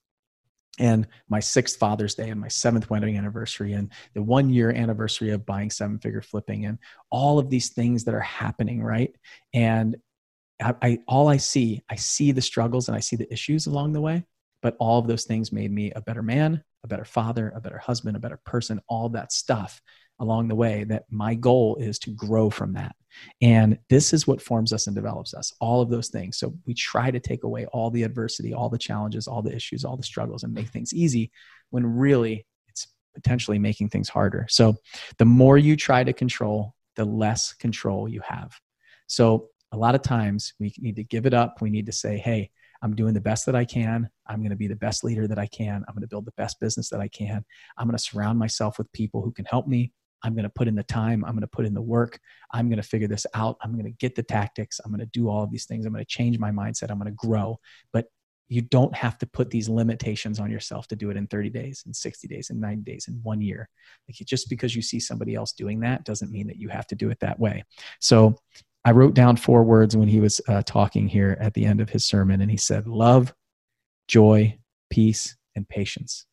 and 0.78 1.06
my 1.28 1.40
sixth 1.40 1.78
Father's 1.78 2.14
Day 2.14 2.30
and 2.30 2.40
my 2.40 2.48
seventh 2.48 2.90
wedding 2.90 3.16
anniversary 3.16 3.72
and 3.72 3.90
the 4.14 4.22
one 4.22 4.50
year 4.50 4.70
anniversary 4.70 5.30
of 5.30 5.46
buying 5.46 5.70
seven 5.70 5.98
figure 5.98 6.22
flipping 6.22 6.66
and 6.66 6.78
all 7.10 7.38
of 7.38 7.50
these 7.50 7.70
things 7.70 8.04
that 8.04 8.14
are 8.14 8.20
happening, 8.20 8.82
right? 8.82 9.14
And 9.52 9.96
I, 10.62 10.74
I, 10.82 10.98
all 11.06 11.28
I 11.28 11.36
see, 11.36 11.82
I 11.90 11.96
see 11.96 12.32
the 12.32 12.42
struggles 12.42 12.88
and 12.88 12.96
I 12.96 13.00
see 13.00 13.16
the 13.16 13.32
issues 13.32 13.66
along 13.66 13.92
the 13.92 14.00
way, 14.00 14.24
but 14.62 14.76
all 14.78 14.98
of 14.98 15.06
those 15.06 15.24
things 15.24 15.52
made 15.52 15.70
me 15.70 15.92
a 15.92 16.00
better 16.00 16.22
man, 16.22 16.62
a 16.82 16.88
better 16.88 17.04
father, 17.04 17.52
a 17.54 17.60
better 17.60 17.78
husband, 17.78 18.16
a 18.16 18.20
better 18.20 18.40
person, 18.44 18.80
all 18.88 19.08
that 19.10 19.32
stuff 19.32 19.80
along 20.20 20.48
the 20.48 20.54
way 20.54 20.84
that 20.84 21.04
my 21.10 21.34
goal 21.34 21.76
is 21.76 21.98
to 22.00 22.10
grow 22.10 22.50
from 22.50 22.72
that. 22.74 22.94
And 23.40 23.78
this 23.88 24.12
is 24.12 24.26
what 24.26 24.42
forms 24.42 24.72
us 24.72 24.86
and 24.86 24.94
develops 24.94 25.34
us, 25.34 25.52
all 25.60 25.80
of 25.80 25.90
those 25.90 26.08
things. 26.08 26.38
So 26.38 26.54
we 26.66 26.74
try 26.74 27.10
to 27.10 27.20
take 27.20 27.44
away 27.44 27.66
all 27.66 27.90
the 27.90 28.02
adversity, 28.02 28.54
all 28.54 28.68
the 28.68 28.78
challenges, 28.78 29.26
all 29.26 29.42
the 29.42 29.54
issues, 29.54 29.84
all 29.84 29.96
the 29.96 30.02
struggles, 30.02 30.42
and 30.42 30.52
make 30.52 30.68
things 30.68 30.92
easy 30.92 31.30
when 31.70 31.86
really 31.86 32.46
it's 32.68 32.88
potentially 33.14 33.58
making 33.58 33.88
things 33.88 34.08
harder. 34.08 34.46
So 34.48 34.76
the 35.18 35.24
more 35.24 35.58
you 35.58 35.76
try 35.76 36.04
to 36.04 36.12
control, 36.12 36.74
the 36.96 37.04
less 37.04 37.52
control 37.52 38.08
you 38.08 38.20
have. 38.26 38.52
So 39.06 39.48
a 39.72 39.76
lot 39.76 39.94
of 39.94 40.02
times 40.02 40.54
we 40.58 40.72
need 40.78 40.96
to 40.96 41.04
give 41.04 41.26
it 41.26 41.34
up. 41.34 41.60
We 41.60 41.70
need 41.70 41.86
to 41.86 41.92
say, 41.92 42.18
hey, 42.18 42.50
I'm 42.82 42.94
doing 42.94 43.14
the 43.14 43.20
best 43.20 43.46
that 43.46 43.56
I 43.56 43.64
can. 43.64 44.08
I'm 44.26 44.40
going 44.40 44.50
to 44.50 44.56
be 44.56 44.68
the 44.68 44.76
best 44.76 45.04
leader 45.04 45.26
that 45.26 45.38
I 45.38 45.46
can. 45.46 45.84
I'm 45.88 45.94
going 45.94 46.02
to 46.02 46.08
build 46.08 46.26
the 46.26 46.34
best 46.36 46.60
business 46.60 46.90
that 46.90 47.00
I 47.00 47.08
can. 47.08 47.44
I'm 47.78 47.86
going 47.86 47.96
to 47.96 48.02
surround 48.02 48.38
myself 48.38 48.78
with 48.78 48.92
people 48.92 49.22
who 49.22 49.32
can 49.32 49.46
help 49.46 49.66
me. 49.66 49.92
I'm 50.22 50.34
going 50.34 50.44
to 50.44 50.50
put 50.50 50.68
in 50.68 50.74
the 50.74 50.82
time. 50.84 51.24
I'm 51.24 51.32
going 51.32 51.42
to 51.42 51.46
put 51.46 51.66
in 51.66 51.74
the 51.74 51.82
work. 51.82 52.18
I'm 52.52 52.68
going 52.68 52.80
to 52.80 52.86
figure 52.86 53.08
this 53.08 53.26
out. 53.34 53.58
I'm 53.62 53.72
going 53.72 53.84
to 53.84 53.90
get 53.90 54.14
the 54.14 54.22
tactics. 54.22 54.80
I'm 54.84 54.90
going 54.90 55.00
to 55.00 55.06
do 55.06 55.28
all 55.28 55.42
of 55.42 55.50
these 55.50 55.66
things. 55.66 55.84
I'm 55.84 55.92
going 55.92 56.04
to 56.04 56.10
change 56.10 56.38
my 56.38 56.50
mindset. 56.50 56.90
I'm 56.90 56.98
going 56.98 57.10
to 57.10 57.26
grow. 57.26 57.58
But 57.92 58.06
you 58.48 58.62
don't 58.62 58.94
have 58.94 59.18
to 59.18 59.26
put 59.26 59.50
these 59.50 59.68
limitations 59.68 60.38
on 60.38 60.50
yourself 60.50 60.86
to 60.88 60.96
do 60.96 61.10
it 61.10 61.16
in 61.16 61.26
30 61.26 61.50
days, 61.50 61.82
in 61.86 61.94
60 61.94 62.28
days, 62.28 62.50
in 62.50 62.60
90 62.60 62.82
days, 62.82 63.08
in 63.08 63.14
one 63.22 63.40
year. 63.40 63.68
Like 64.08 64.16
just 64.26 64.48
because 64.48 64.76
you 64.76 64.82
see 64.82 65.00
somebody 65.00 65.34
else 65.34 65.52
doing 65.52 65.80
that 65.80 66.04
doesn't 66.04 66.30
mean 66.30 66.46
that 66.48 66.58
you 66.58 66.68
have 66.68 66.86
to 66.88 66.94
do 66.94 67.10
it 67.10 67.20
that 67.20 67.40
way. 67.40 67.64
So 68.00 68.36
I 68.84 68.90
wrote 68.92 69.14
down 69.14 69.36
four 69.36 69.64
words 69.64 69.96
when 69.96 70.08
he 70.08 70.20
was 70.20 70.40
uh, 70.46 70.62
talking 70.62 71.08
here 71.08 71.38
at 71.40 71.54
the 71.54 71.64
end 71.64 71.80
of 71.80 71.88
his 71.88 72.04
sermon, 72.04 72.42
and 72.42 72.50
he 72.50 72.58
said, 72.58 72.86
Love, 72.86 73.32
joy, 74.08 74.58
peace, 74.90 75.36
and 75.56 75.66
patience. 75.66 76.26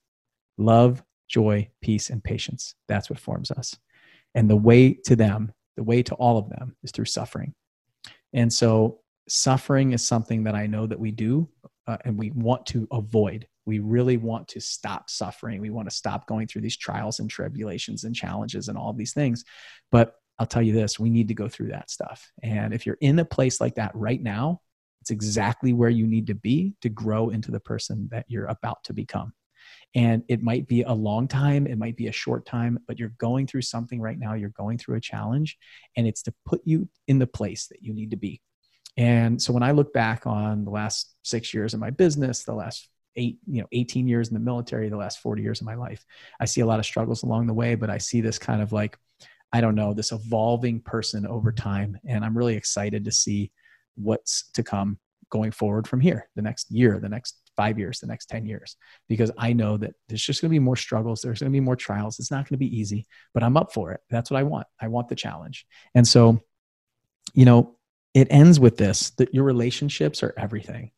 Love, 0.57 1.01
joy, 1.31 1.69
peace, 1.81 2.09
and 2.09 2.23
patience. 2.23 2.75
That's 2.87 3.09
what 3.09 3.19
forms 3.19 3.49
us. 3.51 3.75
And 4.35 4.49
the 4.49 4.55
way 4.55 4.93
to 5.05 5.15
them, 5.15 5.51
the 5.77 5.83
way 5.83 6.03
to 6.03 6.15
all 6.15 6.37
of 6.37 6.49
them, 6.49 6.75
is 6.83 6.91
through 6.91 7.05
suffering. 7.05 7.53
And 8.33 8.51
so, 8.51 8.99
suffering 9.27 9.93
is 9.93 10.05
something 10.05 10.43
that 10.43 10.55
I 10.55 10.67
know 10.67 10.85
that 10.85 10.99
we 10.99 11.11
do 11.11 11.47
uh, 11.87 11.97
and 12.05 12.17
we 12.17 12.31
want 12.31 12.65
to 12.67 12.87
avoid. 12.91 13.47
We 13.65 13.79
really 13.79 14.17
want 14.17 14.47
to 14.49 14.59
stop 14.59 15.09
suffering. 15.09 15.61
We 15.61 15.69
want 15.69 15.89
to 15.89 15.95
stop 15.95 16.27
going 16.27 16.47
through 16.47 16.63
these 16.63 16.77
trials 16.77 17.19
and 17.19 17.29
tribulations 17.29 18.03
and 18.03 18.15
challenges 18.15 18.67
and 18.67 18.77
all 18.77 18.91
these 18.91 19.13
things. 19.13 19.45
But 19.91 20.15
I'll 20.39 20.47
tell 20.47 20.61
you 20.61 20.73
this 20.73 20.99
we 20.99 21.09
need 21.09 21.27
to 21.29 21.33
go 21.33 21.47
through 21.47 21.69
that 21.69 21.89
stuff. 21.89 22.31
And 22.43 22.73
if 22.73 22.85
you're 22.85 22.97
in 22.99 23.19
a 23.19 23.25
place 23.25 23.61
like 23.61 23.75
that 23.75 23.91
right 23.93 24.21
now, 24.21 24.61
it's 24.99 25.11
exactly 25.11 25.73
where 25.73 25.89
you 25.89 26.07
need 26.07 26.27
to 26.27 26.35
be 26.35 26.73
to 26.81 26.89
grow 26.89 27.29
into 27.29 27.51
the 27.51 27.59
person 27.59 28.09
that 28.11 28.25
you're 28.27 28.47
about 28.47 28.83
to 28.85 28.93
become. 28.93 29.33
And 29.93 30.23
it 30.29 30.41
might 30.41 30.67
be 30.67 30.83
a 30.83 30.93
long 30.93 31.27
time, 31.27 31.67
it 31.67 31.77
might 31.77 31.97
be 31.97 32.07
a 32.07 32.13
short 32.13 32.45
time, 32.45 32.79
but 32.87 32.97
you're 32.97 33.13
going 33.17 33.45
through 33.45 33.63
something 33.63 33.99
right 33.99 34.17
now. 34.17 34.35
You're 34.35 34.49
going 34.49 34.77
through 34.77 34.95
a 34.95 35.01
challenge, 35.01 35.57
and 35.97 36.07
it's 36.07 36.21
to 36.23 36.33
put 36.45 36.61
you 36.63 36.87
in 37.07 37.19
the 37.19 37.27
place 37.27 37.67
that 37.67 37.81
you 37.81 37.93
need 37.93 38.11
to 38.11 38.17
be. 38.17 38.41
and 38.97 39.41
so 39.41 39.53
when 39.53 39.63
I 39.63 39.71
look 39.71 39.93
back 39.93 40.25
on 40.25 40.63
the 40.65 40.71
last 40.71 41.15
six 41.23 41.53
years 41.53 41.73
of 41.73 41.79
my 41.79 41.89
business, 41.89 42.43
the 42.43 42.53
last 42.53 42.89
eight, 43.15 43.37
you 43.47 43.61
know, 43.61 43.67
18 43.71 44.07
years 44.07 44.29
in 44.29 44.33
the 44.33 44.39
military, 44.39 44.89
the 44.89 44.97
last 44.97 45.19
40 45.19 45.41
years 45.41 45.61
of 45.61 45.67
my 45.67 45.75
life, 45.75 46.05
I 46.39 46.45
see 46.45 46.61
a 46.61 46.65
lot 46.65 46.79
of 46.79 46.85
struggles 46.85 47.23
along 47.23 47.47
the 47.47 47.53
way, 47.53 47.75
but 47.75 47.89
I 47.89 47.97
see 47.97 48.21
this 48.21 48.39
kind 48.39 48.61
of 48.61 48.71
like, 48.71 48.97
I 49.53 49.61
don't 49.61 49.75
know, 49.75 49.93
this 49.93 50.11
evolving 50.11 50.81
person 50.81 51.27
over 51.27 51.51
time. 51.51 51.97
And 52.07 52.23
I'm 52.23 52.37
really 52.37 52.55
excited 52.55 53.05
to 53.05 53.11
see 53.11 53.51
what's 53.95 54.49
to 54.51 54.63
come 54.63 54.97
going 55.29 55.51
forward 55.51 55.87
from 55.87 55.99
here, 55.99 56.29
the 56.35 56.41
next 56.41 56.71
year, 56.71 56.99
the 56.99 57.09
next 57.09 57.40
five 57.61 57.77
years, 57.77 57.99
the 57.99 58.07
next 58.07 58.25
10 58.25 58.47
years, 58.47 58.75
because 59.07 59.29
I 59.37 59.53
know 59.53 59.77
that 59.77 59.93
there's 60.07 60.23
just 60.23 60.41
going 60.41 60.49
to 60.49 60.55
be 60.55 60.59
more 60.59 60.75
struggles. 60.75 61.21
There's 61.21 61.41
going 61.41 61.51
to 61.51 61.55
be 61.55 61.59
more 61.59 61.75
trials. 61.75 62.17
It's 62.17 62.31
not 62.31 62.49
going 62.49 62.55
to 62.55 62.65
be 62.65 62.75
easy, 62.75 63.05
but 63.35 63.43
I'm 63.43 63.55
up 63.55 63.71
for 63.71 63.91
it. 63.91 64.01
That's 64.09 64.31
what 64.31 64.39
I 64.39 64.43
want. 64.43 64.65
I 64.79 64.87
want 64.87 65.09
the 65.09 65.15
challenge. 65.15 65.67
And 65.93 66.07
so, 66.07 66.41
you 67.35 67.45
know, 67.45 67.75
it 68.15 68.27
ends 68.31 68.59
with 68.59 68.77
this 68.77 69.11
that 69.11 69.33
your 69.35 69.43
relationships 69.43 70.23
are 70.23 70.33
everything 70.37 70.91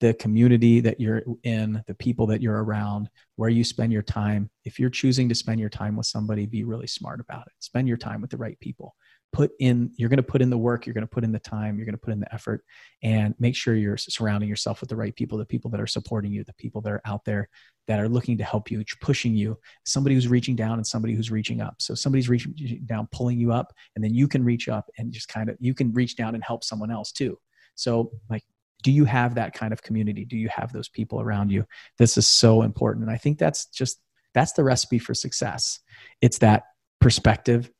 the 0.00 0.14
community 0.14 0.80
that 0.80 1.00
you're 1.00 1.22
in, 1.44 1.82
the 1.86 1.94
people 1.94 2.26
that 2.26 2.42
you're 2.42 2.62
around, 2.62 3.08
where 3.36 3.48
you 3.48 3.64
spend 3.64 3.92
your 3.92 4.02
time. 4.02 4.50
If 4.64 4.78
you're 4.78 4.90
choosing 4.90 5.28
to 5.30 5.34
spend 5.34 5.60
your 5.60 5.70
time 5.70 5.96
with 5.96 6.06
somebody, 6.06 6.46
be 6.46 6.64
really 6.64 6.86
smart 6.86 7.20
about 7.20 7.46
it. 7.46 7.52
Spend 7.60 7.88
your 7.88 7.96
time 7.96 8.20
with 8.20 8.30
the 8.30 8.36
right 8.36 8.58
people 8.60 8.94
put 9.34 9.50
in 9.58 9.90
you're 9.96 10.08
going 10.08 10.16
to 10.16 10.22
put 10.22 10.40
in 10.40 10.48
the 10.48 10.56
work 10.56 10.86
you're 10.86 10.94
going 10.94 11.02
to 11.02 11.10
put 11.10 11.24
in 11.24 11.32
the 11.32 11.38
time 11.38 11.76
you're 11.76 11.84
going 11.84 11.94
to 11.94 12.00
put 12.00 12.12
in 12.12 12.20
the 12.20 12.32
effort 12.32 12.64
and 13.02 13.34
make 13.38 13.56
sure 13.56 13.74
you're 13.74 13.96
surrounding 13.96 14.48
yourself 14.48 14.80
with 14.80 14.88
the 14.88 14.96
right 14.96 15.14
people 15.16 15.36
the 15.36 15.44
people 15.44 15.70
that 15.70 15.80
are 15.80 15.86
supporting 15.86 16.32
you 16.32 16.44
the 16.44 16.54
people 16.54 16.80
that 16.80 16.92
are 16.92 17.02
out 17.04 17.24
there 17.24 17.48
that 17.86 18.00
are 18.00 18.08
looking 18.08 18.38
to 18.38 18.44
help 18.44 18.70
you 18.70 18.82
pushing 19.00 19.34
you 19.34 19.58
somebody 19.84 20.14
who's 20.14 20.28
reaching 20.28 20.56
down 20.56 20.74
and 20.74 20.86
somebody 20.86 21.14
who's 21.14 21.30
reaching 21.30 21.60
up. 21.60 21.76
So 21.78 21.94
somebody's 21.94 22.28
reaching 22.28 22.82
down 22.86 23.08
pulling 23.12 23.38
you 23.38 23.52
up 23.52 23.72
and 23.94 24.04
then 24.04 24.14
you 24.14 24.26
can 24.28 24.44
reach 24.44 24.68
up 24.68 24.90
and 24.98 25.12
just 25.12 25.28
kind 25.28 25.50
of 25.50 25.56
you 25.60 25.74
can 25.74 25.92
reach 25.92 26.16
down 26.16 26.34
and 26.34 26.42
help 26.42 26.64
someone 26.64 26.90
else 26.90 27.12
too. 27.12 27.38
So 27.74 28.12
like 28.30 28.44
do 28.82 28.92
you 28.92 29.06
have 29.06 29.34
that 29.36 29.54
kind 29.54 29.72
of 29.72 29.82
community? 29.82 30.26
Do 30.26 30.36
you 30.36 30.48
have 30.50 30.72
those 30.72 30.88
people 30.88 31.20
around 31.20 31.50
you? 31.50 31.64
This 31.98 32.16
is 32.18 32.26
so 32.26 32.62
important 32.62 33.04
and 33.04 33.12
i 33.12 33.16
think 33.16 33.38
that's 33.38 33.66
just 33.66 33.98
that's 34.34 34.52
the 34.52 34.64
recipe 34.64 34.98
for 34.98 35.14
success. 35.14 35.78
It's 36.20 36.38
that 36.38 36.64
perspective 37.00 37.70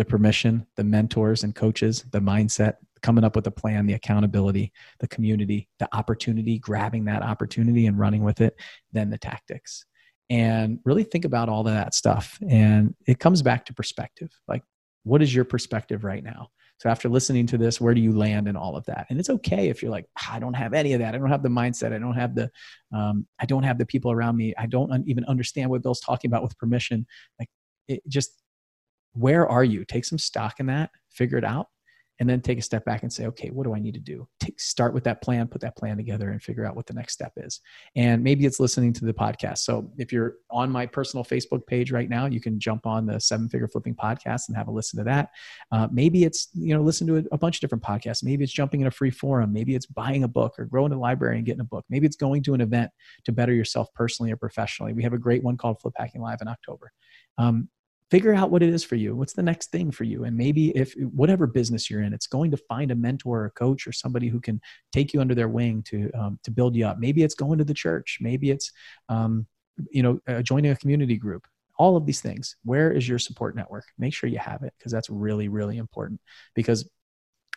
the 0.00 0.04
permission, 0.06 0.66
the 0.76 0.82
mentors 0.82 1.44
and 1.44 1.54
coaches, 1.54 2.06
the 2.10 2.20
mindset, 2.20 2.76
coming 3.02 3.22
up 3.22 3.36
with 3.36 3.46
a 3.46 3.50
plan, 3.50 3.84
the 3.84 3.92
accountability, 3.92 4.72
the 4.98 5.08
community, 5.08 5.68
the 5.78 5.86
opportunity, 5.94 6.58
grabbing 6.58 7.04
that 7.04 7.22
opportunity 7.22 7.86
and 7.86 7.98
running 7.98 8.24
with 8.24 8.40
it, 8.40 8.58
then 8.92 9.10
the 9.10 9.18
tactics. 9.18 9.84
And 10.30 10.78
really 10.86 11.04
think 11.04 11.26
about 11.26 11.50
all 11.50 11.68
of 11.68 11.74
that 11.74 11.92
stuff. 11.92 12.38
And 12.48 12.94
it 13.06 13.18
comes 13.18 13.42
back 13.42 13.66
to 13.66 13.74
perspective. 13.74 14.30
Like, 14.48 14.62
what 15.02 15.20
is 15.20 15.34
your 15.34 15.44
perspective 15.44 16.02
right 16.02 16.24
now? 16.24 16.48
So 16.78 16.88
after 16.88 17.10
listening 17.10 17.46
to 17.48 17.58
this, 17.58 17.78
where 17.78 17.92
do 17.92 18.00
you 18.00 18.16
land 18.16 18.48
in 18.48 18.56
all 18.56 18.78
of 18.78 18.86
that? 18.86 19.06
And 19.10 19.20
it's 19.20 19.28
okay 19.28 19.68
if 19.68 19.82
you're 19.82 19.90
like, 19.90 20.06
ah, 20.18 20.36
I 20.36 20.38
don't 20.38 20.54
have 20.54 20.72
any 20.72 20.94
of 20.94 21.00
that. 21.00 21.14
I 21.14 21.18
don't 21.18 21.28
have 21.28 21.42
the 21.42 21.50
mindset. 21.50 21.92
I 21.92 21.98
don't 21.98 22.14
have 22.14 22.34
the, 22.34 22.50
um, 22.90 23.26
I 23.38 23.44
don't 23.44 23.64
have 23.64 23.76
the 23.76 23.84
people 23.84 24.12
around 24.12 24.38
me. 24.38 24.54
I 24.56 24.64
don't 24.64 25.06
even 25.06 25.26
understand 25.26 25.68
what 25.68 25.82
Bill's 25.82 26.00
talking 26.00 26.30
about 26.30 26.42
with 26.42 26.56
permission. 26.56 27.06
Like, 27.38 27.50
it 27.86 28.00
just 28.08 28.40
where 29.12 29.48
are 29.48 29.64
you? 29.64 29.84
Take 29.84 30.04
some 30.04 30.18
stock 30.18 30.60
in 30.60 30.66
that, 30.66 30.90
figure 31.10 31.38
it 31.38 31.44
out, 31.44 31.68
and 32.20 32.28
then 32.28 32.42
take 32.42 32.58
a 32.58 32.62
step 32.62 32.84
back 32.84 33.02
and 33.02 33.10
say, 33.10 33.26
okay, 33.26 33.48
what 33.48 33.64
do 33.64 33.74
I 33.74 33.78
need 33.78 33.94
to 33.94 34.00
do? 34.00 34.28
Take, 34.40 34.60
start 34.60 34.92
with 34.92 35.04
that 35.04 35.22
plan, 35.22 35.48
put 35.48 35.62
that 35.62 35.74
plan 35.74 35.96
together, 35.96 36.30
and 36.30 36.42
figure 36.42 36.66
out 36.66 36.76
what 36.76 36.86
the 36.86 36.92
next 36.92 37.14
step 37.14 37.32
is. 37.38 37.60
And 37.96 38.22
maybe 38.22 38.44
it's 38.44 38.60
listening 38.60 38.92
to 38.92 39.06
the 39.06 39.14
podcast. 39.14 39.58
So 39.58 39.90
if 39.96 40.12
you're 40.12 40.34
on 40.50 40.70
my 40.70 40.84
personal 40.84 41.24
Facebook 41.24 41.66
page 41.66 41.90
right 41.90 42.10
now, 42.10 42.26
you 42.26 42.38
can 42.38 42.60
jump 42.60 42.86
on 42.86 43.06
the 43.06 43.18
Seven 43.18 43.48
Figure 43.48 43.68
Flipping 43.68 43.94
podcast 43.94 44.48
and 44.48 44.56
have 44.56 44.68
a 44.68 44.70
listen 44.70 44.98
to 44.98 45.04
that. 45.04 45.30
Uh, 45.72 45.88
maybe 45.90 46.24
it's 46.24 46.48
you 46.52 46.74
know 46.74 46.82
listen 46.82 47.06
to 47.06 47.16
a, 47.16 47.22
a 47.32 47.38
bunch 47.38 47.56
of 47.56 47.62
different 47.62 47.82
podcasts. 47.82 48.22
Maybe 48.22 48.44
it's 48.44 48.52
jumping 48.52 48.82
in 48.82 48.86
a 48.86 48.90
free 48.90 49.10
forum. 49.10 49.50
Maybe 49.50 49.74
it's 49.74 49.86
buying 49.86 50.24
a 50.24 50.28
book 50.28 50.58
or 50.58 50.66
growing 50.66 50.92
a 50.92 50.98
library 50.98 51.38
and 51.38 51.46
getting 51.46 51.62
a 51.62 51.64
book. 51.64 51.86
Maybe 51.88 52.06
it's 52.06 52.16
going 52.16 52.42
to 52.42 52.54
an 52.54 52.60
event 52.60 52.90
to 53.24 53.32
better 53.32 53.54
yourself 53.54 53.88
personally 53.94 54.30
or 54.30 54.36
professionally. 54.36 54.92
We 54.92 55.02
have 55.04 55.14
a 55.14 55.18
great 55.18 55.42
one 55.42 55.56
called 55.56 55.80
Flip 55.80 55.94
Hacking 55.96 56.20
Live 56.20 56.42
in 56.42 56.48
October. 56.48 56.92
Um, 57.38 57.70
figure 58.10 58.34
out 58.34 58.50
what 58.50 58.62
it 58.62 58.68
is 58.68 58.82
for 58.82 58.96
you. 58.96 59.14
What's 59.14 59.34
the 59.34 59.42
next 59.42 59.70
thing 59.70 59.90
for 59.90 60.04
you? 60.04 60.24
And 60.24 60.36
maybe 60.36 60.70
if 60.70 60.94
whatever 61.14 61.46
business 61.46 61.88
you're 61.88 62.02
in 62.02 62.12
it's 62.12 62.26
going 62.26 62.50
to 62.50 62.56
find 62.56 62.90
a 62.90 62.96
mentor 62.96 63.40
or 63.40 63.46
a 63.46 63.50
coach 63.50 63.86
or 63.86 63.92
somebody 63.92 64.28
who 64.28 64.40
can 64.40 64.60
take 64.92 65.14
you 65.14 65.20
under 65.20 65.34
their 65.34 65.48
wing 65.48 65.82
to 65.84 66.10
um, 66.12 66.38
to 66.44 66.50
build 66.50 66.74
you 66.74 66.86
up. 66.86 66.98
Maybe 66.98 67.22
it's 67.22 67.34
going 67.34 67.58
to 67.58 67.64
the 67.64 67.74
church. 67.74 68.18
Maybe 68.20 68.50
it's 68.50 68.72
um, 69.08 69.46
you 69.90 70.02
know 70.02 70.20
uh, 70.26 70.42
joining 70.42 70.72
a 70.72 70.76
community 70.76 71.16
group. 71.16 71.46
All 71.78 71.96
of 71.96 72.04
these 72.04 72.20
things. 72.20 72.56
Where 72.64 72.92
is 72.92 73.08
your 73.08 73.18
support 73.18 73.56
network? 73.56 73.84
Make 73.98 74.12
sure 74.12 74.28
you 74.28 74.38
have 74.38 74.62
it 74.62 74.74
because 74.78 74.92
that's 74.92 75.08
really 75.08 75.48
really 75.48 75.78
important 75.78 76.20
because 76.54 76.88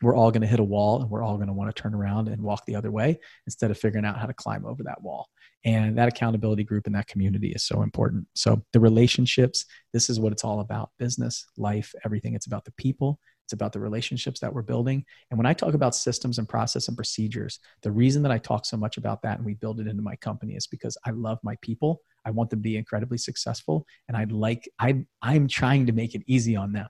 we're 0.02 0.16
all 0.16 0.32
going 0.32 0.42
to 0.42 0.48
hit 0.48 0.60
a 0.60 0.64
wall 0.64 1.02
and 1.02 1.10
we're 1.10 1.24
all 1.24 1.38
going 1.38 1.48
to 1.48 1.54
want 1.54 1.74
to 1.74 1.82
turn 1.82 1.94
around 1.94 2.28
and 2.28 2.42
walk 2.42 2.66
the 2.66 2.76
other 2.76 2.92
way 2.92 3.20
instead 3.48 3.72
of 3.72 3.78
figuring 3.78 4.06
out 4.06 4.18
how 4.18 4.26
to 4.26 4.34
climb 4.34 4.66
over 4.66 4.84
that 4.84 5.02
wall. 5.02 5.30
And 5.66 5.98
that 5.98 6.10
accountability 6.10 6.64
group 6.64 6.88
and 6.88 6.96
that 6.96 7.08
community 7.08 7.50
is 7.50 7.64
so 7.64 7.84
important. 7.84 8.28
So, 8.36 8.64
the 8.74 8.80
relationships, 8.80 9.66
this 9.94 10.10
is 10.10 10.20
what 10.20 10.34
it's 10.34 10.44
all 10.44 10.60
about 10.60 10.92
business, 11.00 11.46
life, 11.58 11.94
everything. 12.04 12.36
It's 12.36 12.48
about 12.48 12.66
the 12.66 12.74
people, 12.74 13.20
it's 13.46 13.54
about 13.54 13.74
the 13.74 13.80
relationships 13.80 14.40
that 14.40 14.54
we're 14.54 14.62
building. 14.62 15.06
And 15.30 15.38
when 15.38 15.46
I 15.46 15.54
talk 15.54 15.74
about 15.74 15.96
systems 15.96 16.38
and 16.38 16.48
process 16.48 16.88
and 16.88 16.98
procedures, 16.98 17.60
the 17.82 17.92
reason 17.92 18.24
that 18.24 18.32
I 18.32 18.38
talk 18.38 18.66
so 18.66 18.78
much 18.78 18.98
about 18.98 19.22
that 19.24 19.38
and 19.38 19.46
we 19.46 19.54
build 19.54 19.80
it 19.80 19.88
into 19.88 20.02
my 20.02 20.16
company 20.18 20.54
is 20.56 20.68
because 20.68 20.98
I 21.06 21.12
love 21.12 21.40
my 21.44 21.56
people. 21.62 22.02
I 22.26 22.32
want 22.32 22.50
them 22.50 22.60
to 22.60 22.64
be 22.64 22.78
incredibly 22.78 23.18
successful. 23.18 23.86
And 24.08 24.16
I'd 24.16 24.32
like, 24.32 24.70
I, 24.80 25.06
I'm 25.22 25.48
trying 25.48 25.86
to 25.88 25.92
make 25.92 26.16
it 26.16 26.24
easy 26.26 26.56
on 26.56 26.72
them. 26.72 26.88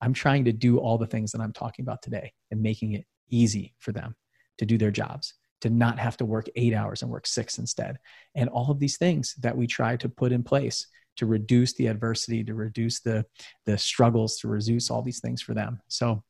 I'm 0.00 0.12
trying 0.12 0.44
to 0.46 0.52
do 0.52 0.78
all 0.78 0.98
the 0.98 1.06
things 1.06 1.30
that 1.32 1.40
I'm 1.40 1.52
talking 1.52 1.84
about 1.84 2.02
today 2.02 2.32
and 2.50 2.60
making 2.60 2.94
it 2.94 3.04
easy 3.30 3.74
for 3.78 3.92
them 3.92 4.16
to 4.58 4.66
do 4.66 4.76
their 4.76 4.90
jobs, 4.90 5.34
to 5.62 5.70
not 5.70 5.98
have 5.98 6.16
to 6.18 6.24
work 6.24 6.46
eight 6.54 6.74
hours 6.74 7.02
and 7.02 7.10
work 7.10 7.26
six 7.26 7.58
instead. 7.58 7.96
And 8.34 8.48
all 8.50 8.70
of 8.70 8.78
these 8.78 8.98
things 8.98 9.34
that 9.40 9.56
we 9.56 9.66
try 9.66 9.96
to 9.96 10.08
put 10.08 10.32
in 10.32 10.42
place 10.42 10.86
to 11.16 11.26
reduce 11.26 11.74
the 11.74 11.88
adversity, 11.88 12.44
to 12.44 12.54
reduce 12.54 13.00
the, 13.00 13.24
the 13.66 13.76
struggles, 13.76 14.36
to 14.38 14.48
reduce 14.48 14.90
all 14.90 15.02
these 15.02 15.20
things 15.20 15.42
for 15.42 15.54
them. 15.54 15.80
So 15.88 16.22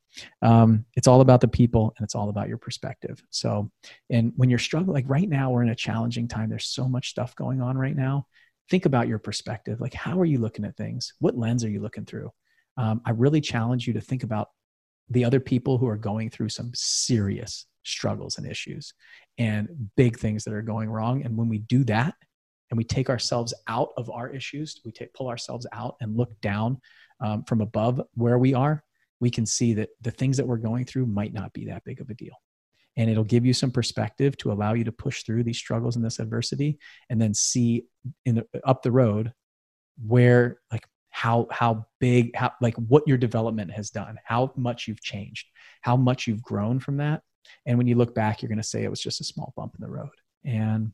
um, 0.42 0.84
it's 0.94 1.06
all 1.06 1.20
about 1.20 1.40
the 1.40 1.48
people 1.48 1.94
and 1.96 2.04
it's 2.04 2.14
all 2.14 2.28
about 2.28 2.48
your 2.48 2.58
perspective. 2.58 3.22
So, 3.30 3.70
and 4.10 4.32
when 4.36 4.50
you're 4.50 4.58
struggling, 4.58 4.94
like 4.94 5.08
right 5.08 5.28
now, 5.28 5.50
we're 5.50 5.62
in 5.62 5.68
a 5.70 5.74
challenging 5.74 6.28
time. 6.28 6.48
There's 6.48 6.66
so 6.66 6.88
much 6.88 7.10
stuff 7.10 7.34
going 7.36 7.60
on 7.60 7.78
right 7.78 7.96
now. 7.96 8.26
Think 8.70 8.86
about 8.86 9.08
your 9.08 9.18
perspective. 9.18 9.80
Like, 9.80 9.94
how 9.94 10.20
are 10.20 10.24
you 10.24 10.38
looking 10.38 10.64
at 10.64 10.76
things? 10.76 11.14
What 11.18 11.36
lens 11.36 11.64
are 11.64 11.70
you 11.70 11.80
looking 11.80 12.04
through? 12.04 12.30
um, 12.76 13.00
I 13.04 13.10
really 13.10 13.40
challenge 13.40 13.86
you 13.86 13.94
to 13.94 14.00
think 14.00 14.22
about 14.22 14.48
the 15.10 15.24
other 15.24 15.40
people 15.40 15.78
who 15.78 15.88
are 15.88 15.96
going 15.96 16.30
through 16.30 16.48
some 16.48 16.70
serious 16.74 17.66
struggles 17.84 18.38
and 18.38 18.46
issues 18.46 18.94
and 19.38 19.68
big 19.96 20.18
things 20.18 20.44
that 20.44 20.54
are 20.54 20.62
going 20.62 20.90
wrong. 20.90 21.24
And 21.24 21.36
when 21.36 21.48
we 21.48 21.58
do 21.58 21.84
that 21.84 22.14
and 22.70 22.78
we 22.78 22.84
take 22.84 23.10
ourselves 23.10 23.54
out 23.68 23.90
of 23.96 24.10
our 24.10 24.28
issues, 24.30 24.80
we 24.84 24.92
take, 24.92 25.12
pull 25.14 25.28
ourselves 25.28 25.66
out 25.72 25.96
and 26.00 26.16
look 26.16 26.40
down 26.40 26.80
um, 27.20 27.44
from 27.44 27.60
above 27.60 28.00
where 28.14 28.38
we 28.38 28.54
are, 28.54 28.82
we 29.20 29.30
can 29.30 29.46
see 29.46 29.74
that 29.74 29.90
the 30.00 30.10
things 30.10 30.36
that 30.36 30.46
we're 30.46 30.56
going 30.56 30.84
through 30.84 31.06
might 31.06 31.32
not 31.32 31.52
be 31.52 31.66
that 31.66 31.84
big 31.84 32.00
of 32.00 32.10
a 32.10 32.14
deal. 32.14 32.34
And 32.96 33.08
it'll 33.08 33.24
give 33.24 33.46
you 33.46 33.54
some 33.54 33.70
perspective 33.70 34.36
to 34.38 34.52
allow 34.52 34.74
you 34.74 34.84
to 34.84 34.92
push 34.92 35.22
through 35.22 35.44
these 35.44 35.56
struggles 35.56 35.96
and 35.96 36.04
this 36.04 36.18
adversity 36.18 36.78
and 37.08 37.20
then 37.20 37.32
see 37.32 37.86
in 38.26 38.34
the, 38.34 38.46
up 38.64 38.82
the 38.82 38.92
road 38.92 39.32
where 40.04 40.58
like 40.70 40.86
how 41.10 41.46
how 41.50 41.86
big 42.00 42.34
how 42.34 42.50
like 42.60 42.74
what 42.76 43.06
your 43.06 43.18
development 43.18 43.70
has 43.70 43.90
done 43.90 44.16
how 44.24 44.50
much 44.56 44.88
you've 44.88 45.02
changed 45.02 45.46
how 45.82 45.94
much 45.94 46.26
you've 46.26 46.42
grown 46.42 46.80
from 46.80 46.96
that 46.96 47.22
and 47.66 47.78
when 47.78 47.86
you 47.86 47.94
look 47.94 48.14
back 48.14 48.42
you're 48.42 48.48
going 48.48 48.56
to 48.56 48.62
say 48.62 48.84
it 48.84 48.90
was 48.90 49.00
just 49.00 49.20
a 49.20 49.24
small 49.24 49.52
bump 49.56 49.74
in 49.74 49.80
the 49.84 49.90
road. 49.90 50.10
And 50.44 50.92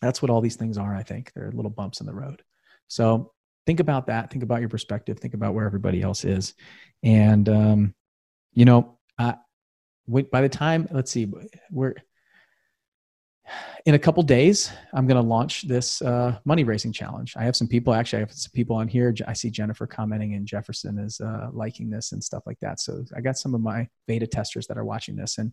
that's 0.00 0.20
what 0.20 0.30
all 0.30 0.40
these 0.40 0.56
things 0.56 0.78
are 0.78 0.94
i 0.94 1.02
think. 1.02 1.32
They're 1.34 1.52
little 1.52 1.70
bumps 1.70 2.00
in 2.00 2.06
the 2.06 2.14
road. 2.14 2.42
So 2.88 3.32
think 3.66 3.80
about 3.80 4.06
that. 4.06 4.30
Think 4.30 4.42
about 4.42 4.60
your 4.60 4.68
perspective. 4.68 5.18
Think 5.18 5.34
about 5.34 5.54
where 5.54 5.66
everybody 5.66 6.02
else 6.02 6.24
is. 6.24 6.54
And 7.02 7.48
um, 7.48 7.94
you 8.52 8.64
know 8.64 8.98
uh, 9.18 9.34
by 10.30 10.40
the 10.40 10.48
time 10.48 10.88
let's 10.90 11.10
see 11.10 11.32
we're 11.70 11.94
in 13.84 13.94
a 13.94 13.98
couple 13.98 14.22
days, 14.22 14.70
I'm 14.94 15.06
going 15.06 15.20
to 15.20 15.26
launch 15.28 15.62
this 15.62 16.00
uh, 16.02 16.38
money 16.44 16.64
raising 16.64 16.92
challenge. 16.92 17.34
I 17.36 17.44
have 17.44 17.56
some 17.56 17.66
people, 17.66 17.92
actually, 17.92 18.18
I 18.18 18.20
have 18.20 18.32
some 18.32 18.52
people 18.52 18.76
on 18.76 18.86
here. 18.86 19.14
I 19.26 19.32
see 19.32 19.50
Jennifer 19.50 19.86
commenting 19.86 20.34
and 20.34 20.46
Jefferson 20.46 20.98
is 20.98 21.20
uh, 21.20 21.48
liking 21.52 21.90
this 21.90 22.12
and 22.12 22.22
stuff 22.22 22.44
like 22.46 22.60
that. 22.60 22.80
So 22.80 23.04
I 23.16 23.20
got 23.20 23.38
some 23.38 23.54
of 23.54 23.60
my 23.60 23.88
beta 24.06 24.26
testers 24.26 24.66
that 24.68 24.78
are 24.78 24.84
watching 24.84 25.16
this. 25.16 25.38
And 25.38 25.52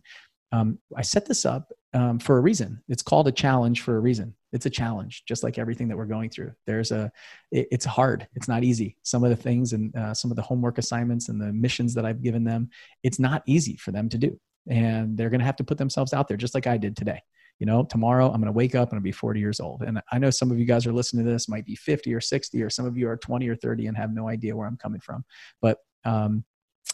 um, 0.52 0.78
I 0.96 1.02
set 1.02 1.26
this 1.26 1.44
up 1.44 1.72
um, 1.92 2.18
for 2.18 2.38
a 2.38 2.40
reason. 2.40 2.82
It's 2.88 3.02
called 3.02 3.28
a 3.28 3.32
challenge 3.32 3.82
for 3.82 3.96
a 3.96 4.00
reason. 4.00 4.34
It's 4.52 4.66
a 4.66 4.70
challenge, 4.70 5.24
just 5.26 5.42
like 5.42 5.58
everything 5.58 5.88
that 5.88 5.96
we're 5.96 6.06
going 6.06 6.30
through. 6.30 6.52
There's 6.66 6.92
a, 6.92 7.10
it, 7.52 7.68
it's 7.70 7.84
hard. 7.84 8.26
It's 8.34 8.48
not 8.48 8.64
easy. 8.64 8.96
Some 9.02 9.22
of 9.24 9.30
the 9.30 9.36
things 9.36 9.72
and 9.72 9.94
uh, 9.96 10.14
some 10.14 10.30
of 10.30 10.36
the 10.36 10.42
homework 10.42 10.78
assignments 10.78 11.28
and 11.28 11.40
the 11.40 11.52
missions 11.52 11.94
that 11.94 12.04
I've 12.04 12.22
given 12.22 12.44
them, 12.44 12.70
it's 13.02 13.18
not 13.18 13.42
easy 13.46 13.76
for 13.76 13.90
them 13.92 14.08
to 14.08 14.18
do. 14.18 14.38
And 14.68 15.16
they're 15.16 15.30
going 15.30 15.40
to 15.40 15.46
have 15.46 15.56
to 15.56 15.64
put 15.64 15.78
themselves 15.78 16.12
out 16.12 16.28
there, 16.28 16.36
just 16.36 16.54
like 16.54 16.66
I 16.66 16.76
did 16.76 16.96
today 16.96 17.22
you 17.60 17.66
know, 17.66 17.84
tomorrow 17.84 18.26
I'm 18.26 18.40
going 18.40 18.46
to 18.46 18.52
wake 18.52 18.74
up 18.74 18.88
and 18.88 18.98
I'll 18.98 19.02
be 19.02 19.12
40 19.12 19.38
years 19.38 19.60
old. 19.60 19.82
And 19.82 20.00
I 20.10 20.18
know 20.18 20.30
some 20.30 20.50
of 20.50 20.58
you 20.58 20.64
guys 20.64 20.86
are 20.86 20.92
listening 20.92 21.26
to 21.26 21.30
this 21.30 21.48
might 21.48 21.66
be 21.66 21.76
50 21.76 22.12
or 22.12 22.20
60, 22.20 22.62
or 22.62 22.70
some 22.70 22.86
of 22.86 22.96
you 22.96 23.08
are 23.08 23.18
20 23.18 23.46
or 23.48 23.54
30 23.54 23.86
and 23.86 23.96
have 23.96 24.12
no 24.12 24.28
idea 24.28 24.56
where 24.56 24.66
I'm 24.66 24.78
coming 24.78 25.00
from. 25.00 25.24
But 25.60 25.78
um, 26.04 26.44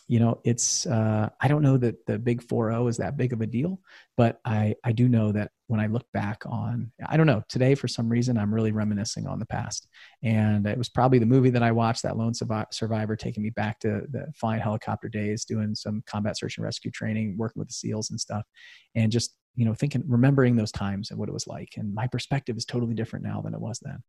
you 0.08 0.18
know, 0.18 0.40
it's 0.44 0.86
uh, 0.86 1.28
I 1.40 1.48
don't 1.48 1.62
know 1.62 1.76
that 1.78 2.04
the 2.06 2.18
big 2.18 2.42
4-0 2.42 2.88
is 2.88 2.96
that 2.98 3.16
big 3.16 3.32
of 3.32 3.40
a 3.40 3.46
deal, 3.46 3.80
but 4.16 4.40
I 4.44 4.74
I 4.84 4.92
do 4.92 5.08
know 5.08 5.32
that 5.32 5.50
when 5.68 5.80
I 5.80 5.86
look 5.86 6.06
back 6.12 6.42
on, 6.46 6.92
I 7.08 7.16
don't 7.16 7.26
know, 7.26 7.42
today 7.48 7.74
for 7.74 7.88
some 7.88 8.08
reason 8.08 8.36
I'm 8.36 8.54
really 8.54 8.70
reminiscing 8.72 9.26
on 9.26 9.38
the 9.38 9.46
past, 9.46 9.88
and 10.22 10.66
it 10.66 10.78
was 10.78 10.88
probably 10.88 11.18
the 11.18 11.26
movie 11.26 11.50
that 11.50 11.62
I 11.62 11.72
watched, 11.72 12.02
that 12.02 12.16
Lone 12.16 12.34
Survivor, 12.34 13.16
taking 13.16 13.42
me 13.42 13.50
back 13.50 13.80
to 13.80 14.02
the 14.10 14.26
flying 14.34 14.60
helicopter 14.60 15.08
days, 15.08 15.44
doing 15.44 15.74
some 15.74 16.02
combat 16.06 16.38
search 16.38 16.56
and 16.56 16.64
rescue 16.64 16.90
training, 16.92 17.36
working 17.36 17.60
with 17.60 17.68
the 17.68 17.74
SEALs 17.74 18.10
and 18.10 18.20
stuff, 18.20 18.44
and 18.94 19.10
just 19.10 19.34
you 19.56 19.64
know 19.64 19.74
thinking, 19.74 20.04
remembering 20.06 20.54
those 20.54 20.72
times 20.72 21.10
and 21.10 21.18
what 21.18 21.28
it 21.28 21.32
was 21.32 21.46
like, 21.46 21.74
and 21.76 21.94
my 21.94 22.06
perspective 22.06 22.56
is 22.56 22.64
totally 22.64 22.94
different 22.94 23.24
now 23.24 23.40
than 23.40 23.54
it 23.54 23.60
was 23.60 23.80
then, 23.80 24.02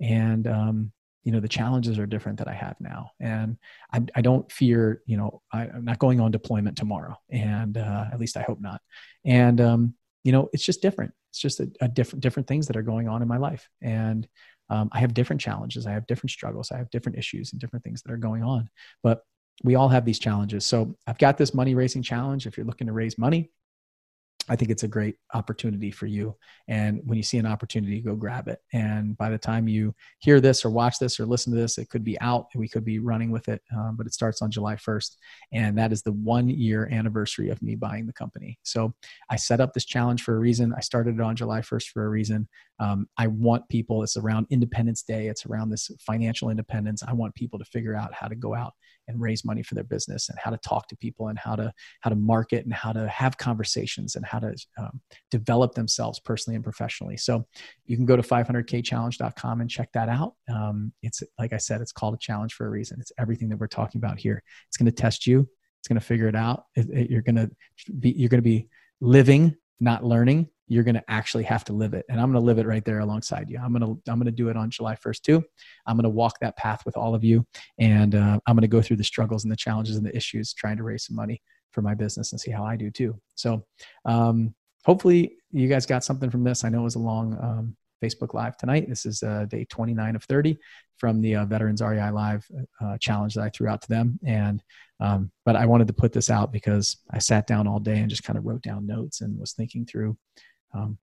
and 0.00 0.46
um, 0.46 0.92
you 1.24 1.32
know 1.32 1.40
the 1.40 1.48
challenges 1.48 1.98
are 1.98 2.06
different 2.06 2.38
that 2.38 2.48
i 2.48 2.52
have 2.52 2.76
now. 2.78 3.10
And 3.18 3.56
i, 3.92 4.02
I 4.14 4.20
don't 4.20 4.50
fear 4.52 5.02
you 5.06 5.16
know 5.16 5.42
I, 5.52 5.64
am 5.64 5.84
not 5.84 5.98
going 5.98 6.20
on 6.20 6.30
deployment 6.30 6.76
tomorrow. 6.76 7.16
And 7.30 7.76
uh, 7.76 8.06
at 8.12 8.20
least 8.20 8.36
i 8.36 8.42
hope 8.42 8.60
not. 8.60 8.80
And 9.24 9.60
um, 9.60 9.94
you 10.22 10.32
know 10.32 10.48
it's 10.52 10.64
just 10.64 10.82
different. 10.82 11.12
It's 11.30 11.40
just 11.40 11.60
a, 11.60 11.70
a, 11.80 11.88
different 11.88 12.22
different 12.22 12.46
things 12.46 12.66
that 12.68 12.76
are 12.76 12.82
going 12.82 13.08
on 13.08 13.22
in 13.22 13.28
my 13.28 13.38
life. 13.38 13.68
And 13.82 14.28
um, 14.70 14.88
i 14.92 15.00
have 15.00 15.14
different 15.14 15.40
challenges. 15.40 15.86
I 15.86 15.92
have 15.92 16.06
different 16.06 16.30
struggles. 16.30 16.70
I 16.70 16.78
have 16.78 16.90
different 16.90 17.18
issues 17.18 17.52
and 17.52 17.60
different 17.60 17.84
things 17.84 18.02
that 18.02 18.12
are 18.12 18.18
going 18.18 18.42
on. 18.42 18.68
But 19.02 19.22
we 19.62 19.76
all 19.76 19.88
have 19.88 20.04
these 20.04 20.18
challenges. 20.18 20.66
So 20.66 20.96
i've 21.06 21.18
got 21.18 21.38
this 21.38 21.54
money 21.54 21.74
raising 21.74 22.02
challenge. 22.02 22.46
If 22.46 22.56
you're 22.56 22.66
looking 22.66 22.88
to 22.88 22.92
raise 22.92 23.18
money 23.18 23.50
I 24.48 24.56
think 24.56 24.70
it's 24.70 24.82
a 24.82 24.88
great 24.88 25.16
opportunity 25.32 25.90
for 25.90 26.06
you. 26.06 26.36
And 26.68 27.00
when 27.04 27.16
you 27.16 27.22
see 27.22 27.38
an 27.38 27.46
opportunity, 27.46 28.00
go 28.00 28.14
grab 28.14 28.48
it. 28.48 28.60
And 28.72 29.16
by 29.16 29.30
the 29.30 29.38
time 29.38 29.68
you 29.68 29.94
hear 30.18 30.40
this 30.40 30.64
or 30.64 30.70
watch 30.70 30.98
this 30.98 31.18
or 31.18 31.24
listen 31.26 31.52
to 31.54 31.58
this, 31.58 31.78
it 31.78 31.88
could 31.88 32.04
be 32.04 32.20
out. 32.20 32.48
We 32.54 32.68
could 32.68 32.84
be 32.84 32.98
running 32.98 33.30
with 33.30 33.48
it, 33.48 33.62
um, 33.74 33.96
but 33.96 34.06
it 34.06 34.12
starts 34.12 34.42
on 34.42 34.50
July 34.50 34.76
1st. 34.76 35.16
And 35.52 35.78
that 35.78 35.92
is 35.92 36.02
the 36.02 36.12
one 36.12 36.48
year 36.48 36.88
anniversary 36.92 37.48
of 37.48 37.62
me 37.62 37.74
buying 37.74 38.06
the 38.06 38.12
company. 38.12 38.58
So 38.62 38.94
I 39.30 39.36
set 39.36 39.60
up 39.60 39.72
this 39.72 39.86
challenge 39.86 40.22
for 40.22 40.36
a 40.36 40.40
reason. 40.40 40.74
I 40.76 40.80
started 40.80 41.14
it 41.14 41.22
on 41.22 41.36
July 41.36 41.60
1st 41.60 41.88
for 41.88 42.04
a 42.04 42.08
reason. 42.08 42.48
Um, 42.80 43.08
I 43.16 43.28
want 43.28 43.68
people, 43.68 44.02
it's 44.02 44.16
around 44.16 44.46
Independence 44.50 45.02
Day, 45.02 45.28
it's 45.28 45.46
around 45.46 45.70
this 45.70 45.90
financial 46.00 46.50
independence. 46.50 47.02
I 47.02 47.12
want 47.12 47.34
people 47.34 47.58
to 47.58 47.64
figure 47.64 47.94
out 47.94 48.12
how 48.12 48.28
to 48.28 48.34
go 48.34 48.54
out 48.54 48.74
and 49.08 49.20
raise 49.20 49.44
money 49.44 49.62
for 49.62 49.74
their 49.74 49.84
business 49.84 50.28
and 50.28 50.38
how 50.38 50.50
to 50.50 50.56
talk 50.58 50.88
to 50.88 50.96
people 50.96 51.28
and 51.28 51.38
how 51.38 51.54
to 51.54 51.72
how 52.00 52.10
to 52.10 52.16
market 52.16 52.64
and 52.64 52.72
how 52.72 52.92
to 52.92 53.08
have 53.08 53.36
conversations 53.38 54.16
and 54.16 54.24
how 54.24 54.38
to 54.38 54.54
um, 54.78 55.00
develop 55.30 55.74
themselves 55.74 56.20
personally 56.20 56.54
and 56.54 56.64
professionally. 56.64 57.16
So 57.16 57.46
you 57.86 57.96
can 57.96 58.06
go 58.06 58.16
to 58.16 58.22
500kchallenge.com 58.22 59.60
and 59.60 59.70
check 59.70 59.90
that 59.92 60.08
out. 60.08 60.34
Um, 60.52 60.92
it's 61.02 61.22
like 61.38 61.52
i 61.52 61.56
said 61.56 61.80
it's 61.80 61.92
called 61.92 62.14
a 62.14 62.18
challenge 62.18 62.54
for 62.54 62.66
a 62.66 62.70
reason. 62.70 62.98
It's 63.00 63.12
everything 63.18 63.48
that 63.50 63.58
we're 63.58 63.66
talking 63.66 63.98
about 63.98 64.18
here. 64.18 64.42
It's 64.68 64.76
going 64.76 64.86
to 64.86 64.92
test 64.92 65.26
you. 65.26 65.48
It's 65.80 65.88
going 65.88 66.00
to 66.00 66.06
figure 66.06 66.28
it 66.28 66.36
out. 66.36 66.64
It, 66.74 66.88
it, 66.90 67.10
you're 67.10 67.22
going 67.22 67.36
to 67.36 67.50
be 67.98 68.10
you're 68.10 68.28
going 68.28 68.42
to 68.42 68.42
be 68.42 68.68
living 69.00 69.56
not 69.80 70.04
learning 70.04 70.48
you're 70.66 70.84
going 70.84 70.94
to 70.94 71.04
actually 71.08 71.44
have 71.44 71.64
to 71.64 71.72
live 71.72 71.94
it. 71.94 72.04
And 72.08 72.20
i'm 72.20 72.30
going 72.32 72.42
to 72.42 72.46
live 72.46 72.58
it 72.58 72.66
right 72.66 72.84
there 72.84 73.00
alongside 73.00 73.50
you. 73.50 73.58
I'm 73.58 73.72
going 73.72 73.82
to 73.82 74.10
i'm 74.10 74.18
going 74.18 74.26
to 74.26 74.32
do 74.32 74.48
it 74.48 74.56
on 74.56 74.70
july 74.70 74.96
1st 74.96 75.22
too. 75.22 75.42
I'm 75.86 75.96
going 75.96 76.04
to 76.04 76.10
walk 76.10 76.38
that 76.40 76.56
path 76.56 76.84
with 76.84 76.96
all 76.96 77.14
of 77.14 77.24
you. 77.24 77.46
And 77.78 78.14
uh, 78.14 78.38
i'm 78.46 78.54
going 78.56 78.62
to 78.62 78.68
go 78.68 78.82
through 78.82 78.96
the 78.96 79.04
struggles 79.04 79.44
and 79.44 79.52
the 79.52 79.56
challenges 79.56 79.96
and 79.96 80.06
the 80.06 80.16
issues 80.16 80.54
trying 80.54 80.76
to 80.76 80.82
raise 80.82 81.06
some 81.06 81.16
money 81.16 81.42
for 81.72 81.82
my 81.82 81.94
business 81.94 82.32
and 82.32 82.40
see 82.40 82.50
how 82.50 82.64
i 82.64 82.76
do 82.76 82.90
too. 82.90 83.18
So 83.34 83.64
um, 84.04 84.54
hopefully 84.84 85.36
you 85.50 85.68
guys 85.68 85.86
got 85.86 86.04
something 86.04 86.30
from 86.30 86.44
this. 86.44 86.64
I 86.64 86.68
know 86.68 86.80
it 86.80 86.84
was 86.84 86.94
a 86.96 87.00
long 87.00 87.34
um, 87.40 87.76
Facebook 88.02 88.34
Live 88.34 88.56
tonight. 88.56 88.88
This 88.88 89.06
is 89.06 89.22
uh, 89.22 89.46
day 89.48 89.64
29 89.64 90.16
of 90.16 90.24
30 90.24 90.58
from 90.98 91.20
the 91.20 91.36
uh, 91.36 91.44
Veterans 91.46 91.82
REI 91.82 92.10
Live 92.10 92.46
uh, 92.80 92.98
challenge 92.98 93.34
that 93.34 93.42
I 93.42 93.50
threw 93.50 93.68
out 93.68 93.82
to 93.82 93.88
them. 93.88 94.18
And 94.26 94.62
um, 95.00 95.30
but 95.44 95.56
I 95.56 95.66
wanted 95.66 95.88
to 95.88 95.94
put 95.94 96.12
this 96.12 96.30
out 96.30 96.52
because 96.52 96.98
I 97.10 97.18
sat 97.18 97.46
down 97.46 97.66
all 97.66 97.80
day 97.80 97.98
and 97.98 98.10
just 98.10 98.24
kind 98.24 98.38
of 98.38 98.44
wrote 98.44 98.62
down 98.62 98.86
notes 98.86 99.20
and 99.20 99.38
was 99.38 99.52
thinking 99.52 99.86
through 99.86 100.16
um, 100.74 100.98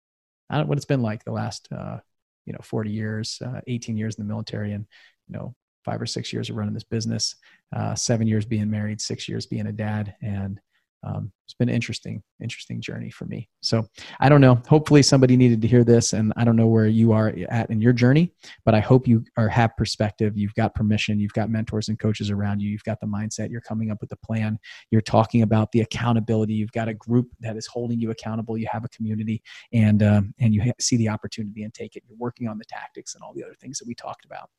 I 0.49 0.55
don't 0.55 0.65
know 0.65 0.69
what 0.69 0.77
it's 0.77 0.85
been 0.85 1.01
like 1.01 1.23
the 1.23 1.31
last 1.31 1.67
uh, 1.71 1.97
you 2.45 2.53
know 2.53 2.59
40 2.63 2.89
years, 2.89 3.41
uh, 3.45 3.61
18 3.67 3.97
years 3.97 4.15
in 4.15 4.25
the 4.25 4.31
military, 4.31 4.73
and 4.73 4.85
you 5.27 5.37
know 5.37 5.55
five 5.85 6.01
or 6.01 6.05
six 6.05 6.31
years 6.31 6.49
of 6.49 6.55
running 6.55 6.73
this 6.73 6.83
business, 6.83 7.35
uh, 7.75 7.95
seven 7.95 8.27
years 8.27 8.45
being 8.45 8.69
married, 8.69 9.01
six 9.01 9.27
years 9.27 9.45
being 9.45 9.67
a 9.67 9.71
dad, 9.71 10.15
and 10.21 10.59
um, 11.03 11.31
it's 11.51 11.57
been 11.57 11.67
an 11.67 11.75
interesting, 11.75 12.23
interesting 12.41 12.79
journey 12.79 13.09
for 13.09 13.25
me. 13.25 13.49
So 13.61 13.85
I 14.21 14.29
don't 14.29 14.39
know. 14.39 14.61
Hopefully 14.69 15.03
somebody 15.03 15.35
needed 15.35 15.61
to 15.61 15.67
hear 15.67 15.83
this, 15.83 16.13
and 16.13 16.31
I 16.37 16.45
don't 16.45 16.55
know 16.55 16.67
where 16.67 16.87
you 16.87 17.11
are 17.11 17.33
at 17.49 17.69
in 17.69 17.81
your 17.81 17.91
journey, 17.91 18.33
but 18.63 18.73
I 18.73 18.79
hope 18.79 19.05
you 19.05 19.25
are 19.35 19.49
have 19.49 19.75
perspective. 19.75 20.37
You've 20.37 20.55
got 20.55 20.73
permission. 20.75 21.19
You've 21.19 21.33
got 21.33 21.49
mentors 21.49 21.89
and 21.89 21.99
coaches 21.99 22.29
around 22.29 22.61
you. 22.61 22.69
You've 22.69 22.85
got 22.85 23.01
the 23.01 23.07
mindset. 23.07 23.51
You're 23.51 23.61
coming 23.61 23.91
up 23.91 23.97
with 23.99 24.13
a 24.13 24.17
plan. 24.17 24.59
You're 24.91 25.01
talking 25.01 25.41
about 25.41 25.71
the 25.73 25.81
accountability. 25.81 26.53
You've 26.53 26.71
got 26.71 26.87
a 26.87 26.93
group 26.93 27.27
that 27.41 27.57
is 27.57 27.67
holding 27.67 27.99
you 27.99 28.11
accountable. 28.11 28.57
You 28.57 28.67
have 28.71 28.85
a 28.85 28.89
community, 28.89 29.41
and 29.73 30.01
um, 30.03 30.33
and 30.39 30.53
you 30.53 30.71
see 30.79 30.95
the 30.95 31.09
opportunity 31.09 31.63
and 31.63 31.73
take 31.73 31.97
it. 31.97 32.03
You're 32.07 32.17
working 32.17 32.47
on 32.47 32.59
the 32.59 32.65
tactics 32.65 33.15
and 33.15 33.23
all 33.23 33.33
the 33.33 33.43
other 33.43 33.55
things 33.59 33.77
that 33.79 33.87
we 33.87 33.95
talked 33.95 34.25
about. 34.25 34.49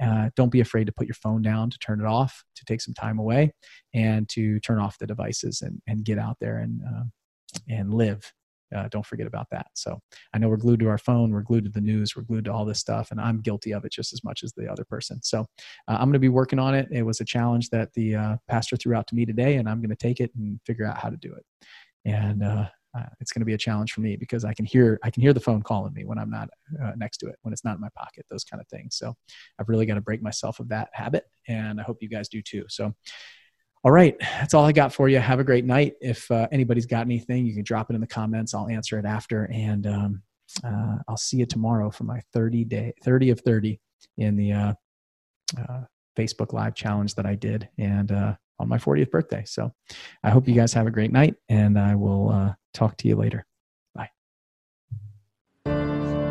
Uh, 0.00 0.30
don't 0.36 0.52
be 0.52 0.60
afraid 0.60 0.86
to 0.86 0.92
put 0.92 1.08
your 1.08 1.14
phone 1.14 1.42
down, 1.42 1.70
to 1.70 1.78
turn 1.78 2.00
it 2.00 2.06
off, 2.06 2.44
to 2.54 2.64
take 2.66 2.80
some 2.80 2.94
time 2.94 3.18
away, 3.18 3.52
and 3.94 4.28
to 4.28 4.60
turn 4.60 4.78
off 4.78 4.98
the 4.98 5.06
devices 5.06 5.62
and 5.62 5.80
and 5.86 6.04
get 6.04 6.18
out 6.18 6.36
there 6.40 6.58
and 6.58 6.82
uh, 6.82 7.04
and 7.68 7.94
live. 7.94 8.32
Uh, 8.74 8.88
don't 8.90 9.06
forget 9.06 9.26
about 9.26 9.46
that. 9.50 9.68
So 9.74 10.00
I 10.34 10.38
know 10.38 10.48
we're 10.48 10.56
glued 10.56 10.80
to 10.80 10.88
our 10.88 10.98
phone, 10.98 11.30
we're 11.30 11.42
glued 11.42 11.64
to 11.64 11.70
the 11.70 11.80
news, 11.80 12.16
we're 12.16 12.22
glued 12.22 12.46
to 12.46 12.52
all 12.52 12.64
this 12.64 12.80
stuff, 12.80 13.12
and 13.12 13.20
I'm 13.20 13.40
guilty 13.40 13.72
of 13.72 13.84
it 13.84 13.92
just 13.92 14.12
as 14.12 14.24
much 14.24 14.42
as 14.42 14.52
the 14.54 14.70
other 14.70 14.84
person. 14.84 15.22
So 15.22 15.40
uh, 15.86 15.92
I'm 15.92 16.06
going 16.06 16.14
to 16.14 16.18
be 16.18 16.28
working 16.28 16.58
on 16.58 16.74
it. 16.74 16.88
It 16.90 17.02
was 17.02 17.20
a 17.20 17.24
challenge 17.24 17.70
that 17.70 17.92
the 17.94 18.16
uh, 18.16 18.36
pastor 18.48 18.76
threw 18.76 18.96
out 18.96 19.06
to 19.08 19.14
me 19.14 19.24
today, 19.24 19.56
and 19.56 19.68
I'm 19.68 19.80
going 19.80 19.90
to 19.90 19.96
take 19.96 20.20
it 20.20 20.32
and 20.34 20.58
figure 20.66 20.84
out 20.84 20.98
how 20.98 21.10
to 21.10 21.16
do 21.16 21.32
it. 21.32 21.44
And 22.04 22.42
uh, 22.42 22.66
uh, 22.96 23.06
it's 23.20 23.30
going 23.30 23.40
to 23.40 23.46
be 23.46 23.54
a 23.54 23.58
challenge 23.58 23.92
for 23.92 24.00
me 24.00 24.16
because 24.16 24.44
I 24.44 24.52
can 24.52 24.64
hear 24.64 24.98
I 25.04 25.10
can 25.10 25.22
hear 25.22 25.32
the 25.32 25.40
phone 25.40 25.62
calling 25.62 25.92
me 25.92 26.04
when 26.04 26.18
I'm 26.18 26.30
not 26.30 26.48
next 26.96 27.18
to 27.18 27.28
it, 27.28 27.36
when 27.42 27.52
it's 27.52 27.64
not 27.64 27.76
in 27.76 27.80
my 27.80 27.90
pocket, 27.96 28.26
those 28.30 28.44
kind 28.44 28.60
of 28.60 28.66
things. 28.68 28.96
So 28.96 29.14
I've 29.58 29.68
really 29.68 29.86
got 29.86 29.94
to 29.94 30.00
break 30.00 30.22
myself 30.22 30.58
of 30.58 30.68
that 30.70 30.88
habit, 30.92 31.24
and 31.46 31.80
I 31.80 31.84
hope 31.84 31.98
you 32.00 32.08
guys 32.08 32.28
do 32.28 32.42
too. 32.42 32.64
So 32.68 32.94
all 33.86 33.92
right, 33.92 34.16
that's 34.18 34.52
all 34.52 34.64
I 34.64 34.72
got 34.72 34.92
for 34.92 35.08
you. 35.08 35.20
Have 35.20 35.38
a 35.38 35.44
great 35.44 35.64
night. 35.64 35.94
If 36.00 36.28
uh, 36.32 36.48
anybody's 36.50 36.86
got 36.86 37.02
anything, 37.02 37.46
you 37.46 37.54
can 37.54 37.62
drop 37.62 37.88
it 37.88 37.94
in 37.94 38.00
the 38.00 38.06
comments. 38.08 38.52
I'll 38.52 38.66
answer 38.66 38.98
it 38.98 39.04
after, 39.04 39.44
and 39.52 39.86
um, 39.86 40.22
uh, 40.64 40.96
I'll 41.06 41.16
see 41.16 41.36
you 41.36 41.46
tomorrow 41.46 41.92
for 41.92 42.02
my 42.02 42.20
30 42.32 42.64
day 42.64 42.92
30 43.04 43.30
of 43.30 43.40
30 43.42 43.78
in 44.18 44.36
the 44.36 44.52
uh, 44.52 44.72
uh 45.56 45.82
Facebook 46.18 46.52
Live 46.52 46.74
challenge 46.74 47.14
that 47.14 47.26
I 47.26 47.36
did, 47.36 47.68
and 47.78 48.10
uh, 48.10 48.34
on 48.58 48.68
my 48.68 48.76
40th 48.76 49.12
birthday. 49.12 49.44
So 49.46 49.72
I 50.24 50.30
hope 50.30 50.48
you 50.48 50.54
guys 50.54 50.72
have 50.72 50.88
a 50.88 50.90
great 50.90 51.12
night, 51.12 51.36
and 51.48 51.78
I 51.78 51.94
will 51.94 52.30
uh, 52.30 52.54
talk 52.74 52.96
to 52.96 53.08
you 53.08 53.14
later. 53.14 53.46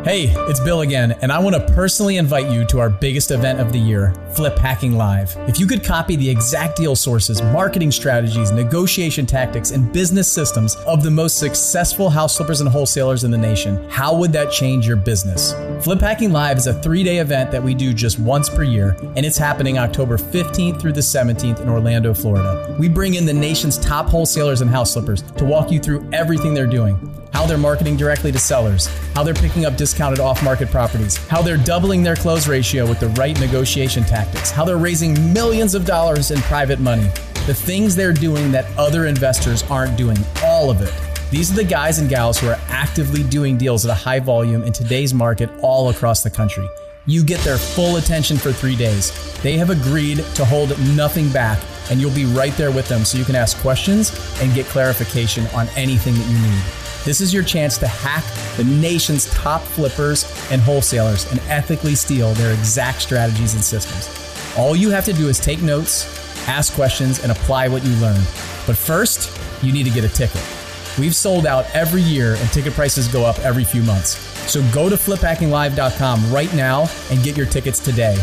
Hey, 0.06 0.32
it's 0.48 0.60
Bill 0.60 0.82
again, 0.82 1.18
and 1.20 1.32
I 1.32 1.40
want 1.40 1.56
to 1.56 1.74
personally 1.74 2.16
invite 2.16 2.48
you 2.48 2.64
to 2.66 2.78
our 2.78 2.88
biggest 2.88 3.32
event 3.32 3.58
of 3.58 3.72
the 3.72 3.78
year, 3.80 4.14
Flip 4.36 4.56
Hacking 4.56 4.96
Live. 4.96 5.34
If 5.48 5.58
you 5.58 5.66
could 5.66 5.82
copy 5.82 6.14
the 6.14 6.30
exact 6.30 6.76
deal 6.76 6.94
sources, 6.94 7.42
marketing 7.42 7.90
strategies, 7.90 8.52
negotiation 8.52 9.26
tactics, 9.26 9.72
and 9.72 9.92
business 9.92 10.30
systems 10.30 10.76
of 10.86 11.02
the 11.02 11.10
most 11.10 11.38
successful 11.38 12.08
house 12.08 12.36
flippers 12.36 12.60
and 12.60 12.70
wholesalers 12.70 13.24
in 13.24 13.32
the 13.32 13.36
nation, 13.36 13.84
how 13.90 14.16
would 14.16 14.32
that 14.32 14.52
change 14.52 14.86
your 14.86 14.94
business? 14.94 15.54
Flip 15.82 16.00
Hacking 16.00 16.30
Live 16.30 16.56
is 16.56 16.68
a 16.68 16.80
three 16.82 17.02
day 17.02 17.18
event 17.18 17.50
that 17.50 17.64
we 17.64 17.74
do 17.74 17.92
just 17.92 18.20
once 18.20 18.48
per 18.48 18.62
year, 18.62 18.96
and 19.16 19.26
it's 19.26 19.36
happening 19.36 19.76
October 19.76 20.16
15th 20.18 20.80
through 20.80 20.92
the 20.92 21.00
17th 21.00 21.60
in 21.60 21.68
Orlando, 21.68 22.14
Florida. 22.14 22.76
We 22.78 22.88
bring 22.88 23.14
in 23.14 23.26
the 23.26 23.34
nation's 23.34 23.76
top 23.76 24.06
wholesalers 24.06 24.60
and 24.60 24.70
house 24.70 24.92
flippers 24.92 25.22
to 25.32 25.44
walk 25.44 25.72
you 25.72 25.80
through 25.80 26.08
everything 26.12 26.54
they're 26.54 26.68
doing 26.68 26.96
how 27.32 27.46
they're 27.46 27.58
marketing 27.58 27.96
directly 27.96 28.32
to 28.32 28.38
sellers, 28.38 28.86
how 29.14 29.22
they're 29.22 29.34
picking 29.34 29.64
up 29.64 29.76
discounted 29.76 30.20
off 30.20 30.42
market 30.42 30.70
properties, 30.70 31.16
how 31.28 31.42
they're 31.42 31.56
doubling 31.56 32.02
their 32.02 32.16
close 32.16 32.48
ratio 32.48 32.86
with 32.86 33.00
the 33.00 33.08
right 33.10 33.38
negotiation 33.40 34.04
tactics, 34.04 34.50
how 34.50 34.64
they're 34.64 34.76
raising 34.78 35.32
millions 35.32 35.74
of 35.74 35.84
dollars 35.84 36.30
in 36.30 36.40
private 36.42 36.80
money, 36.80 37.08
the 37.46 37.54
things 37.54 37.94
they're 37.94 38.12
doing 38.12 38.50
that 38.52 38.66
other 38.78 39.06
investors 39.06 39.62
aren't 39.70 39.96
doing, 39.96 40.18
all 40.42 40.70
of 40.70 40.80
it. 40.80 40.92
These 41.30 41.50
are 41.50 41.56
the 41.56 41.64
guys 41.64 41.98
and 41.98 42.08
gals 42.08 42.38
who 42.38 42.48
are 42.48 42.58
actively 42.68 43.22
doing 43.24 43.56
deals 43.56 43.84
at 43.84 43.90
a 43.90 43.94
high 43.94 44.20
volume 44.20 44.62
in 44.62 44.72
today's 44.72 45.12
market 45.12 45.50
all 45.60 45.90
across 45.90 46.22
the 46.22 46.30
country. 46.30 46.68
You 47.08 47.24
get 47.24 47.40
their 47.40 47.58
full 47.58 47.96
attention 47.96 48.36
for 48.36 48.52
three 48.52 48.74
days. 48.74 49.12
They 49.42 49.56
have 49.58 49.70
agreed 49.70 50.18
to 50.34 50.44
hold 50.44 50.70
nothing 50.96 51.30
back, 51.30 51.60
and 51.88 52.00
you'll 52.00 52.14
be 52.14 52.24
right 52.24 52.52
there 52.54 52.72
with 52.72 52.88
them 52.88 53.04
so 53.04 53.16
you 53.16 53.24
can 53.24 53.36
ask 53.36 53.56
questions 53.58 54.12
and 54.40 54.54
get 54.54 54.66
clarification 54.66 55.46
on 55.48 55.68
anything 55.76 56.14
that 56.14 56.28
you 56.28 56.38
need. 56.38 56.85
This 57.06 57.22
is 57.22 57.32
your 57.32 57.42
chance 57.42 57.78
to 57.78 57.86
hack 57.86 58.24
the 58.58 58.64
nation's 58.64 59.30
top 59.30 59.62
flippers 59.62 60.24
and 60.50 60.60
wholesalers 60.60 61.24
and 61.30 61.40
ethically 61.48 61.94
steal 61.94 62.34
their 62.34 62.52
exact 62.52 63.00
strategies 63.00 63.54
and 63.54 63.64
systems. 63.64 64.10
All 64.58 64.76
you 64.76 64.90
have 64.90 65.06
to 65.06 65.14
do 65.14 65.28
is 65.28 65.40
take 65.40 65.62
notes, 65.62 66.04
ask 66.46 66.74
questions, 66.74 67.22
and 67.22 67.32
apply 67.32 67.68
what 67.68 67.82
you 67.82 67.94
learn. 67.94 68.20
But 68.66 68.76
first, 68.76 69.32
you 69.62 69.72
need 69.72 69.84
to 69.84 69.90
get 69.90 70.04
a 70.04 70.08
ticket. 70.08 70.42
We've 70.98 71.16
sold 71.16 71.46
out 71.46 71.64
every 71.74 72.02
year 72.02 72.34
and 72.34 72.50
ticket 72.50 72.74
prices 72.74 73.08
go 73.08 73.24
up 73.24 73.38
every 73.38 73.64
few 73.64 73.82
months. 73.84 74.18
So 74.50 74.60
go 74.72 74.90
to 74.90 74.96
fliphackinglive.com 74.96 76.32
right 76.32 76.52
now 76.54 76.90
and 77.10 77.22
get 77.22 77.36
your 77.36 77.46
tickets 77.46 77.78
today 77.78 78.16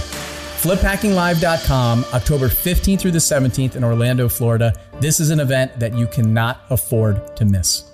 FlipHackingLive.com, 0.63 2.05
October 2.13 2.47
15th 2.47 3.01
through 3.01 3.11
the 3.11 3.17
17th 3.17 3.75
in 3.75 3.83
Orlando, 3.83 4.29
Florida. 4.29 4.73
This 5.01 5.19
is 5.19 5.29
an 5.29 5.41
event 5.41 5.77
that 5.77 5.93
you 5.93 6.07
cannot 6.07 6.61
afford 6.69 7.35
to 7.35 7.43
miss. 7.43 7.92